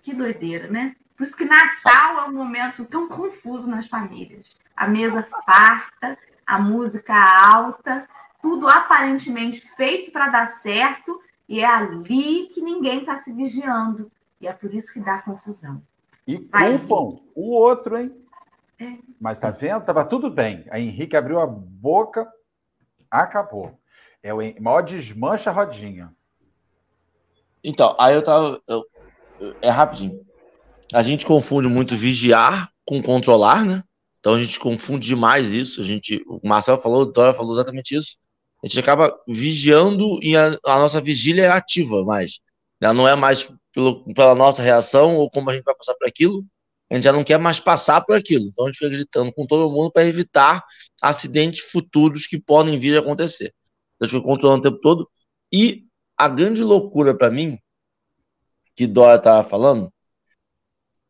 Que 0.00 0.14
doideira, 0.14 0.68
né? 0.68 0.94
Por 1.16 1.24
isso 1.24 1.36
que 1.36 1.44
Natal 1.44 2.20
é 2.20 2.24
um 2.28 2.32
momento 2.32 2.86
tão 2.86 3.08
confuso 3.08 3.68
nas 3.68 3.88
famílias. 3.88 4.56
A 4.76 4.86
mesa 4.86 5.26
farta, 5.44 6.16
a 6.46 6.58
música 6.60 7.14
alta, 7.14 8.08
tudo 8.40 8.68
aparentemente 8.68 9.60
feito 9.60 10.12
para 10.12 10.28
dar 10.28 10.46
certo, 10.46 11.20
e 11.48 11.60
é 11.60 11.66
ali 11.66 12.48
que 12.52 12.60
ninguém 12.60 13.00
está 13.00 13.16
se 13.16 13.32
vigiando. 13.32 14.08
E 14.40 14.46
é 14.46 14.52
por 14.52 14.72
isso 14.72 14.92
que 14.92 15.00
dá 15.00 15.18
confusão. 15.18 15.82
E 16.26 16.38
Vai, 16.50 16.78
culpam 16.78 17.20
o 17.34 17.50
outro, 17.50 17.98
hein? 17.98 18.14
É. 18.78 18.96
Mas 19.20 19.38
tá 19.38 19.50
vendo? 19.50 19.84
Tava 19.84 20.04
tudo 20.04 20.30
bem. 20.30 20.64
A 20.70 20.80
Henrique 20.80 21.16
abriu 21.16 21.40
a 21.40 21.46
boca, 21.46 22.28
acabou. 23.20 23.78
É 24.22 24.32
o 24.32 24.38
maior 24.60 24.82
desmancha 24.82 25.50
rodinha. 25.50 26.12
Então, 27.62 27.94
aí 27.98 28.14
eu 28.14 28.22
tava. 28.22 28.60
Eu, 28.66 28.84
é 29.60 29.68
rapidinho. 29.68 30.24
A 30.92 31.02
gente 31.02 31.26
confunde 31.26 31.68
muito 31.68 31.96
vigiar 31.96 32.70
com 32.84 33.02
controlar, 33.02 33.64
né? 33.64 33.82
Então 34.20 34.34
a 34.34 34.38
gente 34.38 34.58
confunde 34.60 35.06
demais 35.06 35.48
isso. 35.52 35.80
A 35.80 35.84
gente, 35.84 36.22
o 36.26 36.40
Marcel 36.46 36.78
falou, 36.78 37.02
o 37.02 37.06
Dora 37.06 37.34
falou 37.34 37.54
exatamente 37.54 37.96
isso. 37.96 38.16
A 38.62 38.66
gente 38.66 38.78
acaba 38.78 39.12
vigiando 39.26 40.20
e 40.22 40.36
a, 40.36 40.56
a 40.66 40.78
nossa 40.78 41.00
vigília 41.00 41.42
é 41.42 41.48
ativa 41.48 42.04
mais. 42.04 42.38
Ela 42.80 42.94
não 42.94 43.08
é 43.08 43.16
mais 43.16 43.52
pelo, 43.72 44.04
pela 44.14 44.34
nossa 44.34 44.62
reação 44.62 45.16
ou 45.16 45.28
como 45.28 45.50
a 45.50 45.54
gente 45.54 45.64
vai 45.64 45.74
passar 45.74 45.94
por 45.94 46.06
aquilo. 46.06 46.44
A 46.92 46.96
gente 46.96 47.04
já 47.04 47.12
não 47.12 47.24
quer 47.24 47.38
mais 47.38 47.58
passar 47.58 48.02
por 48.02 48.14
aquilo. 48.14 48.44
Então 48.48 48.66
a 48.66 48.68
gente 48.68 48.76
fica 48.76 48.90
gritando 48.90 49.32
com 49.32 49.46
todo 49.46 49.70
mundo 49.70 49.90
para 49.90 50.04
evitar 50.04 50.62
acidentes 51.00 51.62
futuros 51.70 52.26
que 52.26 52.38
podem 52.38 52.78
vir 52.78 52.94
a 52.94 53.00
acontecer. 53.00 53.54
A 53.98 54.04
gente 54.04 54.14
fica 54.14 54.26
controlando 54.26 54.60
o 54.60 54.70
tempo 54.70 54.78
todo. 54.82 55.08
E 55.50 55.86
a 56.18 56.28
grande 56.28 56.62
loucura 56.62 57.16
para 57.16 57.30
mim, 57.30 57.58
que 58.76 58.86
Dora 58.86 59.16
estava 59.16 59.42
falando, 59.42 59.90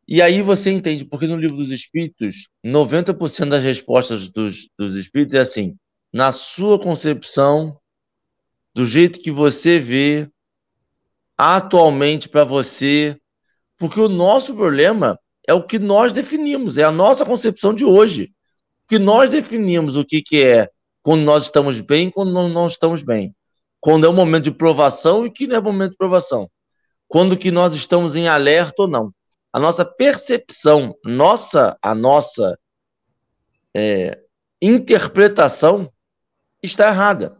e 0.06 0.22
aí 0.22 0.40
você 0.40 0.70
entende, 0.70 1.04
porque 1.04 1.26
no 1.26 1.36
livro 1.36 1.56
dos 1.56 1.72
Espíritos, 1.72 2.48
90% 2.64 3.48
das 3.48 3.62
respostas 3.62 4.28
dos, 4.28 4.68
dos 4.78 4.94
Espíritos 4.94 5.34
é 5.34 5.40
assim: 5.40 5.76
na 6.12 6.30
sua 6.30 6.78
concepção, 6.78 7.76
do 8.72 8.86
jeito 8.86 9.18
que 9.18 9.32
você 9.32 9.80
vê, 9.80 10.30
atualmente 11.36 12.28
para 12.28 12.44
você, 12.44 13.18
porque 13.76 13.98
o 13.98 14.08
nosso 14.08 14.54
problema 14.54 15.18
é 15.46 15.54
o 15.54 15.62
que 15.62 15.78
nós 15.78 16.12
definimos, 16.12 16.78
é 16.78 16.84
a 16.84 16.92
nossa 16.92 17.24
concepção 17.24 17.74
de 17.74 17.84
hoje. 17.84 18.32
Que 18.88 18.98
nós 18.98 19.30
definimos 19.30 19.96
o 19.96 20.04
que, 20.04 20.22
que 20.22 20.42
é 20.42 20.68
quando 21.02 21.22
nós 21.22 21.44
estamos 21.44 21.80
bem 21.80 22.08
e 22.08 22.12
quando 22.12 22.32
não 22.32 22.66
estamos 22.66 23.02
bem. 23.02 23.34
Quando 23.80 24.06
é 24.06 24.08
um 24.08 24.14
momento 24.14 24.44
de 24.44 24.52
provação 24.52 25.26
e 25.26 25.30
que 25.30 25.46
não 25.46 25.56
é 25.56 25.60
momento 25.60 25.92
de 25.92 25.96
provação. 25.96 26.50
Quando 27.08 27.36
que 27.36 27.50
nós 27.50 27.74
estamos 27.74 28.14
em 28.14 28.28
alerta 28.28 28.82
ou 28.82 28.88
não 28.88 29.12
a 29.52 29.60
nossa 29.60 29.84
percepção, 29.84 30.96
nossa, 31.04 31.76
a 31.82 31.94
nossa 31.94 32.58
é, 33.74 34.18
interpretação 34.62 35.92
está 36.62 36.88
errada. 36.88 37.36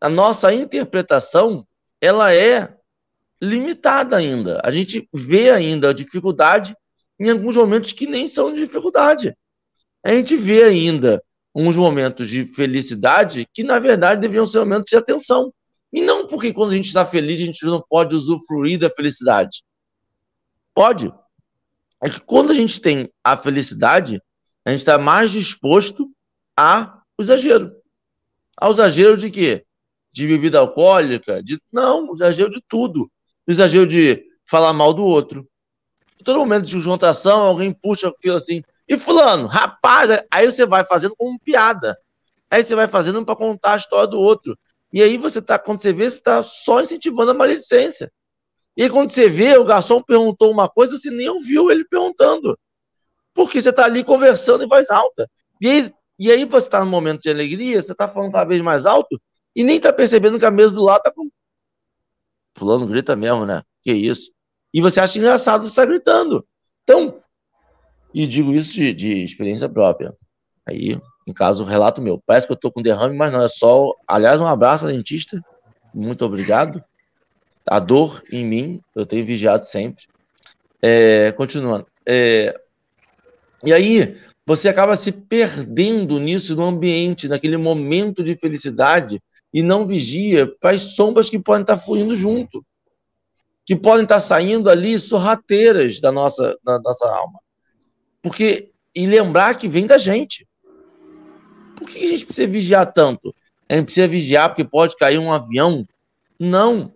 A 0.00 0.08
nossa 0.08 0.52
interpretação 0.54 1.66
ela 2.00 2.34
é 2.34 2.74
limitada 3.40 4.16
ainda. 4.16 4.60
A 4.64 4.70
gente 4.70 5.06
vê 5.12 5.50
ainda 5.50 5.90
a 5.90 5.94
dificuldade 5.94 6.74
em 7.18 7.30
alguns 7.30 7.56
momentos 7.56 7.92
que 7.92 8.06
nem 8.06 8.26
são 8.26 8.52
de 8.52 8.60
dificuldade. 8.60 9.36
A 10.04 10.12
gente 10.14 10.36
vê 10.36 10.64
ainda 10.64 11.22
uns 11.54 11.76
momentos 11.76 12.28
de 12.28 12.46
felicidade 12.46 13.48
que, 13.52 13.62
na 13.62 13.78
verdade, 13.78 14.20
deveriam 14.20 14.44
ser 14.44 14.58
momentos 14.58 14.90
de 14.90 14.96
atenção. 14.96 15.52
E 15.92 16.02
não 16.02 16.26
porque 16.26 16.52
quando 16.52 16.72
a 16.72 16.74
gente 16.74 16.86
está 16.86 17.06
feliz, 17.06 17.40
a 17.40 17.44
gente 17.44 17.64
não 17.64 17.82
pode 17.88 18.14
usufruir 18.16 18.78
da 18.78 18.90
felicidade. 18.90 19.62
Pode. 20.74 21.12
É 22.02 22.10
que 22.10 22.20
quando 22.20 22.50
a 22.50 22.54
gente 22.54 22.80
tem 22.80 23.08
a 23.22 23.36
felicidade, 23.36 24.20
a 24.64 24.70
gente 24.70 24.80
está 24.80 24.98
mais 24.98 25.30
disposto 25.30 26.10
a 26.56 27.00
exagero. 27.18 27.72
Ao 28.56 28.72
exagero 28.72 29.16
de 29.16 29.30
quê? 29.30 29.64
De 30.12 30.26
bebida 30.26 30.58
alcoólica? 30.58 31.42
De... 31.42 31.60
Não, 31.72 32.12
exagero 32.12 32.50
de 32.50 32.60
tudo. 32.68 33.10
Exagero 33.46 33.86
de 33.86 34.24
falar 34.44 34.72
mal 34.72 34.92
do 34.92 35.04
outro. 35.04 35.48
Todo 36.24 36.38
momento 36.38 36.66
de 36.66 36.80
juntação, 36.80 37.42
alguém 37.42 37.72
puxa 37.72 38.08
aquilo 38.08 38.36
assim. 38.36 38.62
E 38.88 38.98
fulano, 38.98 39.46
rapaz, 39.46 40.10
aí 40.30 40.50
você 40.50 40.66
vai 40.66 40.84
fazendo 40.84 41.14
como 41.16 41.38
piada. 41.38 41.96
Aí 42.50 42.62
você 42.62 42.74
vai 42.74 42.88
fazendo 42.88 43.24
para 43.24 43.36
contar 43.36 43.74
a 43.74 43.76
história 43.76 44.06
do 44.06 44.18
outro. 44.18 44.58
E 44.92 45.02
aí 45.02 45.16
você 45.16 45.42
tá, 45.42 45.58
quando 45.58 45.80
você 45.80 45.92
vê, 45.92 46.08
você 46.08 46.16
está 46.16 46.42
só 46.42 46.80
incentivando 46.80 47.30
a 47.30 47.34
maledicência. 47.34 48.10
E 48.76 48.82
aí, 48.82 48.90
quando 48.90 49.08
você 49.08 49.28
vê, 49.28 49.56
o 49.56 49.64
garçom 49.64 50.02
perguntou 50.02 50.50
uma 50.50 50.68
coisa, 50.68 50.96
você 50.96 51.10
nem 51.10 51.28
ouviu 51.28 51.70
ele 51.70 51.84
perguntando. 51.84 52.58
Porque 53.32 53.60
você 53.60 53.70
está 53.70 53.84
ali 53.84 54.02
conversando 54.02 54.64
em 54.64 54.68
voz 54.68 54.90
alta. 54.90 55.30
E 55.60 55.68
aí, 55.68 55.94
e 56.18 56.30
aí 56.30 56.44
você 56.44 56.66
está 56.66 56.80
no 56.84 56.90
momento 56.90 57.22
de 57.22 57.30
alegria, 57.30 57.80
você 57.80 57.92
está 57.92 58.08
falando 58.08 58.32
cada 58.32 58.44
vez 58.44 58.60
mais 58.60 58.86
alto 58.86 59.20
e 59.54 59.62
nem 59.62 59.76
está 59.76 59.92
percebendo 59.92 60.38
que 60.38 60.46
a 60.46 60.50
mesa 60.50 60.74
do 60.74 60.82
lado 60.82 60.98
está 60.98 61.12
com. 61.12 61.28
Fulano 62.56 62.86
grita 62.86 63.16
mesmo, 63.16 63.44
né? 63.44 63.62
Que 63.82 63.92
isso. 63.92 64.30
E 64.74 64.80
você 64.80 64.98
acha 64.98 65.18
engraçado 65.18 65.62
você 65.62 65.68
estar 65.68 65.82
tá 65.82 65.88
gritando. 65.88 66.44
Então, 66.82 67.20
e 68.12 68.26
digo 68.26 68.52
isso 68.52 68.74
de, 68.74 68.92
de 68.92 69.24
experiência 69.24 69.68
própria. 69.68 70.12
Aí, 70.66 71.00
em 71.26 71.32
caso, 71.32 71.62
relato 71.62 72.02
meu. 72.02 72.20
Parece 72.26 72.46
que 72.46 72.52
eu 72.52 72.56
estou 72.56 72.72
com 72.72 72.82
derrame, 72.82 73.16
mas 73.16 73.32
não, 73.32 73.42
é 73.42 73.48
só. 73.48 73.94
Aliás, 74.06 74.40
um 74.40 74.46
abraço, 74.46 74.88
dentista. 74.88 75.40
Muito 75.94 76.24
obrigado 76.24 76.82
a 77.66 77.78
dor 77.78 78.22
em 78.30 78.44
mim, 78.44 78.80
eu 78.94 79.06
tenho 79.06 79.24
vigiado 79.24 79.64
sempre. 79.64 80.04
É, 80.82 81.32
continuando. 81.32 81.86
É, 82.04 82.54
e 83.62 83.72
aí, 83.72 84.18
você 84.46 84.68
acaba 84.68 84.96
se 84.96 85.10
perdendo 85.10 86.20
nisso, 86.20 86.54
no 86.54 86.64
ambiente, 86.64 87.28
naquele 87.28 87.56
momento 87.56 88.22
de 88.22 88.36
felicidade, 88.36 89.22
e 89.52 89.62
não 89.62 89.86
vigia 89.86 90.46
para 90.60 90.72
as 90.72 90.82
sombras 90.94 91.30
que 91.30 91.38
podem 91.38 91.62
estar 91.62 91.78
fluindo 91.78 92.16
junto, 92.16 92.64
que 93.66 93.74
podem 93.74 94.02
estar 94.02 94.20
saindo 94.20 94.68
ali 94.68 94.98
sorrateiras 94.98 96.00
da 96.00 96.12
nossa, 96.12 96.58
da 96.62 96.78
nossa 96.78 97.08
alma. 97.08 97.40
Porque, 98.20 98.70
e 98.94 99.06
lembrar 99.06 99.56
que 99.56 99.68
vem 99.68 99.86
da 99.86 99.98
gente. 99.98 100.46
Por 101.76 101.88
que 101.88 101.98
a 101.98 102.08
gente 102.10 102.26
precisa 102.26 102.46
vigiar 102.46 102.92
tanto? 102.92 103.34
A 103.68 103.74
gente 103.74 103.86
precisa 103.86 104.06
vigiar 104.06 104.48
porque 104.50 104.64
pode 104.64 104.96
cair 104.96 105.18
um 105.18 105.32
avião? 105.32 105.84
Não. 106.38 106.92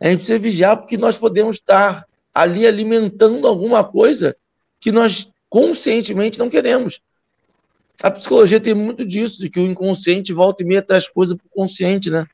A 0.00 0.08
gente 0.08 0.18
precisa 0.18 0.38
vigiar 0.38 0.76
porque 0.76 0.96
nós 0.96 1.16
podemos 1.16 1.56
estar 1.56 2.04
ali 2.34 2.66
alimentando 2.66 3.46
alguma 3.46 3.84
coisa 3.84 4.36
que 4.80 4.92
nós 4.92 5.32
conscientemente 5.48 6.38
não 6.38 6.50
queremos. 6.50 7.00
A 8.02 8.10
psicologia 8.10 8.60
tem 8.60 8.74
muito 8.74 9.04
disso, 9.04 9.40
de 9.40 9.50
que 9.50 9.58
o 9.58 9.66
inconsciente 9.66 10.32
volta 10.32 10.62
e 10.62 10.66
meia 10.66 10.82
traz 10.82 11.08
coisas 11.08 11.36
para 11.36 11.46
o 11.46 11.50
consciente, 11.50 12.10
né? 12.10 12.24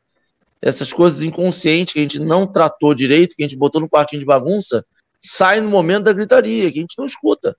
Essas 0.64 0.94
coisas 0.94 1.20
inconscientes 1.20 1.92
que 1.92 1.98
a 1.98 2.02
gente 2.02 2.18
não 2.18 2.46
tratou 2.46 2.94
direito, 2.94 3.36
que 3.36 3.42
a 3.42 3.46
gente 3.46 3.58
botou 3.58 3.82
no 3.82 3.88
quartinho 3.88 4.20
de 4.20 4.24
bagunça, 4.24 4.82
sai 5.20 5.60
no 5.60 5.68
momento 5.68 6.04
da 6.04 6.12
gritaria, 6.14 6.72
que 6.72 6.78
a 6.78 6.80
gente 6.80 6.96
não 6.96 7.04
escuta. 7.04 7.54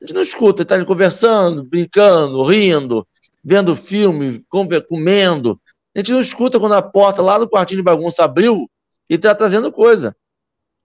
A 0.00 0.04
gente 0.04 0.12
não 0.12 0.22
escuta, 0.22 0.62
está 0.62 0.84
conversando, 0.84 1.62
brincando, 1.62 2.42
rindo, 2.42 3.06
vendo 3.44 3.76
filme, 3.76 4.44
comendo. 4.88 5.60
A 5.94 6.00
gente 6.00 6.12
não 6.12 6.20
escuta 6.20 6.58
quando 6.58 6.74
a 6.74 6.82
porta 6.82 7.22
lá 7.22 7.38
do 7.38 7.48
quartinho 7.48 7.78
de 7.78 7.84
bagunça 7.84 8.24
abriu 8.24 8.68
e 9.08 9.14
está 9.14 9.36
trazendo 9.36 9.70
coisa. 9.70 10.16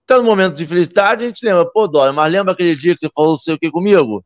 Está 0.02 0.18
no 0.18 0.24
momento 0.24 0.54
de 0.54 0.64
felicidade, 0.64 1.24
a 1.24 1.26
gente 1.26 1.44
lembra, 1.44 1.66
pô, 1.66 1.88
Dória, 1.88 2.12
mas 2.12 2.30
lembra 2.30 2.52
aquele 2.52 2.76
dia 2.76 2.94
que 2.94 3.00
você 3.00 3.10
falou 3.12 3.32
não 3.32 3.38
sei 3.38 3.54
o 3.54 3.58
que 3.58 3.68
comigo? 3.68 4.24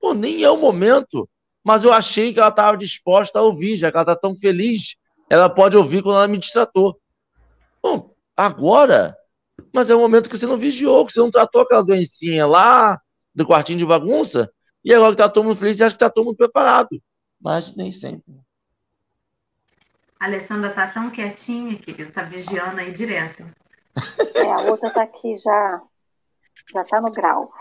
Pô, 0.00 0.14
nem 0.14 0.42
é 0.42 0.50
o 0.50 0.56
momento. 0.56 1.28
Mas 1.62 1.84
eu 1.84 1.92
achei 1.92 2.32
que 2.32 2.38
ela 2.38 2.48
estava 2.48 2.74
disposta 2.78 3.38
a 3.38 3.42
ouvir, 3.42 3.76
já 3.76 3.90
que 3.90 3.96
ela 3.98 4.02
está 4.02 4.16
tão 4.16 4.34
feliz, 4.34 4.96
ela 5.28 5.48
pode 5.48 5.76
ouvir 5.76 6.02
quando 6.02 6.16
ela 6.16 6.28
me 6.28 6.38
distratou. 6.38 6.98
Bom, 7.82 8.14
agora, 8.36 9.16
mas 9.72 9.90
é 9.90 9.94
o 9.94 10.00
momento 10.00 10.28
que 10.28 10.38
você 10.38 10.46
não 10.46 10.56
vigiou, 10.56 11.04
que 11.04 11.12
você 11.12 11.20
não 11.20 11.30
tratou 11.30 11.62
aquela 11.62 11.82
doencinha 11.82 12.46
lá 12.46 13.00
do 13.34 13.46
quartinho 13.46 13.78
de 13.78 13.86
bagunça, 13.86 14.50
e 14.84 14.92
agora 14.92 15.14
que 15.14 15.20
está 15.20 15.28
todo 15.28 15.44
mundo 15.44 15.56
feliz, 15.56 15.76
você 15.76 15.84
acha 15.84 15.96
que 15.96 16.02
está 16.04 16.10
todo 16.10 16.26
mundo 16.26 16.36
preparado. 16.36 17.02
Mas 17.40 17.74
nem 17.74 17.90
sempre. 17.90 18.34
A 20.20 20.26
Alessandra 20.26 20.70
tá 20.70 20.86
tão 20.86 21.10
quietinha, 21.10 21.76
querido, 21.76 22.12
tá 22.12 22.22
vigiando 22.22 22.80
aí 22.80 22.92
direto. 22.92 23.44
É, 24.34 24.50
a 24.50 24.62
outra 24.62 24.90
tá 24.90 25.04
aqui 25.04 25.36
já, 25.36 25.80
já 26.72 26.82
tá 26.82 27.00
no 27.00 27.12
grau. 27.12 27.52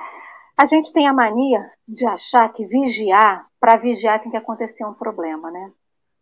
A 0.58 0.66
gente 0.66 0.92
tem 0.92 1.08
a 1.08 1.14
mania 1.14 1.72
de 1.88 2.04
achar 2.08 2.52
que 2.52 2.66
vigiar, 2.66 3.46
para 3.60 3.78
vigiar 3.78 4.20
tem 4.20 4.32
que 4.32 4.38
acontecer 4.38 4.84
um 4.84 4.94
problema, 4.94 5.52
né? 5.52 5.72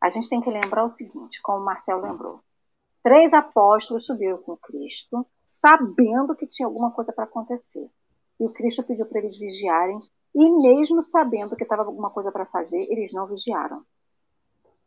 A 0.02 0.10
gente 0.10 0.28
tem 0.28 0.42
que 0.42 0.50
lembrar 0.50 0.84
o 0.84 0.90
seguinte, 0.90 1.40
como 1.44 1.60
o 1.60 1.66
Marcel 1.66 2.02
lembrou. 2.02 2.42
Três 3.04 3.34
apóstolos 3.34 4.06
subiram 4.06 4.38
com 4.40 4.58
Cristo, 4.58 5.26
sabendo 5.46 6.36
que 6.36 6.48
tinha 6.48 6.68
alguma 6.68 6.92
coisa 6.92 7.14
para 7.14 7.26
acontecer. 7.26 7.90
E 8.40 8.46
o 8.46 8.50
Cristo 8.50 8.84
pediu 8.84 9.06
para 9.06 9.20
eles 9.20 9.38
vigiarem, 9.38 10.00
e 10.34 10.50
mesmo 10.50 11.02
sabendo 11.02 11.56
que 11.56 11.64
estava 11.64 11.84
alguma 11.84 12.10
coisa 12.10 12.32
para 12.32 12.46
fazer, 12.46 12.82
eles 12.90 13.14
não 13.14 13.28
vigiaram. 13.28 13.84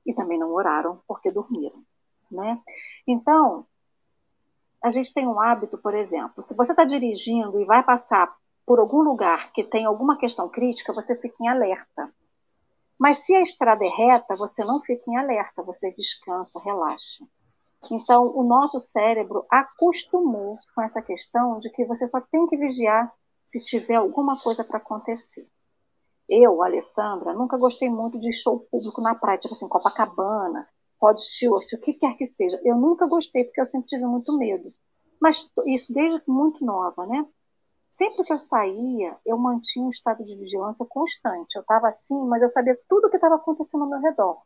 E 0.04 0.12
também 0.12 0.38
não 0.38 0.52
oraram, 0.52 1.00
porque 1.06 1.30
dormiram. 1.30 1.82
Né? 2.30 2.60
Então, 3.06 3.66
a 4.82 4.90
gente 4.90 5.14
tem 5.14 5.26
um 5.26 5.40
hábito, 5.40 5.78
por 5.78 5.94
exemplo, 5.94 6.42
se 6.42 6.54
você 6.54 6.72
está 6.72 6.84
dirigindo 6.84 7.60
e 7.60 7.64
vai 7.64 7.82
passar 7.82 8.34
por 8.66 8.78
algum 8.78 9.02
lugar 9.02 9.52
que 9.52 9.62
tem 9.62 9.84
alguma 9.84 10.16
questão 10.16 10.48
crítica, 10.48 10.92
você 10.92 11.14
fica 11.16 11.36
em 11.40 11.48
alerta. 11.48 12.12
Mas 13.04 13.18
se 13.18 13.34
a 13.34 13.42
estrada 13.42 13.84
é 13.84 13.88
reta, 13.90 14.34
você 14.34 14.64
não 14.64 14.80
fica 14.80 15.10
em 15.10 15.16
alerta, 15.18 15.62
você 15.62 15.92
descansa, 15.92 16.58
relaxa. 16.58 17.22
Então, 17.90 18.34
o 18.34 18.42
nosso 18.42 18.78
cérebro 18.78 19.44
acostumou 19.50 20.58
com 20.74 20.80
essa 20.80 21.02
questão 21.02 21.58
de 21.58 21.68
que 21.68 21.84
você 21.84 22.06
só 22.06 22.18
tem 22.18 22.46
que 22.46 22.56
vigiar 22.56 23.12
se 23.44 23.62
tiver 23.62 23.96
alguma 23.96 24.42
coisa 24.42 24.64
para 24.64 24.78
acontecer. 24.78 25.46
Eu, 26.26 26.62
Alessandra, 26.62 27.34
nunca 27.34 27.58
gostei 27.58 27.90
muito 27.90 28.18
de 28.18 28.32
show 28.32 28.60
público 28.70 29.02
na 29.02 29.14
praia, 29.14 29.36
tipo 29.36 29.52
assim, 29.52 29.68
Copacabana, 29.68 30.66
Rod 30.98 31.18
Stewart, 31.18 31.70
o 31.74 31.80
que 31.82 31.92
quer 31.92 32.16
que 32.16 32.24
seja. 32.24 32.58
Eu 32.64 32.78
nunca 32.78 33.06
gostei, 33.06 33.44
porque 33.44 33.60
eu 33.60 33.66
sempre 33.66 33.86
tive 33.86 34.06
muito 34.06 34.34
medo. 34.38 34.72
Mas 35.20 35.46
isso 35.66 35.92
desde 35.92 36.22
muito 36.26 36.64
nova, 36.64 37.04
né? 37.04 37.26
Sempre 37.96 38.24
que 38.24 38.32
eu 38.32 38.40
saía, 38.40 39.16
eu 39.24 39.38
mantinha 39.38 39.86
um 39.86 39.90
estado 39.90 40.24
de 40.24 40.34
vigilância 40.34 40.84
constante. 40.84 41.54
Eu 41.54 41.60
estava 41.62 41.88
assim, 41.88 42.18
mas 42.26 42.42
eu 42.42 42.48
sabia 42.48 42.76
tudo 42.88 43.06
o 43.06 43.10
que 43.10 43.14
estava 43.14 43.36
acontecendo 43.36 43.84
ao 43.84 43.88
meu 43.88 44.00
redor. 44.00 44.42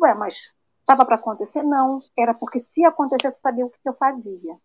Ué, 0.00 0.14
mas 0.14 0.50
estava 0.80 1.04
para 1.04 1.16
acontecer? 1.16 1.62
Não. 1.62 2.00
Era 2.16 2.32
porque 2.32 2.58
se 2.58 2.82
acontecesse, 2.82 3.26
eu 3.26 3.32
sabia 3.32 3.66
o 3.66 3.68
que 3.68 3.86
eu 3.86 3.92
fazia. 3.92 4.56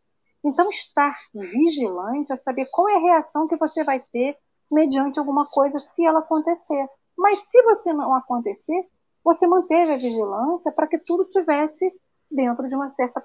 Então, 0.42 0.70
estar 0.70 1.14
vigilante 1.34 2.32
é 2.32 2.38
saber 2.38 2.68
qual 2.68 2.88
é 2.88 2.96
a 2.96 3.00
reação 3.00 3.50
que 3.50 3.58
você 3.58 3.84
vai 3.84 4.00
ter 4.00 4.38
mediante 4.72 5.20
alguma 5.20 5.46
coisa 5.48 5.78
se 5.78 6.06
ela 6.06 6.20
acontecer. 6.20 6.88
Mas 7.18 7.50
se 7.50 7.62
você 7.64 7.92
não 7.92 8.16
acontecer, 8.16 8.88
você 9.22 9.46
manteve 9.46 9.92
a 9.92 9.98
vigilância 9.98 10.72
para 10.72 10.88
que 10.88 11.00
tudo 11.00 11.26
tivesse 11.26 11.94
dentro 12.32 12.66
de 12.66 12.76
uma 12.76 12.88
certa 12.88 13.22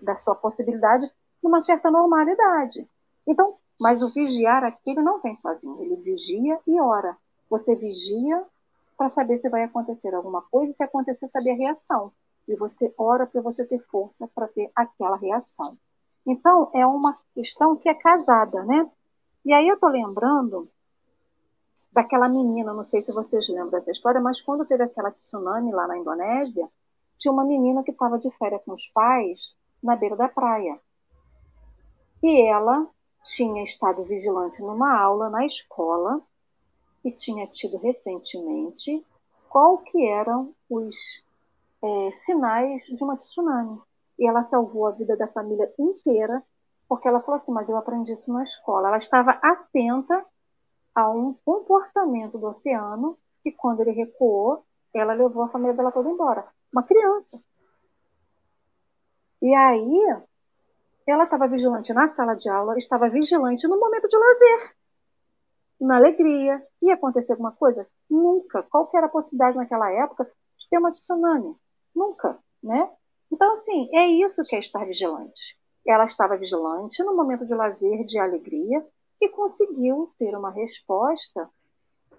da 0.00 0.14
sua 0.14 0.36
possibilidade, 0.36 1.08
de 1.08 1.48
uma 1.48 1.60
certa 1.60 1.90
normalidade. 1.90 2.88
Então, 3.26 3.56
mas 3.78 4.02
o 4.02 4.12
vigiar 4.12 4.64
aqui 4.64 4.90
ele 4.90 5.02
não 5.02 5.20
vem 5.20 5.34
sozinho, 5.34 5.82
ele 5.82 5.96
vigia 5.96 6.58
e 6.66 6.80
ora. 6.80 7.16
Você 7.50 7.74
vigia 7.74 8.44
para 8.96 9.08
saber 9.08 9.36
se 9.36 9.48
vai 9.48 9.64
acontecer 9.64 10.14
alguma 10.14 10.42
coisa 10.42 10.70
e 10.70 10.74
se 10.74 10.84
acontecer, 10.84 11.28
saber 11.28 11.50
a 11.50 11.56
reação. 11.56 12.12
E 12.46 12.54
você 12.54 12.92
ora 12.96 13.26
para 13.26 13.40
você 13.40 13.64
ter 13.64 13.80
força 13.86 14.28
para 14.34 14.48
ter 14.48 14.70
aquela 14.74 15.16
reação. 15.16 15.76
Então, 16.26 16.70
é 16.72 16.86
uma 16.86 17.18
questão 17.34 17.76
que 17.76 17.88
é 17.88 17.94
casada, 17.94 18.62
né? 18.64 18.88
E 19.44 19.52
aí 19.52 19.66
eu 19.66 19.78
tô 19.78 19.88
lembrando 19.88 20.68
daquela 21.92 22.28
menina, 22.28 22.72
não 22.72 22.84
sei 22.84 23.02
se 23.02 23.12
vocês 23.12 23.48
lembram 23.48 23.70
dessa 23.70 23.90
história, 23.90 24.20
mas 24.20 24.40
quando 24.40 24.64
teve 24.64 24.84
aquela 24.84 25.10
tsunami 25.10 25.72
lá 25.72 25.86
na 25.86 25.98
Indonésia, 25.98 26.68
tinha 27.18 27.32
uma 27.32 27.44
menina 27.44 27.82
que 27.82 27.90
estava 27.90 28.18
de 28.18 28.30
férias 28.30 28.62
com 28.64 28.72
os 28.72 28.86
pais 28.88 29.54
na 29.82 29.94
beira 29.94 30.16
da 30.16 30.28
praia. 30.28 30.80
E 32.22 32.48
ela 32.48 32.86
tinha 33.24 33.62
estado 33.62 34.02
vigilante 34.04 34.60
numa 34.62 34.98
aula 34.98 35.30
na 35.30 35.46
escola 35.46 36.20
e 37.04 37.10
tinha 37.10 37.46
tido 37.46 37.78
recentemente 37.78 39.04
qual 39.48 39.78
que 39.78 40.06
eram 40.06 40.54
os 40.68 41.22
é, 41.82 42.12
sinais 42.12 42.84
de 42.84 43.02
uma 43.02 43.16
tsunami. 43.16 43.80
E 44.18 44.26
ela 44.26 44.42
salvou 44.42 44.86
a 44.86 44.92
vida 44.92 45.16
da 45.16 45.26
família 45.26 45.72
inteira, 45.78 46.42
porque 46.88 47.08
ela 47.08 47.20
falou 47.20 47.36
assim, 47.36 47.52
mas 47.52 47.68
eu 47.68 47.76
aprendi 47.76 48.12
isso 48.12 48.32
na 48.32 48.44
escola. 48.44 48.88
Ela 48.88 48.96
estava 48.96 49.32
atenta 49.42 50.24
a 50.94 51.10
um 51.10 51.34
comportamento 51.44 52.38
do 52.38 52.46
oceano 52.46 53.18
que 53.42 53.50
quando 53.50 53.80
ele 53.80 53.90
recuou, 53.92 54.64
ela 54.94 55.12
levou 55.14 55.42
a 55.42 55.48
família 55.48 55.74
dela 55.74 55.90
toda 55.90 56.08
embora. 56.08 56.46
Uma 56.72 56.82
criança. 56.82 57.40
E 59.40 59.54
aí, 59.54 60.16
ela 61.06 61.24
estava 61.24 61.48
vigilante 61.48 61.92
na 61.92 62.08
sala 62.08 62.34
de 62.34 62.48
aula, 62.48 62.76
estava 62.78 63.08
vigilante 63.08 63.66
no 63.66 63.78
momento 63.78 64.08
de 64.08 64.16
lazer, 64.16 64.74
na 65.80 65.96
alegria. 65.96 66.62
Ia 66.80 66.94
acontecer 66.94 67.32
alguma 67.32 67.52
coisa? 67.52 67.86
Nunca. 68.08 68.62
Qual 68.64 68.86
que 68.86 68.96
era 68.96 69.06
a 69.06 69.10
possibilidade 69.10 69.56
naquela 69.56 69.90
época 69.90 70.24
de 70.58 70.68
ter 70.68 70.78
uma 70.78 70.90
tsunami? 70.90 71.56
Nunca, 71.94 72.38
né? 72.62 72.90
Então, 73.30 73.50
assim, 73.52 73.88
é 73.92 74.06
isso 74.06 74.44
que 74.44 74.54
é 74.54 74.58
estar 74.58 74.84
vigilante. 74.84 75.58
Ela 75.86 76.04
estava 76.04 76.36
vigilante 76.36 77.02
no 77.02 77.16
momento 77.16 77.44
de 77.44 77.54
lazer, 77.54 78.04
de 78.04 78.18
alegria, 78.18 78.86
e 79.20 79.28
conseguiu 79.28 80.12
ter 80.18 80.36
uma 80.36 80.50
resposta 80.50 81.48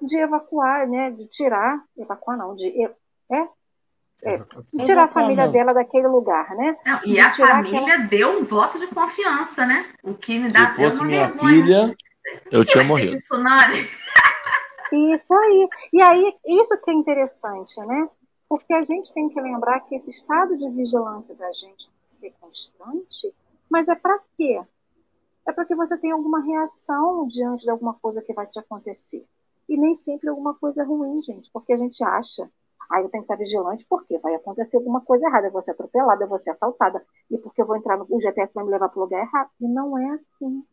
de 0.01 0.17
evacuar, 0.17 0.87
né, 0.89 1.11
de 1.11 1.27
tirar, 1.27 1.83
evacuar 1.97 2.37
não, 2.37 2.53
de 2.53 2.67
é, 3.31 3.47
é, 4.23 4.41
tirar 4.83 5.03
a 5.03 5.07
família 5.07 5.47
dela 5.47 5.73
daquele 5.73 6.07
lugar, 6.07 6.55
né? 6.55 6.77
Não, 6.85 7.01
e 7.05 7.19
a 7.19 7.31
família 7.31 7.81
aquela... 7.81 8.07
deu 8.07 8.39
um 8.39 8.43
voto 8.43 8.79
de 8.79 8.87
confiança, 8.87 9.65
né? 9.65 9.85
O 10.01 10.13
que 10.13 10.39
me 10.39 10.49
dá 10.49 10.73
Se 10.73 10.75
fosse 10.75 11.03
minha 11.03 11.27
vergonha. 11.27 11.53
filha, 11.53 11.97
eu 12.49 12.63
tinha 12.63 12.83
morrido. 12.83 13.15
Tsunami? 13.15 13.85
Isso 15.13 15.33
aí. 15.33 15.69
E 15.91 16.01
aí, 16.01 16.35
isso 16.45 16.77
que 16.81 16.91
é 16.91 16.93
interessante, 16.93 17.79
né? 17.81 18.07
Porque 18.47 18.73
a 18.73 18.83
gente 18.83 19.13
tem 19.13 19.27
que 19.29 19.41
lembrar 19.41 19.81
que 19.81 19.95
esse 19.95 20.11
estado 20.11 20.55
de 20.57 20.69
vigilância 20.69 21.35
da 21.35 21.51
gente 21.51 21.87
tem 21.87 21.95
que 22.05 22.11
ser 22.11 22.33
constante, 22.39 23.33
mas 23.69 23.87
é 23.87 23.95
para 23.95 24.19
quê? 24.37 24.61
É 25.45 25.51
para 25.51 25.65
que 25.65 25.75
você 25.75 25.97
tenha 25.97 26.13
alguma 26.13 26.41
reação 26.41 27.27
diante 27.27 27.63
de 27.63 27.69
alguma 27.69 27.93
coisa 27.95 28.21
que 28.21 28.31
vai 28.31 28.45
te 28.45 28.59
acontecer. 28.59 29.25
E 29.67 29.75
nem 29.75 29.95
sempre 29.95 30.29
alguma 30.29 30.53
coisa 30.53 30.83
ruim, 30.83 31.21
gente, 31.21 31.49
porque 31.51 31.73
a 31.73 31.77
gente 31.77 32.03
acha 32.03 32.49
Aí 32.91 33.03
eu 33.03 33.09
tenho 33.09 33.23
que 33.23 33.31
estar 33.31 33.35
vigilante 33.35 33.85
porque 33.89 34.17
vai 34.19 34.35
acontecer 34.35 34.77
alguma 34.77 35.01
coisa 35.01 35.27
errada, 35.27 35.47
eu 35.47 35.51
vou 35.51 35.61
ser 35.61 35.71
atropelada, 35.71 36.23
eu 36.23 36.29
vou 36.29 36.39
ser 36.39 36.51
assaltada, 36.51 37.05
e 37.29 37.37
porque 37.37 37.61
eu 37.61 37.65
vou 37.65 37.75
entrar 37.75 37.97
no 37.97 38.05
o 38.09 38.19
GPS 38.19 38.53
vai 38.53 38.63
me 38.63 38.71
levar 38.71 38.89
para 38.89 38.99
o 38.99 39.03
lugar 39.03 39.21
errado. 39.21 39.49
E 39.59 39.67
não 39.67 39.97
é 39.97 40.09
assim. 40.11 40.65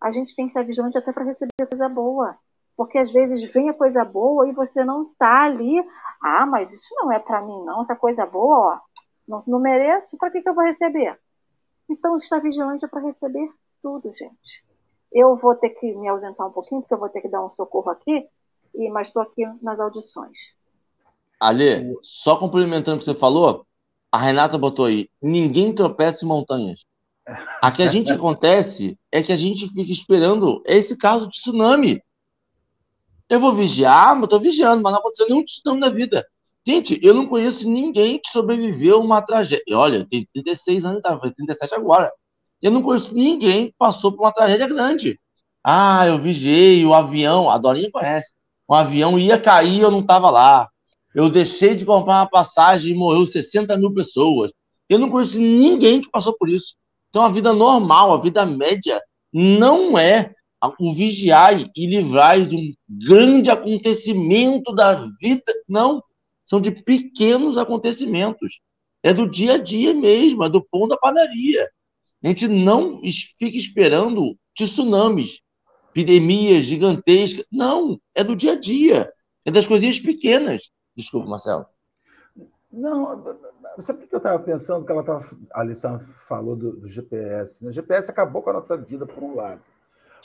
A 0.00 0.10
gente 0.10 0.34
tem 0.34 0.46
que 0.46 0.50
estar 0.50 0.62
vigilante 0.62 0.96
até 0.96 1.12
para 1.12 1.24
receber 1.24 1.50
coisa 1.68 1.88
boa. 1.88 2.36
Porque 2.76 2.98
às 2.98 3.10
vezes 3.10 3.42
vem 3.52 3.68
a 3.68 3.74
coisa 3.74 4.04
boa 4.04 4.48
e 4.48 4.52
você 4.52 4.82
não 4.84 5.02
está 5.02 5.44
ali. 5.44 5.84
Ah, 6.22 6.46
mas 6.46 6.72
isso 6.72 6.94
não 6.96 7.12
é 7.12 7.18
para 7.18 7.42
mim, 7.42 7.64
não. 7.64 7.80
Essa 7.80 7.94
coisa 7.94 8.24
boa, 8.24 8.74
ó, 8.74 8.80
não, 9.28 9.42
não 9.46 9.60
mereço, 9.60 10.16
para 10.16 10.30
que, 10.30 10.40
que 10.40 10.48
eu 10.48 10.54
vou 10.54 10.64
receber? 10.64 11.18
Então, 11.88 12.16
estar 12.16 12.40
vigilante 12.40 12.84
é 12.84 12.88
para 12.88 13.02
receber 13.02 13.52
tudo, 13.82 14.12
gente. 14.12 14.64
Eu 15.12 15.36
vou 15.36 15.54
ter 15.56 15.70
que 15.70 15.92
me 15.94 16.08
ausentar 16.08 16.46
um 16.46 16.52
pouquinho, 16.52 16.80
porque 16.80 16.94
eu 16.94 16.98
vou 16.98 17.08
ter 17.08 17.20
que 17.20 17.28
dar 17.28 17.44
um 17.44 17.50
socorro 17.50 17.90
aqui, 17.90 18.28
e 18.74 18.88
mas 18.90 19.08
estou 19.08 19.22
aqui 19.22 19.44
nas 19.60 19.80
audições. 19.80 20.56
Ali, 21.40 21.96
só 22.02 22.36
complementando 22.36 22.96
o 22.96 22.98
que 22.98 23.04
você 23.04 23.14
falou, 23.14 23.66
a 24.12 24.18
Renata 24.18 24.58
botou 24.58 24.84
aí: 24.84 25.08
ninguém 25.22 25.72
tropeça 25.72 26.24
em 26.24 26.28
montanhas. 26.28 26.84
A 27.62 27.72
que 27.72 27.82
a 27.82 27.86
gente 27.86 28.12
acontece 28.12 28.98
é 29.10 29.22
que 29.22 29.32
a 29.32 29.36
gente 29.36 29.66
fica 29.68 29.90
esperando 29.90 30.62
esse 30.66 30.96
caso 30.96 31.26
de 31.26 31.38
tsunami. 31.38 32.02
Eu 33.28 33.40
vou 33.40 33.54
vigiar, 33.54 34.14
mas 34.14 34.24
estou 34.24 34.40
vigiando, 34.40 34.82
mas 34.82 34.92
não 34.92 35.00
aconteceu 35.00 35.28
nenhum 35.28 35.44
tsunami 35.44 35.80
na 35.80 35.88
vida. 35.88 36.26
Gente, 36.66 37.00
eu 37.02 37.14
não 37.14 37.26
conheço 37.26 37.70
ninguém 37.70 38.18
que 38.18 38.30
sobreviveu 38.30 38.96
a 38.96 39.00
uma 39.00 39.22
tragédia. 39.22 39.78
Olha, 39.78 40.06
tenho 40.08 40.26
36 40.34 40.84
anos, 40.84 41.00
tá? 41.00 41.16
37 41.18 41.74
agora. 41.74 42.12
Eu 42.60 42.70
não 42.70 42.82
conheço 42.82 43.14
ninguém 43.14 43.68
que 43.68 43.74
passou 43.78 44.12
por 44.12 44.24
uma 44.24 44.32
tragédia 44.32 44.68
grande. 44.68 45.18
Ah, 45.64 46.06
eu 46.06 46.18
vigiei 46.18 46.84
o 46.84 46.92
avião, 46.92 47.48
a 47.48 47.56
Dorinha 47.56 47.90
conhece. 47.90 48.34
Um 48.68 48.74
avião 48.74 49.18
ia 49.18 49.38
cair, 49.38 49.80
eu 49.80 49.90
não 49.90 50.00
estava 50.00 50.30
lá. 50.30 50.68
Eu 51.14 51.28
deixei 51.28 51.74
de 51.74 51.84
comprar 51.84 52.20
uma 52.20 52.28
passagem 52.28 52.92
e 52.92 52.98
morreu 52.98 53.26
60 53.26 53.76
mil 53.76 53.92
pessoas. 53.92 54.52
Eu 54.88 54.98
não 54.98 55.10
conheço 55.10 55.40
ninguém 55.40 56.00
que 56.00 56.10
passou 56.10 56.36
por 56.36 56.48
isso. 56.48 56.74
Então, 57.08 57.22
a 57.22 57.28
vida 57.28 57.52
normal, 57.52 58.12
a 58.12 58.20
vida 58.20 58.46
média, 58.46 59.00
não 59.32 59.98
é 59.98 60.32
o 60.78 60.94
vigiar 60.94 61.58
e 61.76 61.86
livrar 61.86 62.44
de 62.44 62.56
um 62.56 62.72
grande 62.88 63.50
acontecimento 63.50 64.72
da 64.72 65.08
vida. 65.20 65.52
Não. 65.68 66.02
São 66.44 66.60
de 66.60 66.70
pequenos 66.70 67.56
acontecimentos. 67.56 68.60
É 69.02 69.14
do 69.14 69.28
dia 69.28 69.54
a 69.54 69.58
dia 69.58 69.94
mesmo, 69.94 70.44
é 70.44 70.48
do 70.48 70.62
pão 70.62 70.86
da 70.86 70.96
padaria. 70.96 71.68
A 72.22 72.28
gente 72.28 72.46
não 72.48 73.00
fica 73.38 73.56
esperando 73.56 74.36
tsunamis, 74.54 75.40
epidemias 75.90 76.64
gigantescas. 76.64 77.44
Não, 77.50 77.98
é 78.14 78.22
do 78.22 78.36
dia 78.36 78.52
a 78.52 78.60
dia. 78.60 79.10
É 79.44 79.50
das 79.50 79.66
coisinhas 79.66 79.98
pequenas. 79.98 80.70
Desculpa, 80.96 81.28
Marcelo. 81.28 81.66
Não, 82.72 83.24
sabe 83.80 84.04
o 84.04 84.08
que 84.08 84.14
eu 84.14 84.18
estava 84.18 84.38
pensando? 84.38 84.84
Que 84.84 84.92
ela 84.92 85.02
tava, 85.02 85.24
a 85.52 85.60
Alessandra 85.60 86.06
falou 86.28 86.54
do, 86.54 86.76
do 86.76 86.88
GPS. 86.88 87.64
Né? 87.64 87.70
O 87.70 87.72
GPS 87.72 88.10
acabou 88.10 88.42
com 88.42 88.50
a 88.50 88.54
nossa 88.54 88.76
vida, 88.76 89.06
por 89.06 89.22
um 89.22 89.34
lado. 89.34 89.60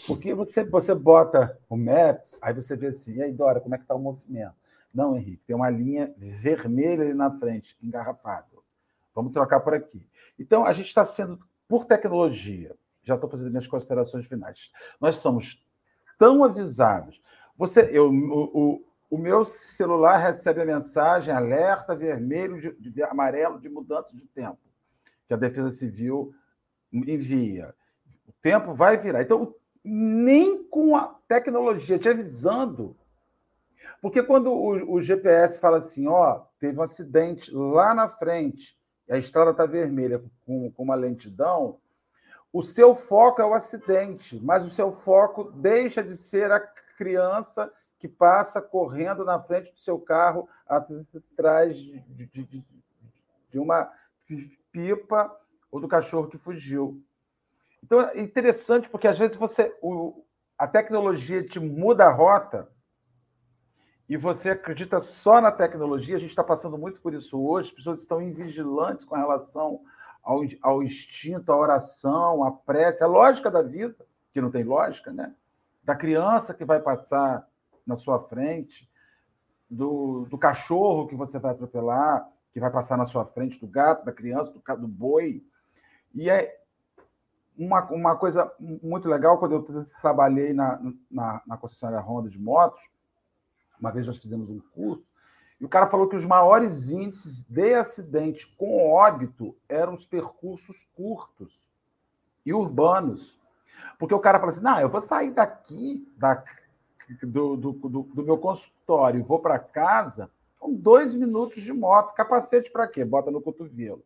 Porque 0.05 0.33
você, 0.33 0.63
você 0.63 0.93
bota 0.93 1.57
o 1.69 1.75
Maps, 1.75 2.37
aí 2.41 2.53
você 2.53 2.75
vê 2.75 2.87
assim, 2.87 3.15
e 3.15 3.23
aí, 3.23 3.31
Dora, 3.31 3.59
como 3.59 3.73
é 3.73 3.77
que 3.77 3.83
está 3.83 3.95
o 3.95 3.99
movimento? 3.99 4.53
Não, 4.93 5.15
Henrique, 5.15 5.43
tem 5.47 5.55
uma 5.55 5.69
linha 5.69 6.13
vermelha 6.17 7.03
ali 7.03 7.13
na 7.13 7.31
frente, 7.31 7.77
engarrafado. 7.81 8.63
Vamos 9.13 9.33
trocar 9.33 9.59
por 9.61 9.73
aqui. 9.73 10.05
Então, 10.37 10.65
a 10.65 10.73
gente 10.73 10.87
está 10.87 11.03
sendo, 11.03 11.39
por 11.67 11.85
tecnologia, 11.85 12.75
já 13.03 13.15
estou 13.15 13.29
fazendo 13.29 13.49
minhas 13.49 13.67
considerações 13.67 14.27
finais. 14.27 14.71
Nós 14.99 15.17
somos 15.17 15.65
tão 16.19 16.43
avisados. 16.43 17.21
Você, 17.57 17.89
eu, 17.91 18.09
o, 18.09 18.51
o, 18.53 18.83
o 19.15 19.17
meu 19.17 19.45
celular 19.45 20.17
recebe 20.17 20.61
a 20.61 20.65
mensagem 20.65 21.33
alerta 21.33 21.95
vermelho, 21.95 22.59
de, 22.59 22.91
de, 22.91 23.01
amarelo 23.01 23.61
de 23.61 23.69
mudança 23.69 24.13
de 24.13 24.25
tempo, 24.25 24.59
que 25.25 25.33
a 25.33 25.37
Defesa 25.37 25.71
Civil 25.71 26.35
envia. 26.91 27.73
O 28.27 28.33
tempo 28.41 28.73
vai 28.73 28.97
virar. 28.97 29.21
Então, 29.21 29.55
nem 29.81 30.61
com 30.65 30.97
a 30.97 31.15
tecnologia 31.29 31.97
te 31.97 32.09
avisando, 32.09 32.97
porque 34.01 34.21
quando 34.21 34.51
o, 34.51 34.95
o 34.95 35.01
GPS 35.01 35.61
fala 35.61 35.77
assim, 35.77 36.07
ó, 36.09 36.41
teve 36.59 36.77
um 36.77 36.83
acidente 36.83 37.49
lá 37.53 37.95
na 37.95 38.09
frente, 38.09 38.77
a 39.09 39.17
estrada 39.17 39.51
está 39.51 39.65
vermelha 39.65 40.21
com, 40.45 40.69
com 40.73 40.83
uma 40.83 40.95
lentidão, 40.95 41.79
o 42.51 42.63
seu 42.63 42.93
foco 42.93 43.41
é 43.41 43.45
o 43.45 43.53
acidente, 43.53 44.41
mas 44.43 44.65
o 44.65 44.69
seu 44.69 44.91
foco 44.91 45.51
deixa 45.53 46.03
de 46.03 46.17
ser 46.17 46.51
a 46.51 46.59
criança 46.59 47.71
que 48.05 48.07
passa 48.07 48.61
correndo 48.61 49.25
na 49.25 49.41
frente 49.41 49.71
do 49.71 49.79
seu 49.79 49.97
carro 49.99 50.47
atrás 50.67 51.79
de, 51.79 51.99
de, 51.99 52.63
de, 53.49 53.59
uma 53.59 53.91
pipa 54.71 55.35
ou 55.71 55.79
do 55.79 55.87
cachorro 55.87 56.27
que 56.27 56.37
fugiu. 56.37 57.03
Então 57.83 57.99
é 58.01 58.21
interessante 58.21 58.87
porque 58.87 59.07
às 59.07 59.17
vezes 59.17 59.35
você 59.35 59.75
o, 59.81 60.23
a 60.55 60.67
tecnologia 60.67 61.43
te 61.43 61.59
muda 61.59 62.05
a 62.05 62.11
rota 62.11 62.69
e 64.07 64.15
você 64.15 64.51
acredita 64.51 64.99
só 64.99 65.41
na 65.41 65.51
tecnologia. 65.51 66.15
A 66.15 66.19
gente 66.19 66.29
está 66.29 66.43
passando 66.43 66.77
muito 66.77 67.01
por 67.01 67.11
isso 67.15 67.41
hoje. 67.41 67.69
As 67.69 67.75
pessoas 67.75 68.01
estão 68.01 68.21
invigilantes 68.21 69.03
com 69.03 69.15
relação 69.15 69.81
ao, 70.21 70.41
ao 70.61 70.83
instinto, 70.83 71.51
à 71.51 71.57
oração, 71.57 72.43
à 72.43 72.51
prece, 72.51 73.03
a 73.03 73.07
lógica 73.07 73.49
da 73.49 73.63
vida, 73.63 74.05
que 74.31 74.39
não 74.39 74.51
tem 74.51 74.63
lógica, 74.63 75.11
né? 75.11 75.33
Da 75.83 75.95
criança 75.95 76.53
que 76.53 76.63
vai 76.63 76.79
passar 76.79 77.47
na 77.85 77.95
sua 77.95 78.19
frente, 78.27 78.89
do, 79.69 80.25
do 80.29 80.37
cachorro 80.37 81.07
que 81.07 81.15
você 81.15 81.39
vai 81.39 81.51
atropelar, 81.51 82.27
que 82.53 82.59
vai 82.59 82.71
passar 82.71 82.97
na 82.97 83.05
sua 83.05 83.25
frente, 83.25 83.59
do 83.59 83.67
gato, 83.67 84.05
da 84.05 84.11
criança, 84.11 84.51
do, 84.51 84.77
do 84.77 84.87
boi. 84.87 85.43
E 86.13 86.29
é 86.29 86.57
uma, 87.57 87.83
uma 87.91 88.15
coisa 88.15 88.51
muito 88.59 89.07
legal, 89.07 89.37
quando 89.37 89.55
eu 89.55 89.85
trabalhei 90.01 90.53
na, 90.53 90.79
na, 91.09 91.41
na 91.45 91.57
concessionária 91.57 92.05
Honda 92.05 92.29
de 92.29 92.39
motos, 92.39 92.81
uma 93.79 93.91
vez 93.91 94.07
nós 94.07 94.17
fizemos 94.17 94.49
um 94.49 94.59
curso, 94.73 95.05
e 95.59 95.65
o 95.65 95.69
cara 95.69 95.87
falou 95.87 96.07
que 96.07 96.15
os 96.15 96.25
maiores 96.25 96.89
índices 96.89 97.43
de 97.45 97.73
acidente 97.73 98.45
com 98.57 98.91
óbito 98.91 99.55
eram 99.69 99.93
os 99.93 100.05
percursos 100.05 100.85
curtos 100.95 101.59
e 102.45 102.53
urbanos. 102.53 103.39
Porque 103.97 104.13
o 104.13 104.19
cara 104.19 104.39
fala 104.39 104.51
assim: 104.51 104.61
não, 104.61 104.79
eu 104.79 104.89
vou 104.89 104.99
sair 104.99 105.31
daqui, 105.31 106.05
da, 106.17 106.43
do, 107.23 107.55
do, 107.55 107.71
do, 107.71 108.03
do 108.03 108.23
meu 108.23 108.37
consultório, 108.37 109.23
vou 109.23 109.39
para 109.39 109.59
casa, 109.59 110.29
são 110.59 110.73
dois 110.73 111.13
minutos 111.13 111.61
de 111.61 111.71
moto. 111.71 112.13
Capacete 112.13 112.71
para 112.71 112.87
quê? 112.87 113.05
Bota 113.05 113.29
no 113.29 113.41
cotovelo. 113.41 114.03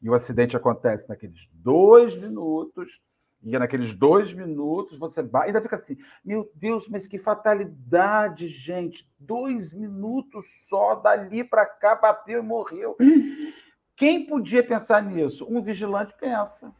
E 0.00 0.10
o 0.10 0.14
acidente 0.14 0.56
acontece 0.56 1.08
naqueles 1.08 1.48
dois 1.54 2.16
minutos 2.16 3.00
e 3.42 3.58
naqueles 3.58 3.92
dois 3.92 4.32
minutos 4.32 4.98
você 4.98 5.20
ainda 5.34 5.60
fica 5.60 5.74
assim, 5.74 5.96
meu 6.24 6.48
Deus, 6.54 6.88
mas 6.88 7.08
que 7.08 7.18
fatalidade, 7.18 8.46
gente! 8.46 9.08
Dois 9.18 9.72
minutos 9.72 10.46
só, 10.68 10.94
dali 10.94 11.42
para 11.42 11.66
cá, 11.66 11.96
bateu 11.96 12.40
e 12.40 12.46
morreu. 12.46 12.96
Quem 13.96 14.26
podia 14.26 14.64
pensar 14.64 15.02
nisso? 15.02 15.46
Um 15.48 15.60
vigilante 15.60 16.14
pensa 16.20 16.72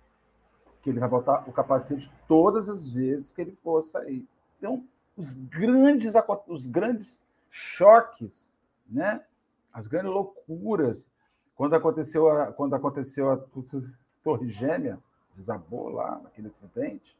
que 0.82 0.90
ele 0.90 1.00
vai 1.00 1.08
botar 1.08 1.44
o 1.48 1.52
capacete 1.52 2.10
todas 2.28 2.68
as 2.68 2.88
vezes 2.88 3.32
que 3.32 3.40
ele 3.40 3.56
for 3.62 3.82
sair. 3.82 4.24
Então, 4.58 4.84
os 5.16 5.34
grandes, 5.34 6.14
os 6.48 6.66
grandes 6.66 7.22
choques, 7.50 8.52
né? 8.88 9.22
as 9.72 9.86
grandes 9.86 10.10
loucuras, 10.10 11.10
quando 11.54 11.74
aconteceu 11.74 12.28
a, 12.28 12.52
quando 12.52 12.74
aconteceu 12.74 13.30
a 13.30 13.40
Torre 14.22 14.48
Gêmea, 14.48 14.98
desabou 15.34 15.88
lá 15.88 16.20
naquele 16.22 16.48
acidente, 16.48 17.16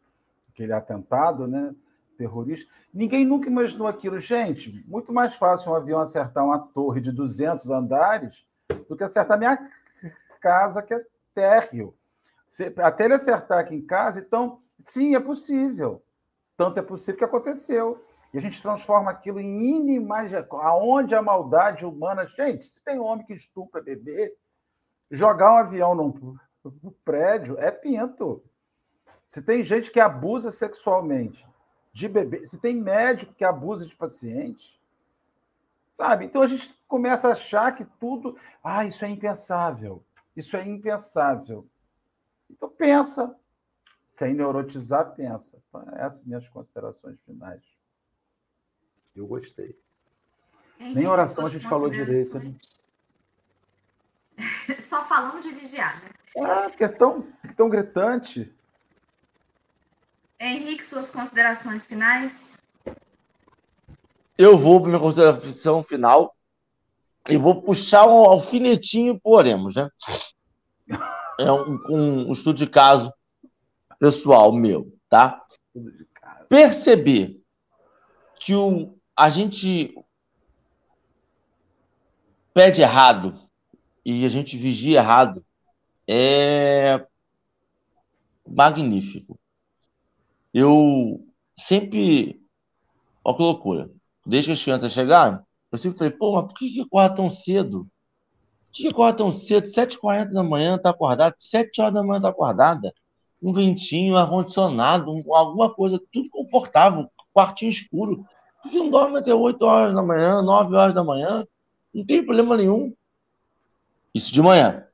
aquele 0.52 0.72
atentado, 0.72 1.46
né? 1.46 1.74
Terrorista. 2.18 2.70
Ninguém 2.92 3.24
nunca 3.24 3.48
imaginou 3.48 3.86
aquilo. 3.88 4.20
Gente, 4.20 4.84
muito 4.86 5.12
mais 5.12 5.34
fácil 5.34 5.72
um 5.72 5.74
avião 5.74 5.98
acertar 5.98 6.44
uma 6.44 6.58
torre 6.58 7.00
de 7.00 7.10
200 7.10 7.70
andares 7.70 8.44
do 8.88 8.94
que 8.94 9.02
acertar 9.02 9.38
minha 9.38 9.58
casa, 10.40 10.82
que 10.82 10.92
é 10.92 11.04
térreo. 11.34 11.94
Até 12.78 13.06
ele 13.06 13.14
acertar 13.14 13.58
aqui 13.58 13.74
em 13.74 13.80
casa, 13.80 14.20
então, 14.20 14.60
sim, 14.84 15.14
é 15.14 15.20
possível. 15.20 16.02
Tanto 16.56 16.78
é 16.78 16.82
possível 16.82 17.18
que 17.18 17.24
aconteceu. 17.24 18.04
E 18.32 18.38
a 18.38 18.40
gente 18.40 18.62
transforma 18.62 19.10
aquilo 19.10 19.40
em 19.40 19.76
inimaginável. 19.76 20.60
Aonde 20.60 21.14
a 21.14 21.22
maldade 21.22 21.84
humana. 21.84 22.26
Gente, 22.26 22.66
se 22.66 22.82
tem 22.82 22.98
homem 22.98 23.26
que 23.26 23.34
estupra 23.34 23.82
bebê, 23.82 24.34
jogar 25.10 25.52
um 25.52 25.56
avião 25.56 25.94
num 25.94 26.38
prédio 27.04 27.58
é 27.58 27.70
pinto. 27.70 28.42
Se 29.28 29.42
tem 29.42 29.62
gente 29.62 29.90
que 29.90 30.00
abusa 30.00 30.50
sexualmente 30.50 31.46
de 31.92 32.08
bebê, 32.08 32.44
se 32.46 32.58
tem 32.58 32.74
médico 32.74 33.34
que 33.34 33.44
abusa 33.44 33.86
de 33.86 33.94
paciente, 33.94 34.80
sabe? 35.92 36.24
Então 36.24 36.42
a 36.42 36.46
gente 36.46 36.74
começa 36.88 37.28
a 37.28 37.32
achar 37.32 37.74
que 37.74 37.84
tudo, 37.98 38.36
ah, 38.62 38.84
isso 38.84 39.04
é 39.04 39.08
impensável, 39.08 40.02
isso 40.34 40.56
é 40.56 40.66
impensável. 40.66 41.66
Então 42.50 42.68
pensa, 42.68 43.34
sem 44.12 44.34
neurotizar, 44.34 45.14
pensa. 45.14 45.58
Então, 45.68 45.82
essas 45.96 46.22
minhas 46.22 46.46
considerações 46.50 47.18
finais. 47.24 47.62
Eu 49.16 49.26
gostei. 49.26 49.74
Nem 50.78 51.06
oração 51.06 51.46
a 51.46 51.48
gente 51.48 51.66
falou 51.66 51.88
direito. 51.88 52.38
Né? 52.38 52.54
Só 54.80 55.06
falando 55.06 55.40
de 55.40 55.52
vigiar, 55.52 56.02
né? 56.02 56.10
Ah, 56.44 56.68
porque 56.68 56.84
é 56.84 56.88
tão, 56.88 57.26
tão 57.56 57.70
gritante. 57.70 58.54
Henrique, 60.38 60.84
suas 60.84 61.08
considerações 61.08 61.86
finais? 61.86 62.58
Eu 64.36 64.58
vou 64.58 64.80
para 64.80 64.88
minha 64.90 65.00
consideração 65.00 65.82
final 65.82 66.36
e 67.30 67.36
vou 67.38 67.62
puxar 67.62 68.06
um 68.06 68.26
alfinetinho 68.26 69.18
por 69.18 69.38
oremos, 69.38 69.76
né? 69.76 69.88
É 71.38 71.50
um, 71.50 71.78
um, 71.88 72.32
estudo 72.32 72.58
de 72.58 72.66
caso 72.66 73.12
pessoal 74.02 74.52
meu, 74.52 74.92
tá? 75.08 75.46
Perceber 76.48 77.40
que 78.34 78.52
o, 78.52 78.98
a 79.16 79.30
gente 79.30 79.94
pede 82.52 82.82
errado 82.82 83.48
e 84.04 84.26
a 84.26 84.28
gente 84.28 84.56
vigia 84.56 84.98
errado 84.98 85.46
é 86.04 87.06
magnífico. 88.44 89.38
Eu 90.52 91.24
sempre. 91.56 92.42
Olha 93.24 93.36
que 93.36 93.42
loucura. 93.44 93.90
Desde 94.26 94.48
que 94.48 94.52
as 94.54 94.64
crianças 94.64 94.92
chegaram, 94.92 95.46
eu 95.70 95.78
sempre 95.78 95.98
falei, 95.98 96.12
pô, 96.12 96.32
mas 96.32 96.46
por 96.46 96.54
que, 96.54 96.68
que 96.70 96.80
acorda 96.80 97.14
tão 97.14 97.30
cedo? 97.30 97.84
Por 98.66 98.72
que, 98.72 98.82
que 98.82 98.88
acorda 98.88 99.18
tão 99.18 99.30
cedo? 99.30 99.68
7h40 99.68 100.32
da 100.32 100.42
manhã 100.42 100.76
tá 100.76 100.90
acordado, 100.90 101.34
7 101.38 101.80
horas 101.80 101.94
da 101.94 102.02
manhã 102.02 102.20
tá 102.20 102.30
acordada. 102.30 102.92
Um 103.42 103.52
ventinho, 103.52 104.16
ar-condicionado, 104.16 105.10
um, 105.10 105.34
alguma 105.34 105.72
coisa, 105.74 106.00
tudo 106.12 106.30
confortável, 106.30 107.10
quartinho 107.34 107.70
escuro. 107.70 108.24
Que 108.62 108.78
não 108.78 108.90
dorme 108.90 109.18
até 109.18 109.34
8 109.34 109.60
horas 109.64 109.94
da 109.94 110.02
manhã, 110.02 110.40
9 110.40 110.76
horas 110.76 110.94
da 110.94 111.02
manhã? 111.02 111.44
Não 111.92 112.06
tem 112.06 112.24
problema 112.24 112.56
nenhum. 112.56 112.94
Isso 114.14 114.32
de 114.32 114.40
manhã. 114.40 114.86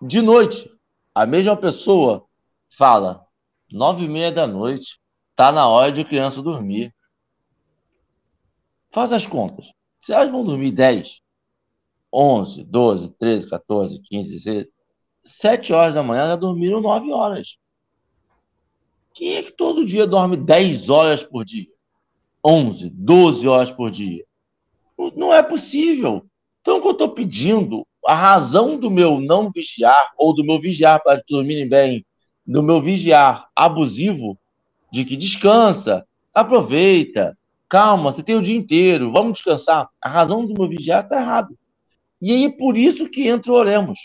De 0.00 0.22
noite, 0.22 0.70
a 1.14 1.26
mesma 1.26 1.56
pessoa 1.56 2.26
fala, 2.68 3.26
nove 3.70 4.04
e 4.04 4.08
meia 4.08 4.30
da 4.30 4.46
noite, 4.46 5.00
tá 5.34 5.50
na 5.50 5.68
hora 5.68 5.90
de 5.90 6.04
criança 6.04 6.42
dormir. 6.42 6.94
Faz 8.90 9.12
as 9.12 9.26
contas. 9.26 9.72
Se 9.98 10.12
elas 10.12 10.30
vão 10.30 10.44
dormir 10.44 10.70
10, 10.70 11.20
11, 12.12 12.64
12, 12.64 13.08
13, 13.18 13.50
14, 13.50 14.00
15, 14.02 14.30
16, 14.30 14.66
7 15.24 15.72
horas 15.72 15.94
da 15.94 16.02
manhã 16.02 16.28
já 16.28 16.36
dormiram 16.36 16.80
9 16.80 17.10
horas. 17.12 17.56
Quem 19.14 19.36
é 19.36 19.42
que 19.44 19.52
todo 19.52 19.84
dia 19.84 20.08
dorme 20.08 20.36
10 20.36 20.90
horas 20.90 21.22
por 21.22 21.44
dia? 21.44 21.68
11, 22.44 22.90
12 22.90 23.46
horas 23.46 23.70
por 23.70 23.88
dia? 23.88 24.24
Não 25.16 25.32
é 25.32 25.40
possível. 25.40 26.26
Então, 26.60 26.78
o 26.78 26.80
que 26.82 26.88
eu 26.88 26.92
estou 26.92 27.10
pedindo 27.10 27.86
a 28.04 28.14
razão 28.14 28.76
do 28.76 28.90
meu 28.90 29.20
não 29.20 29.50
vigiar, 29.50 30.12
ou 30.18 30.34
do 30.34 30.44
meu 30.44 30.60
vigiar 30.60 31.00
para 31.02 31.22
dormirem 31.28 31.68
bem, 31.68 32.04
do 32.44 32.62
meu 32.62 32.80
vigiar 32.80 33.48
abusivo, 33.54 34.36
de 34.92 35.04
que 35.04 35.16
descansa, 35.16 36.04
aproveita, 36.34 37.38
calma, 37.68 38.12
você 38.12 38.22
tem 38.22 38.34
o 38.34 38.42
dia 38.42 38.56
inteiro, 38.56 39.12
vamos 39.12 39.34
descansar. 39.34 39.88
A 40.02 40.08
razão 40.08 40.44
do 40.44 40.54
meu 40.54 40.68
vigiar 40.68 41.04
está 41.04 41.20
errado. 41.20 41.56
E 42.20 42.32
aí, 42.32 42.56
por 42.56 42.76
isso 42.76 43.08
que 43.08 43.28
entra 43.28 43.52
o 43.52 43.54
oremos. 43.54 43.98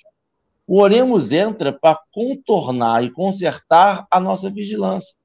O 0.72 0.82
oremos 0.82 1.32
entra 1.32 1.74
para 1.74 2.00
contornar 2.12 3.04
e 3.04 3.10
consertar 3.10 4.06
a 4.12 4.20
nossa 4.20 4.52
vigilância. 4.52 5.18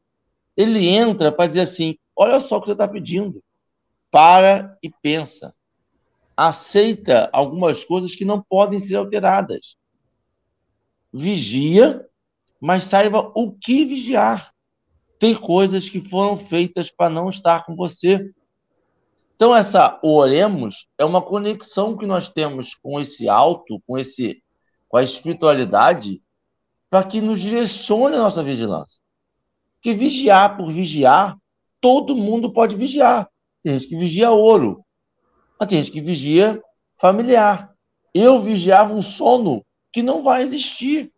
Ele 0.57 0.89
entra 0.89 1.31
para 1.31 1.47
dizer 1.47 1.61
assim: 1.61 1.99
olha 2.17 2.41
só 2.41 2.57
o 2.57 2.61
que 2.63 2.69
você 2.69 2.73
está 2.73 2.89
pedindo. 2.89 3.45
Para 4.11 4.79
e 4.83 4.91
pensa. 5.03 5.55
Aceita 6.35 7.29
algumas 7.31 7.85
coisas 7.85 8.15
que 8.15 8.25
não 8.25 8.41
podem 8.41 8.81
ser 8.81 8.97
alteradas. 8.97 9.77
Vigia, 11.13 12.09
mas 12.59 12.87
saiba 12.87 13.31
o 13.35 13.53
que 13.53 13.85
vigiar. 13.85 14.51
Tem 15.19 15.35
coisas 15.35 15.91
que 15.91 16.01
foram 16.01 16.39
feitas 16.39 16.91
para 16.91 17.11
não 17.11 17.29
estar 17.29 17.67
com 17.67 17.77
você. 17.77 18.33
Então, 19.37 19.55
essa 19.55 20.01
oremos 20.03 20.89
é 20.97 21.05
uma 21.05 21.21
conexão 21.21 21.99
que 21.99 22.07
nós 22.07 22.31
temos 22.31 22.75
com 22.75 22.99
esse 22.99 23.29
alto, 23.29 23.79
com 23.87 23.99
esse 23.99 24.43
com 24.95 24.99
a 24.99 25.03
espiritualidade, 25.03 26.23
para 26.89 27.03
que 27.03 27.21
nos 27.21 27.41
direcione 27.41 28.15
a 28.15 28.21
nossa 28.21 28.45
vigilância. 28.45 29.03
Que 29.83 29.93
vigiar 29.93 30.57
por 30.57 30.71
vigiar, 30.71 31.37
todo 31.81 32.15
mundo 32.15 32.53
pode 32.53 32.77
vigiar. 32.77 33.29
Tem 33.61 33.75
gente 33.75 33.89
que 33.89 33.97
vigia 33.97 34.31
ouro, 34.31 34.85
mas 35.59 35.69
tem 35.69 35.79
gente 35.79 35.91
que 35.91 36.01
vigia 36.01 36.63
familiar. 36.97 37.75
Eu 38.15 38.41
vigiava 38.41 38.95
um 38.95 39.03
sono 39.03 39.67
que 39.93 40.01
não 40.01 40.23
vai 40.23 40.43
existir. 40.43 41.13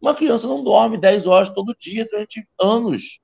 Uma 0.00 0.14
criança 0.14 0.48
não 0.48 0.64
dorme 0.64 0.96
10 0.96 1.26
horas 1.26 1.50
todo 1.50 1.76
dia 1.78 2.06
durante 2.10 2.48
anos, 2.58 3.20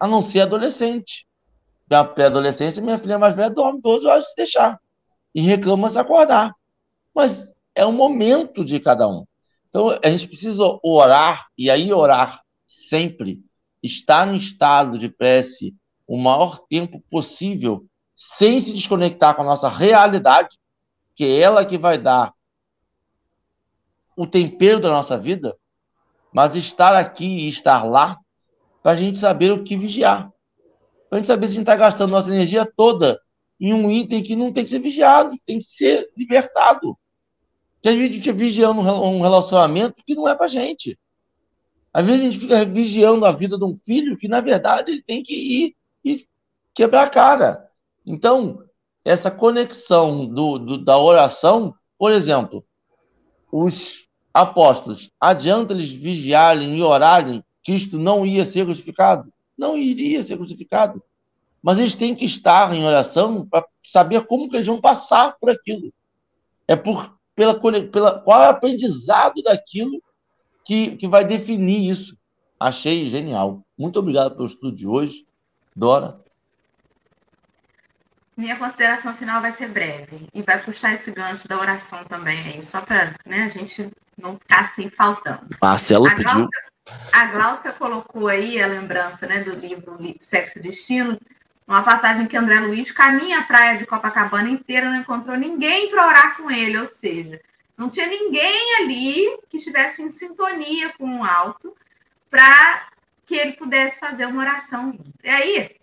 a 0.00 0.08
não 0.08 0.22
ser 0.22 0.40
adolescente. 0.40 1.26
Na 1.90 2.02
pré-adolescência, 2.04 2.80
minha 2.80 2.98
filha 2.98 3.18
mais 3.18 3.36
velha 3.36 3.50
dorme 3.50 3.82
12 3.82 4.06
horas 4.06 4.30
se 4.30 4.36
deixar 4.36 4.80
e 5.34 5.42
reclama 5.42 5.90
se 5.90 5.98
acordar. 5.98 6.54
Mas 7.14 7.52
é 7.74 7.84
o 7.84 7.92
momento 7.92 8.64
de 8.64 8.80
cada 8.80 9.08
um. 9.08 9.24
Então, 9.68 9.90
a 10.02 10.10
gente 10.10 10.26
precisa 10.28 10.64
orar, 10.82 11.46
e 11.56 11.70
aí 11.70 11.92
orar 11.92 12.42
sempre, 12.66 13.40
estar 13.82 14.28
em 14.28 14.36
estado 14.36 14.98
de 14.98 15.08
prece 15.08 15.74
o 16.06 16.18
maior 16.18 16.58
tempo 16.68 17.00
possível, 17.10 17.86
sem 18.14 18.60
se 18.60 18.72
desconectar 18.72 19.34
com 19.34 19.42
a 19.42 19.46
nossa 19.46 19.68
realidade, 19.68 20.58
que 21.14 21.24
é 21.24 21.38
ela 21.40 21.64
que 21.64 21.78
vai 21.78 21.96
dar 21.96 22.32
o 24.16 24.26
tempero 24.26 24.80
da 24.80 24.90
nossa 24.90 25.16
vida, 25.16 25.56
mas 26.32 26.54
estar 26.54 26.96
aqui 26.96 27.24
e 27.24 27.48
estar 27.48 27.84
lá 27.84 28.18
para 28.82 28.92
a 28.92 28.96
gente 28.96 29.18
saber 29.18 29.52
o 29.52 29.62
que 29.62 29.76
vigiar. 29.76 30.30
Para 31.08 31.16
a 31.16 31.20
gente 31.20 31.26
saber 31.26 31.48
se 31.48 31.54
a 31.54 31.56
gente 31.56 31.62
está 31.62 31.76
gastando 31.76 32.10
nossa 32.10 32.28
energia 32.28 32.70
toda 32.76 33.20
em 33.58 33.72
um 33.72 33.90
item 33.90 34.22
que 34.22 34.36
não 34.36 34.52
tem 34.52 34.64
que 34.64 34.70
ser 34.70 34.78
vigiado, 34.78 35.36
tem 35.46 35.58
que 35.58 35.64
ser 35.64 36.10
libertado. 36.16 36.98
Que 37.82 37.88
a 37.88 37.92
gente 37.96 38.14
fica 38.14 38.32
vigiando 38.32 38.80
um 38.80 39.20
relacionamento 39.20 40.02
que 40.06 40.14
não 40.14 40.28
é 40.28 40.34
para 40.34 40.46
gente. 40.46 40.98
Às 41.92 42.06
vezes 42.06 42.20
a 42.20 42.24
gente 42.24 42.38
fica 42.38 42.64
vigiando 42.64 43.24
a 43.24 43.32
vida 43.32 43.58
de 43.58 43.64
um 43.64 43.74
filho 43.74 44.16
que, 44.16 44.28
na 44.28 44.40
verdade, 44.40 44.92
ele 44.92 45.02
tem 45.02 45.22
que 45.22 45.34
ir 45.34 45.76
e 46.04 46.24
quebrar 46.74 47.04
a 47.04 47.10
cara. 47.10 47.68
Então, 48.06 48.62
essa 49.04 49.30
conexão 49.30 50.26
do, 50.26 50.58
do, 50.58 50.78
da 50.78 50.98
oração, 50.98 51.74
por 51.98 52.12
exemplo, 52.12 52.64
os 53.50 54.08
apóstolos, 54.32 55.10
adianta 55.20 55.72
eles 55.72 55.92
vigiarem 55.92 56.76
e 56.76 56.82
orarem, 56.82 57.42
Cristo 57.64 57.98
não 57.98 58.24
ia 58.24 58.44
ser 58.44 58.64
crucificado? 58.64 59.32
Não 59.58 59.76
iria 59.76 60.22
ser 60.22 60.36
crucificado. 60.36 61.02
Mas 61.62 61.78
eles 61.78 61.94
têm 61.94 62.14
que 62.14 62.24
estar 62.24 62.74
em 62.74 62.84
oração 62.84 63.46
para 63.46 63.66
saber 63.84 64.26
como 64.26 64.48
que 64.48 64.56
eles 64.56 64.66
vão 64.66 64.80
passar 64.80 65.36
por 65.38 65.50
aquilo. 65.50 65.92
É 66.66 66.74
por 66.76 67.18
pela, 67.40 67.58
pela 67.88 68.20
qual 68.20 68.42
é 68.42 68.46
o 68.48 68.50
aprendizado 68.50 69.42
daquilo 69.42 70.02
que, 70.64 70.96
que 70.96 71.08
vai 71.08 71.24
definir 71.24 71.90
isso. 71.90 72.16
Achei 72.58 73.08
genial. 73.08 73.62
Muito 73.78 73.98
obrigado 73.98 74.34
pelo 74.34 74.46
estudo 74.46 74.76
de 74.76 74.86
hoje. 74.86 75.26
Dora. 75.74 76.20
Minha 78.36 78.56
consideração 78.56 79.14
final 79.14 79.40
vai 79.40 79.52
ser 79.52 79.68
breve 79.68 80.26
e 80.34 80.42
vai 80.42 80.62
puxar 80.62 80.94
esse 80.94 81.10
gancho 81.10 81.48
da 81.48 81.58
oração 81.58 82.04
também 82.04 82.38
aí, 82.40 82.64
só 82.64 82.80
para 82.80 83.14
né, 83.26 83.44
a 83.44 83.48
gente 83.48 83.90
não 84.16 84.36
ficar 84.36 84.64
assim 84.64 84.88
faltando. 84.88 85.56
Marcelo 85.60 86.06
a 86.06 86.14
pediu. 86.14 86.46
a 87.12 87.26
Gláucia 87.26 87.72
colocou 87.72 88.28
aí 88.28 88.62
a 88.62 88.66
lembrança 88.66 89.26
né, 89.26 89.42
do 89.44 89.58
livro 89.58 89.98
Sexo 90.20 90.58
e 90.58 90.62
Destino, 90.62 91.18
uma 91.70 91.84
passagem 91.84 92.26
que 92.26 92.36
André 92.36 92.58
Luiz 92.58 92.90
caminha 92.90 93.38
a 93.38 93.44
praia 93.44 93.78
de 93.78 93.86
Copacabana 93.86 94.48
inteira, 94.48 94.90
não 94.90 94.96
encontrou 94.96 95.36
ninguém 95.36 95.88
para 95.88 96.04
orar 96.04 96.36
com 96.36 96.50
ele, 96.50 96.76
ou 96.76 96.86
seja, 96.88 97.40
não 97.76 97.88
tinha 97.88 98.08
ninguém 98.08 98.76
ali 98.80 99.38
que 99.48 99.58
estivesse 99.58 100.02
em 100.02 100.08
sintonia 100.08 100.92
com 100.98 101.20
o 101.20 101.24
alto 101.24 101.76
para 102.28 102.88
que 103.24 103.36
ele 103.36 103.52
pudesse 103.52 104.00
fazer 104.00 104.26
uma 104.26 104.42
oração 104.42 104.92
E 105.22 105.28
aí 105.28 105.76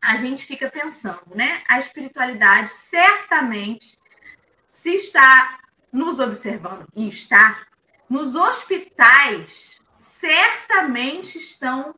a 0.00 0.16
gente 0.16 0.46
fica 0.46 0.70
pensando, 0.70 1.34
né? 1.34 1.60
A 1.68 1.80
espiritualidade 1.80 2.72
certamente 2.72 3.98
se 4.68 4.94
está 4.94 5.58
nos 5.92 6.20
observando 6.20 6.86
e 6.94 7.08
está 7.08 7.66
nos 8.08 8.36
hospitais 8.36 9.80
certamente 9.90 11.36
estão 11.38 11.96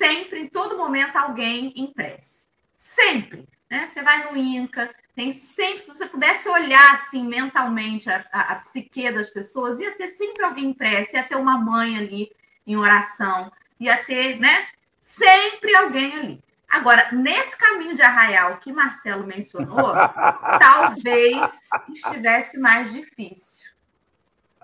sempre, 0.00 0.40
em 0.40 0.48
todo 0.48 0.78
momento, 0.78 1.14
alguém 1.16 1.74
em 1.76 1.92
prece. 1.92 2.48
Sempre. 2.74 3.46
Né? 3.70 3.86
Você 3.86 4.02
vai 4.02 4.24
no 4.24 4.36
INCA, 4.36 4.90
tem 5.14 5.30
sempre, 5.30 5.80
se 5.82 5.88
você 5.88 6.06
pudesse 6.06 6.48
olhar 6.48 6.94
assim 6.94 7.28
mentalmente 7.28 8.08
a, 8.08 8.24
a, 8.32 8.40
a 8.52 8.54
psique 8.56 9.12
das 9.12 9.28
pessoas, 9.28 9.78
ia 9.78 9.94
ter 9.94 10.08
sempre 10.08 10.42
alguém 10.42 10.70
em 10.70 10.72
prece, 10.72 11.16
ia 11.16 11.22
ter 11.22 11.36
uma 11.36 11.58
mãe 11.58 11.98
ali 11.98 12.32
em 12.66 12.76
oração, 12.76 13.52
ia 13.78 14.02
ter, 14.04 14.40
né? 14.40 14.66
Sempre 15.02 15.76
alguém 15.76 16.14
ali. 16.14 16.44
Agora, 16.66 17.08
nesse 17.12 17.58
caminho 17.58 17.94
de 17.94 18.00
arraial 18.00 18.56
que 18.56 18.72
Marcelo 18.72 19.26
mencionou, 19.26 19.92
talvez 20.58 21.68
estivesse 21.90 22.58
mais 22.58 22.90
difícil. 22.90 23.70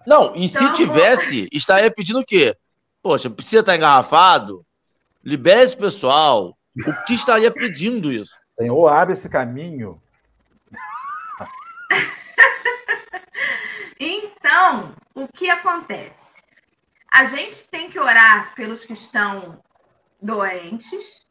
Não, 0.07 0.34
e 0.34 0.47
então, 0.47 0.66
se 0.66 0.72
tivesse, 0.72 1.49
estaria 1.53 1.91
pedindo 1.91 2.20
o 2.20 2.24
quê? 2.24 2.57
Poxa, 3.03 3.28
precisa 3.28 3.61
estar 3.61 3.76
engarrafado? 3.76 4.64
Libere 5.27 5.62
esse 5.62 5.77
pessoal. 5.77 6.57
O 6.87 7.05
que 7.05 7.14
estaria 7.14 7.51
pedindo 7.51 8.12
isso? 8.12 8.39
Senhor, 8.57 8.87
abre 8.87 9.14
esse 9.14 9.29
caminho. 9.29 10.01
então, 13.99 14.95
o 15.14 15.27
que 15.27 15.51
acontece? 15.51 16.41
A 17.12 17.24
gente 17.24 17.68
tem 17.68 17.91
que 17.91 17.99
orar 17.99 18.55
pelos 18.55 18.85
que 18.85 18.93
estão 18.93 19.61
doentes, 20.22 21.27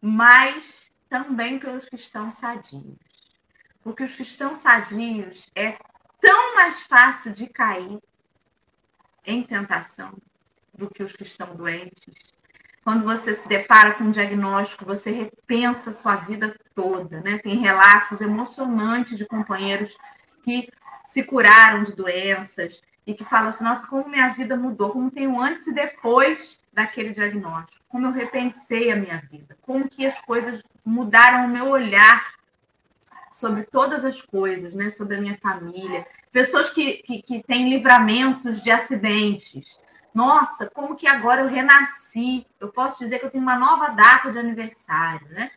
mas 0.00 0.88
também 1.08 1.58
pelos 1.58 1.88
que 1.88 1.96
estão 1.96 2.30
sadios. 2.30 2.96
Porque 3.82 4.04
os 4.04 4.14
que 4.14 4.22
estão 4.22 4.54
sadios 4.54 5.46
é 5.56 5.76
tão 6.20 6.54
mais 6.54 6.78
fácil 6.80 7.32
de 7.32 7.48
cair 7.48 7.98
em 9.26 9.42
tentação 9.42 10.16
do 10.74 10.88
que 10.88 11.02
os 11.02 11.14
que 11.14 11.24
estão 11.24 11.56
doentes. 11.56 12.41
Quando 12.84 13.04
você 13.04 13.32
se 13.32 13.48
depara 13.48 13.92
com 13.92 14.04
um 14.04 14.10
diagnóstico, 14.10 14.84
você 14.84 15.10
repensa 15.10 15.90
a 15.90 15.94
sua 15.94 16.16
vida 16.16 16.54
toda, 16.74 17.20
né? 17.20 17.38
Tem 17.38 17.58
relatos 17.58 18.20
emocionantes 18.20 19.16
de 19.16 19.26
companheiros 19.26 19.96
que 20.42 20.68
se 21.06 21.22
curaram 21.22 21.84
de 21.84 21.94
doenças 21.94 22.80
e 23.06 23.14
que 23.14 23.24
falam 23.24 23.48
assim: 23.48 23.64
nossa, 23.64 23.86
como 23.86 24.08
minha 24.08 24.30
vida 24.30 24.56
mudou, 24.56 24.90
como 24.90 25.10
tem 25.10 25.28
o 25.28 25.40
antes 25.40 25.66
e 25.68 25.74
depois 25.74 26.60
daquele 26.72 27.10
diagnóstico, 27.10 27.84
como 27.88 28.06
eu 28.06 28.12
repensei 28.12 28.90
a 28.90 28.96
minha 28.96 29.22
vida, 29.30 29.56
como 29.62 29.88
que 29.88 30.04
as 30.04 30.18
coisas 30.20 30.62
mudaram 30.84 31.46
o 31.46 31.48
meu 31.48 31.68
olhar 31.68 32.34
sobre 33.30 33.62
todas 33.62 34.04
as 34.04 34.20
coisas, 34.20 34.74
né? 34.74 34.90
Sobre 34.90 35.16
a 35.16 35.20
minha 35.20 35.38
família, 35.38 36.06
pessoas 36.32 36.68
que, 36.68 36.94
que, 37.02 37.22
que 37.22 37.42
têm 37.44 37.70
livramentos 37.70 38.62
de 38.62 38.70
acidentes, 38.70 39.78
nossa, 40.14 40.70
como 40.70 40.94
que 40.94 41.06
agora 41.06 41.42
eu 41.42 41.48
renasci? 41.48 42.46
Eu 42.60 42.68
posso 42.68 42.98
dizer 42.98 43.18
que 43.18 43.26
eu 43.26 43.30
tenho 43.30 43.42
uma 43.42 43.56
nova 43.56 43.88
data 43.88 44.30
de 44.30 44.38
aniversário, 44.38 45.26
né? 45.28 45.50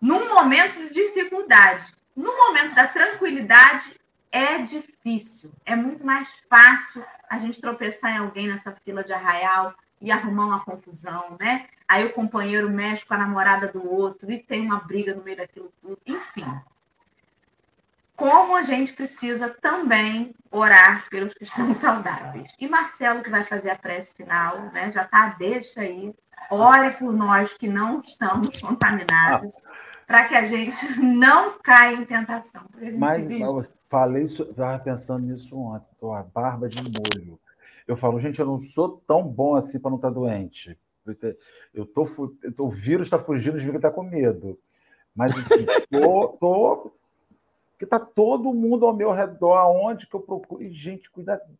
Num 0.00 0.28
momento 0.34 0.78
de 0.78 0.90
dificuldade, 0.90 1.86
no 2.14 2.36
momento 2.36 2.74
da 2.74 2.86
tranquilidade, 2.86 3.98
é 4.30 4.58
difícil. 4.58 5.52
É 5.64 5.76
muito 5.76 6.04
mais 6.04 6.36
fácil 6.48 7.04
a 7.28 7.38
gente 7.38 7.60
tropeçar 7.60 8.12
em 8.12 8.18
alguém 8.18 8.48
nessa 8.48 8.72
fila 8.72 9.02
de 9.04 9.12
arraial 9.12 9.74
e 10.00 10.10
arrumar 10.10 10.46
uma 10.46 10.64
confusão, 10.64 11.36
né? 11.40 11.66
Aí 11.88 12.04
o 12.04 12.12
companheiro 12.12 12.68
mexe 12.68 13.06
com 13.06 13.14
a 13.14 13.18
namorada 13.18 13.68
do 13.68 13.88
outro 13.90 14.30
e 14.30 14.38
tem 14.38 14.66
uma 14.66 14.80
briga 14.80 15.14
no 15.14 15.22
meio 15.22 15.36
daquilo 15.36 15.72
tudo. 15.80 15.98
Enfim, 16.06 16.46
como 18.16 18.56
a 18.56 18.62
gente 18.62 18.94
precisa 18.94 19.48
também 19.48 20.34
orar 20.50 21.08
pelos 21.10 21.34
que 21.34 21.44
estão 21.44 21.72
saudáveis. 21.74 22.52
E 22.58 22.66
Marcelo, 22.66 23.22
que 23.22 23.30
vai 23.30 23.44
fazer 23.44 23.70
a 23.70 23.76
prece 23.76 24.16
final, 24.16 24.70
né? 24.72 24.90
Já 24.90 25.04
tá, 25.04 25.36
deixa 25.38 25.82
aí. 25.82 26.14
Ore 26.50 26.92
por 26.92 27.12
nós 27.12 27.52
que 27.52 27.68
não 27.68 28.00
estamos 28.00 28.56
contaminados. 28.58 29.54
para 30.06 30.26
que 30.28 30.34
a 30.34 30.44
gente 30.44 31.00
não 31.00 31.58
caia 31.62 31.96
em 31.96 32.04
tentação. 32.04 32.64
Mas 32.96 33.28
eu 33.28 33.64
falei 33.88 34.22
isso, 34.22 34.42
estava 34.42 34.78
pensando 34.78 35.26
nisso 35.26 35.56
ontem, 35.58 35.86
tô 35.98 36.12
a 36.12 36.22
barba 36.22 36.68
de 36.68 36.80
molho. 36.82 37.38
Eu 37.86 37.96
falo, 37.96 38.18
gente, 38.18 38.40
eu 38.40 38.46
não 38.46 38.60
sou 38.60 39.02
tão 39.06 39.22
bom 39.22 39.54
assim 39.54 39.78
para 39.78 39.90
não 39.90 39.96
estar 39.96 40.08
tá 40.08 40.14
doente. 40.14 40.78
Eu 41.72 41.86
tô, 41.86 42.02
o 42.58 42.70
vírus 42.70 43.06
está 43.06 43.18
fugindo 43.18 43.58
de 43.58 43.64
mim 43.64 43.72
que 43.72 43.78
está 43.78 43.90
com 43.90 44.02
medo. 44.02 44.58
Mas 45.14 45.36
assim, 45.38 45.64
tô, 45.90 46.28
tô 46.40 46.95
que 47.78 47.84
está 47.84 47.98
todo 48.00 48.54
mundo 48.54 48.86
ao 48.86 48.96
meu 48.96 49.12
redor, 49.12 49.56
aonde 49.56 50.06
que 50.06 50.14
eu 50.14 50.20
procuro, 50.20 50.64
gente 50.72 51.10
cuidadosa. 51.10 51.50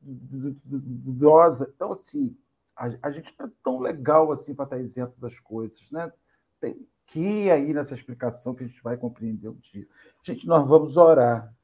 Então, 1.75 1.93
assim, 1.93 2.37
a, 2.75 2.91
a 3.03 3.11
gente 3.11 3.35
não 3.39 3.47
é 3.47 3.51
tão 3.63 3.79
legal 3.79 4.33
assim 4.33 4.55
para 4.55 4.65
estar 4.65 4.79
isento 4.79 5.21
das 5.21 5.39
coisas, 5.39 5.91
né? 5.91 6.13
Tem 6.61 6.87
que 7.07 7.51
aí 7.51 7.73
nessa 7.73 7.95
explicação 7.95 8.55
que 8.55 8.65
a 8.65 8.67
gente 8.67 8.83
vai 8.83 8.97
compreender 8.97 9.49
um 9.49 9.57
dia. 9.57 9.87
Gente, 10.23 10.47
nós 10.47 10.67
vamos 10.67 10.97
orar, 10.97 11.55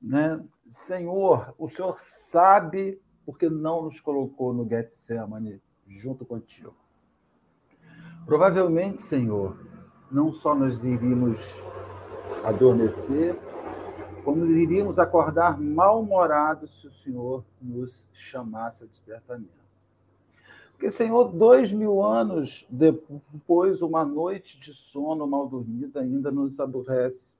né? 0.00 0.44
Senhor, 0.70 1.54
o 1.58 1.68
Senhor 1.68 1.94
sabe 1.98 3.00
porque 3.24 3.48
não 3.48 3.82
nos 3.82 4.00
colocou 4.00 4.52
no 4.52 4.68
Getsemane 4.68 5.60
junto 5.88 6.24
contigo. 6.24 6.74
Provavelmente, 8.24 9.02
Senhor, 9.02 9.58
não 10.10 10.32
só 10.32 10.54
nós 10.54 10.84
iríamos 10.84 11.40
adormecer, 12.44 13.36
como 14.26 14.44
iríamos 14.44 14.98
acordar 14.98 15.56
mal-humorados 15.56 16.80
se 16.80 16.88
o 16.88 16.92
Senhor 16.92 17.44
nos 17.62 18.08
chamasse 18.12 18.82
ao 18.82 18.88
despertamento. 18.88 19.64
Porque, 20.72 20.90
Senhor, 20.90 21.28
dois 21.32 21.70
mil 21.70 22.02
anos 22.02 22.66
depois, 22.68 23.80
uma 23.82 24.04
noite 24.04 24.58
de 24.58 24.74
sono 24.74 25.28
mal 25.28 25.48
dormida 25.48 26.00
ainda 26.00 26.32
nos 26.32 26.58
aborrece, 26.58 27.36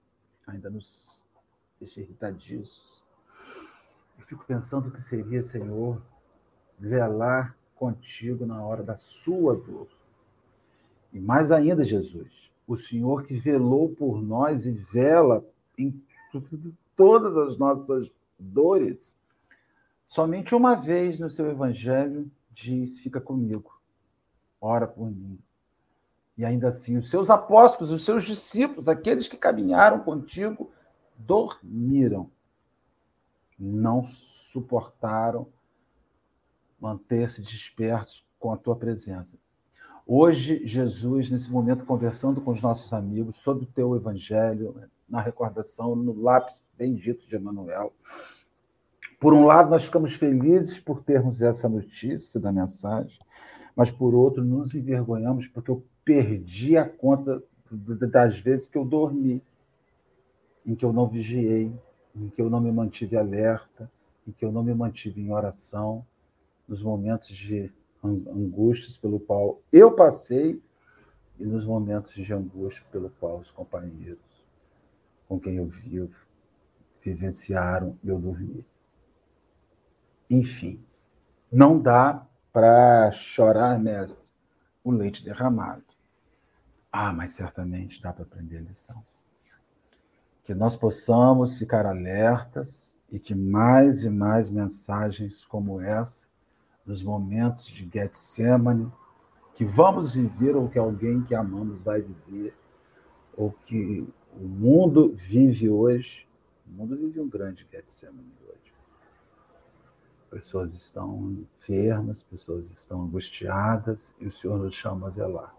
ainda 0.47 0.71
nos 0.71 1.25
deixa 1.81 2.01
irritadiços. 2.01 3.05
Eu 4.17 4.25
fico 4.25 4.45
pensando 4.47 4.87
o 4.87 4.93
que 4.93 5.03
seria, 5.03 5.43
Senhor, 5.43 6.01
velar 6.79 7.57
contigo 7.75 8.47
na 8.47 8.65
hora 8.65 8.85
da 8.85 8.97
sua 8.97 9.57
dor. 9.57 9.89
E 11.13 11.19
mais 11.19 11.51
ainda, 11.51 11.83
Jesus, 11.83 12.49
o 12.65 12.77
Senhor 12.77 13.25
que 13.25 13.35
velou 13.35 13.89
por 13.89 14.23
nós 14.23 14.65
e 14.67 14.71
vela 14.71 15.45
em 15.77 15.91
todas 16.95 17.37
as 17.37 17.57
nossas 17.57 18.13
dores, 18.39 19.19
somente 20.07 20.55
uma 20.55 20.75
vez 20.75 21.19
no 21.19 21.31
seu 21.31 21.51
evangelho 21.51 22.31
diz: 22.53 22.99
Fica 22.99 23.21
comigo, 23.21 23.81
ora 24.61 24.87
por 24.87 25.11
mim. 25.11 25.39
E 26.37 26.45
ainda 26.45 26.69
assim, 26.69 26.99
os 26.99 27.09
seus 27.09 27.31
apóstolos, 27.31 27.91
os 27.91 28.05
seus 28.05 28.25
discípulos, 28.25 28.89
aqueles 28.89 29.27
que 29.27 29.37
caminharam 29.37 30.01
contigo, 30.01 30.71
dormiram. 31.17 32.31
Não 33.59 34.05
suportaram 34.05 35.47
manter-se 36.79 37.41
despertos 37.41 38.23
com 38.39 38.53
a 38.53 38.57
tua 38.57 38.77
presença. 38.77 39.39
Hoje, 40.07 40.65
Jesus, 40.67 41.31
nesse 41.31 41.51
momento, 41.51 41.85
conversando 41.85 42.41
com 42.41 42.53
os 42.53 42.61
nossos 42.61 42.93
amigos 42.93 43.37
sobre 43.37 43.65
o 43.65 43.69
teu 43.69 43.97
evangelho, 43.97 44.79
na 45.09 45.21
recordação, 45.21 45.95
no 45.95 46.21
lápis 46.21 46.63
bendito 46.77 47.27
de 47.27 47.37
Emanuel. 47.37 47.93
Por 49.19 49.33
um 49.33 49.47
lado, 49.47 49.71
nós 49.71 49.85
ficamos 49.85 50.15
felizes 50.15 50.79
por 50.79 51.03
termos 51.03 51.41
essa 51.41 51.69
notícia 51.69 52.39
da 52.39 52.53
mensagem, 52.53 53.19
mas 53.75 53.91
por 53.91 54.15
outro, 54.15 54.45
nos 54.45 54.75
envergonhamos 54.75 55.47
porque 55.47 55.71
eu 55.71 55.83
perdi 56.05 56.77
a 56.77 56.89
conta 56.89 57.43
das 57.71 58.39
vezes 58.39 58.69
que 58.69 58.77
eu 58.77 58.85
dormi, 58.85 59.43
em 60.65 60.75
que 60.75 60.85
eu 60.85 60.93
não 60.93 61.09
vigiei, 61.09 61.73
em 62.15 62.29
que 62.29 62.41
eu 62.41 62.51
não 62.51 62.61
me 62.61 62.71
mantive 62.71 63.17
alerta, 63.17 63.91
em 64.27 64.33
que 64.33 64.45
eu 64.45 64.53
não 64.53 64.63
me 64.63 64.75
mantive 64.75 65.21
em 65.21 65.33
oração, 65.33 66.05
nos 66.69 66.83
momentos 66.83 67.29
de 67.29 67.73
angústias 68.03 68.97
pelo 68.97 69.19
qual 69.19 69.61
eu 69.73 69.93
passei 69.93 70.61
e 71.39 71.45
nos 71.45 71.65
momentos 71.65 72.13
de 72.13 72.33
angústia 72.33 72.85
pelo 72.91 73.11
qual 73.11 73.39
os 73.39 73.51
companheiros 73.51 74.26
com 75.29 75.39
quem 75.39 75.57
eu 75.57 75.67
vivo 75.67 76.27
vivenciaram 77.03 77.97
eu 78.05 78.19
dormi. 78.19 78.67
Enfim, 80.29 80.85
não 81.53 81.81
dá 81.81 82.27
para 82.53 83.13
chorar, 83.13 83.79
mestre, 83.79 84.29
o 84.83 84.91
leite 84.91 85.25
derramado. 85.25 85.85
Ah, 86.91 87.13
mas 87.13 87.33
certamente 87.33 88.03
dá 88.03 88.13
para 88.13 88.25
aprender 88.25 88.59
a 88.59 88.63
lição. 88.63 89.05
Que 90.43 90.55
nós 90.55 90.75
possamos 90.75 91.57
ficar 91.57 91.87
alertas 91.87 92.97
e 93.11 93.19
que 93.19 93.35
mais 93.35 94.05
e 94.05 94.11
mais 94.11 94.51
mensagens 94.51 95.45
como 95.45 95.81
essa 95.81 96.27
nos 96.85 97.03
momentos 97.03 97.67
de 97.67 97.89
Getsemane, 97.93 98.91
que 99.55 99.65
vamos 99.65 100.15
viver 100.15 100.55
ou 100.55 100.69
que 100.69 100.79
alguém 100.79 101.23
que 101.23 101.35
amamos 101.35 101.83
vai 101.83 102.01
viver, 102.01 102.55
ou 103.37 103.51
que 103.51 104.07
o 104.37 104.47
mundo 104.47 105.13
vive 105.15 105.69
hoje. 105.69 106.27
O 106.67 106.71
mundo 106.71 106.97
vive 106.97 107.21
um 107.21 107.29
grande 107.29 107.67
Getsemane 107.71 108.33
hoje. 108.49 108.75
Pessoas 110.31 110.75
estão 110.75 111.33
enfermas, 111.33 112.23
pessoas 112.23 112.71
estão 112.71 113.03
angustiadas, 113.03 114.15
e 114.21 114.27
o 114.27 114.33
Senhor 114.33 114.59
nos 114.59 114.75
chama 114.75 115.07
a 115.07 115.11
velar. 115.11 115.55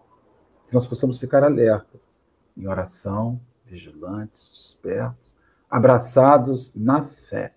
Que 0.66 0.74
nós 0.74 0.86
possamos 0.86 1.18
ficar 1.18 1.42
alertas, 1.42 2.22
em 2.56 2.66
oração, 2.66 3.40
vigilantes, 3.64 4.50
despertos, 4.50 5.34
abraçados 5.70 6.74
na 6.74 7.02
fé 7.02 7.54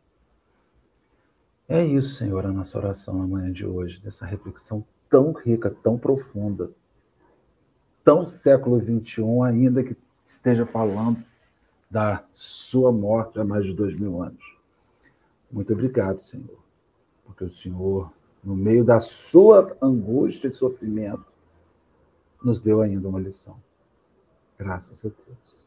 é 1.74 1.86
isso, 1.86 2.16
Senhor, 2.16 2.46
a 2.46 2.52
nossa 2.52 2.78
oração 2.78 3.18
na 3.18 3.26
manhã 3.26 3.50
de 3.50 3.66
hoje, 3.66 4.02
dessa 4.02 4.26
reflexão 4.26 4.84
tão 5.10 5.32
rica, 5.32 5.74
tão 5.82 5.98
profunda, 5.98 6.70
tão 8.04 8.26
século 8.26 8.78
XXI, 8.78 9.24
ainda 9.48 9.82
que 9.82 9.96
esteja 10.34 10.66
falando 10.66 11.24
da 11.90 12.24
sua 12.34 12.92
morte 12.92 13.40
há 13.40 13.44
mais 13.44 13.66
de 13.66 13.74
dois 13.74 13.94
mil 13.94 14.22
anos. 14.22 14.44
Muito 15.52 15.74
obrigado, 15.74 16.20
Senhor, 16.20 16.60
porque 17.26 17.44
o 17.44 17.52
Senhor, 17.52 18.12
no 18.44 18.56
meio 18.56 18.84
da 18.84 19.00
sua 19.00 19.76
angústia 19.82 20.48
e 20.48 20.54
sofrimento, 20.54 21.26
nos 22.42 22.60
deu 22.60 22.82
ainda 22.82 23.08
uma 23.10 23.20
lição. 23.20 23.62
Graças 24.58 25.06
a 25.06 25.10
Deus. 25.10 25.62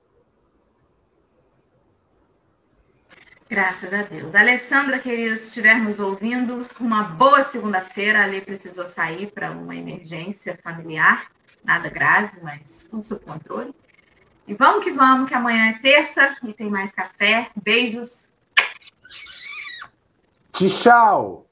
Graças 3.49 3.93
a 3.93 4.03
Deus. 4.03 4.35
Alessandra, 4.35 4.99
querida, 4.99 5.37
se 5.37 5.49
estivermos 5.49 6.01
ouvindo, 6.01 6.67
uma 6.81 7.05
boa 7.05 7.45
segunda-feira. 7.45 8.25
A 8.25 8.41
precisou 8.41 8.87
sair 8.87 9.31
para 9.31 9.51
uma 9.51 9.77
emergência 9.77 10.59
familiar, 10.63 11.31
nada 11.63 11.91
grave, 11.91 12.39
mas 12.43 12.89
tudo 12.89 13.03
sob 13.03 13.25
controle. 13.25 13.75
E 14.47 14.55
vamos 14.55 14.85
que 14.85 14.91
vamos, 14.91 15.29
que 15.29 15.35
amanhã 15.35 15.71
é 15.71 15.79
terça 15.79 16.37
e 16.43 16.53
tem 16.53 16.69
mais 16.69 16.93
café. 16.93 17.51
Beijos. 17.63 18.29
Tchau. 20.53 21.44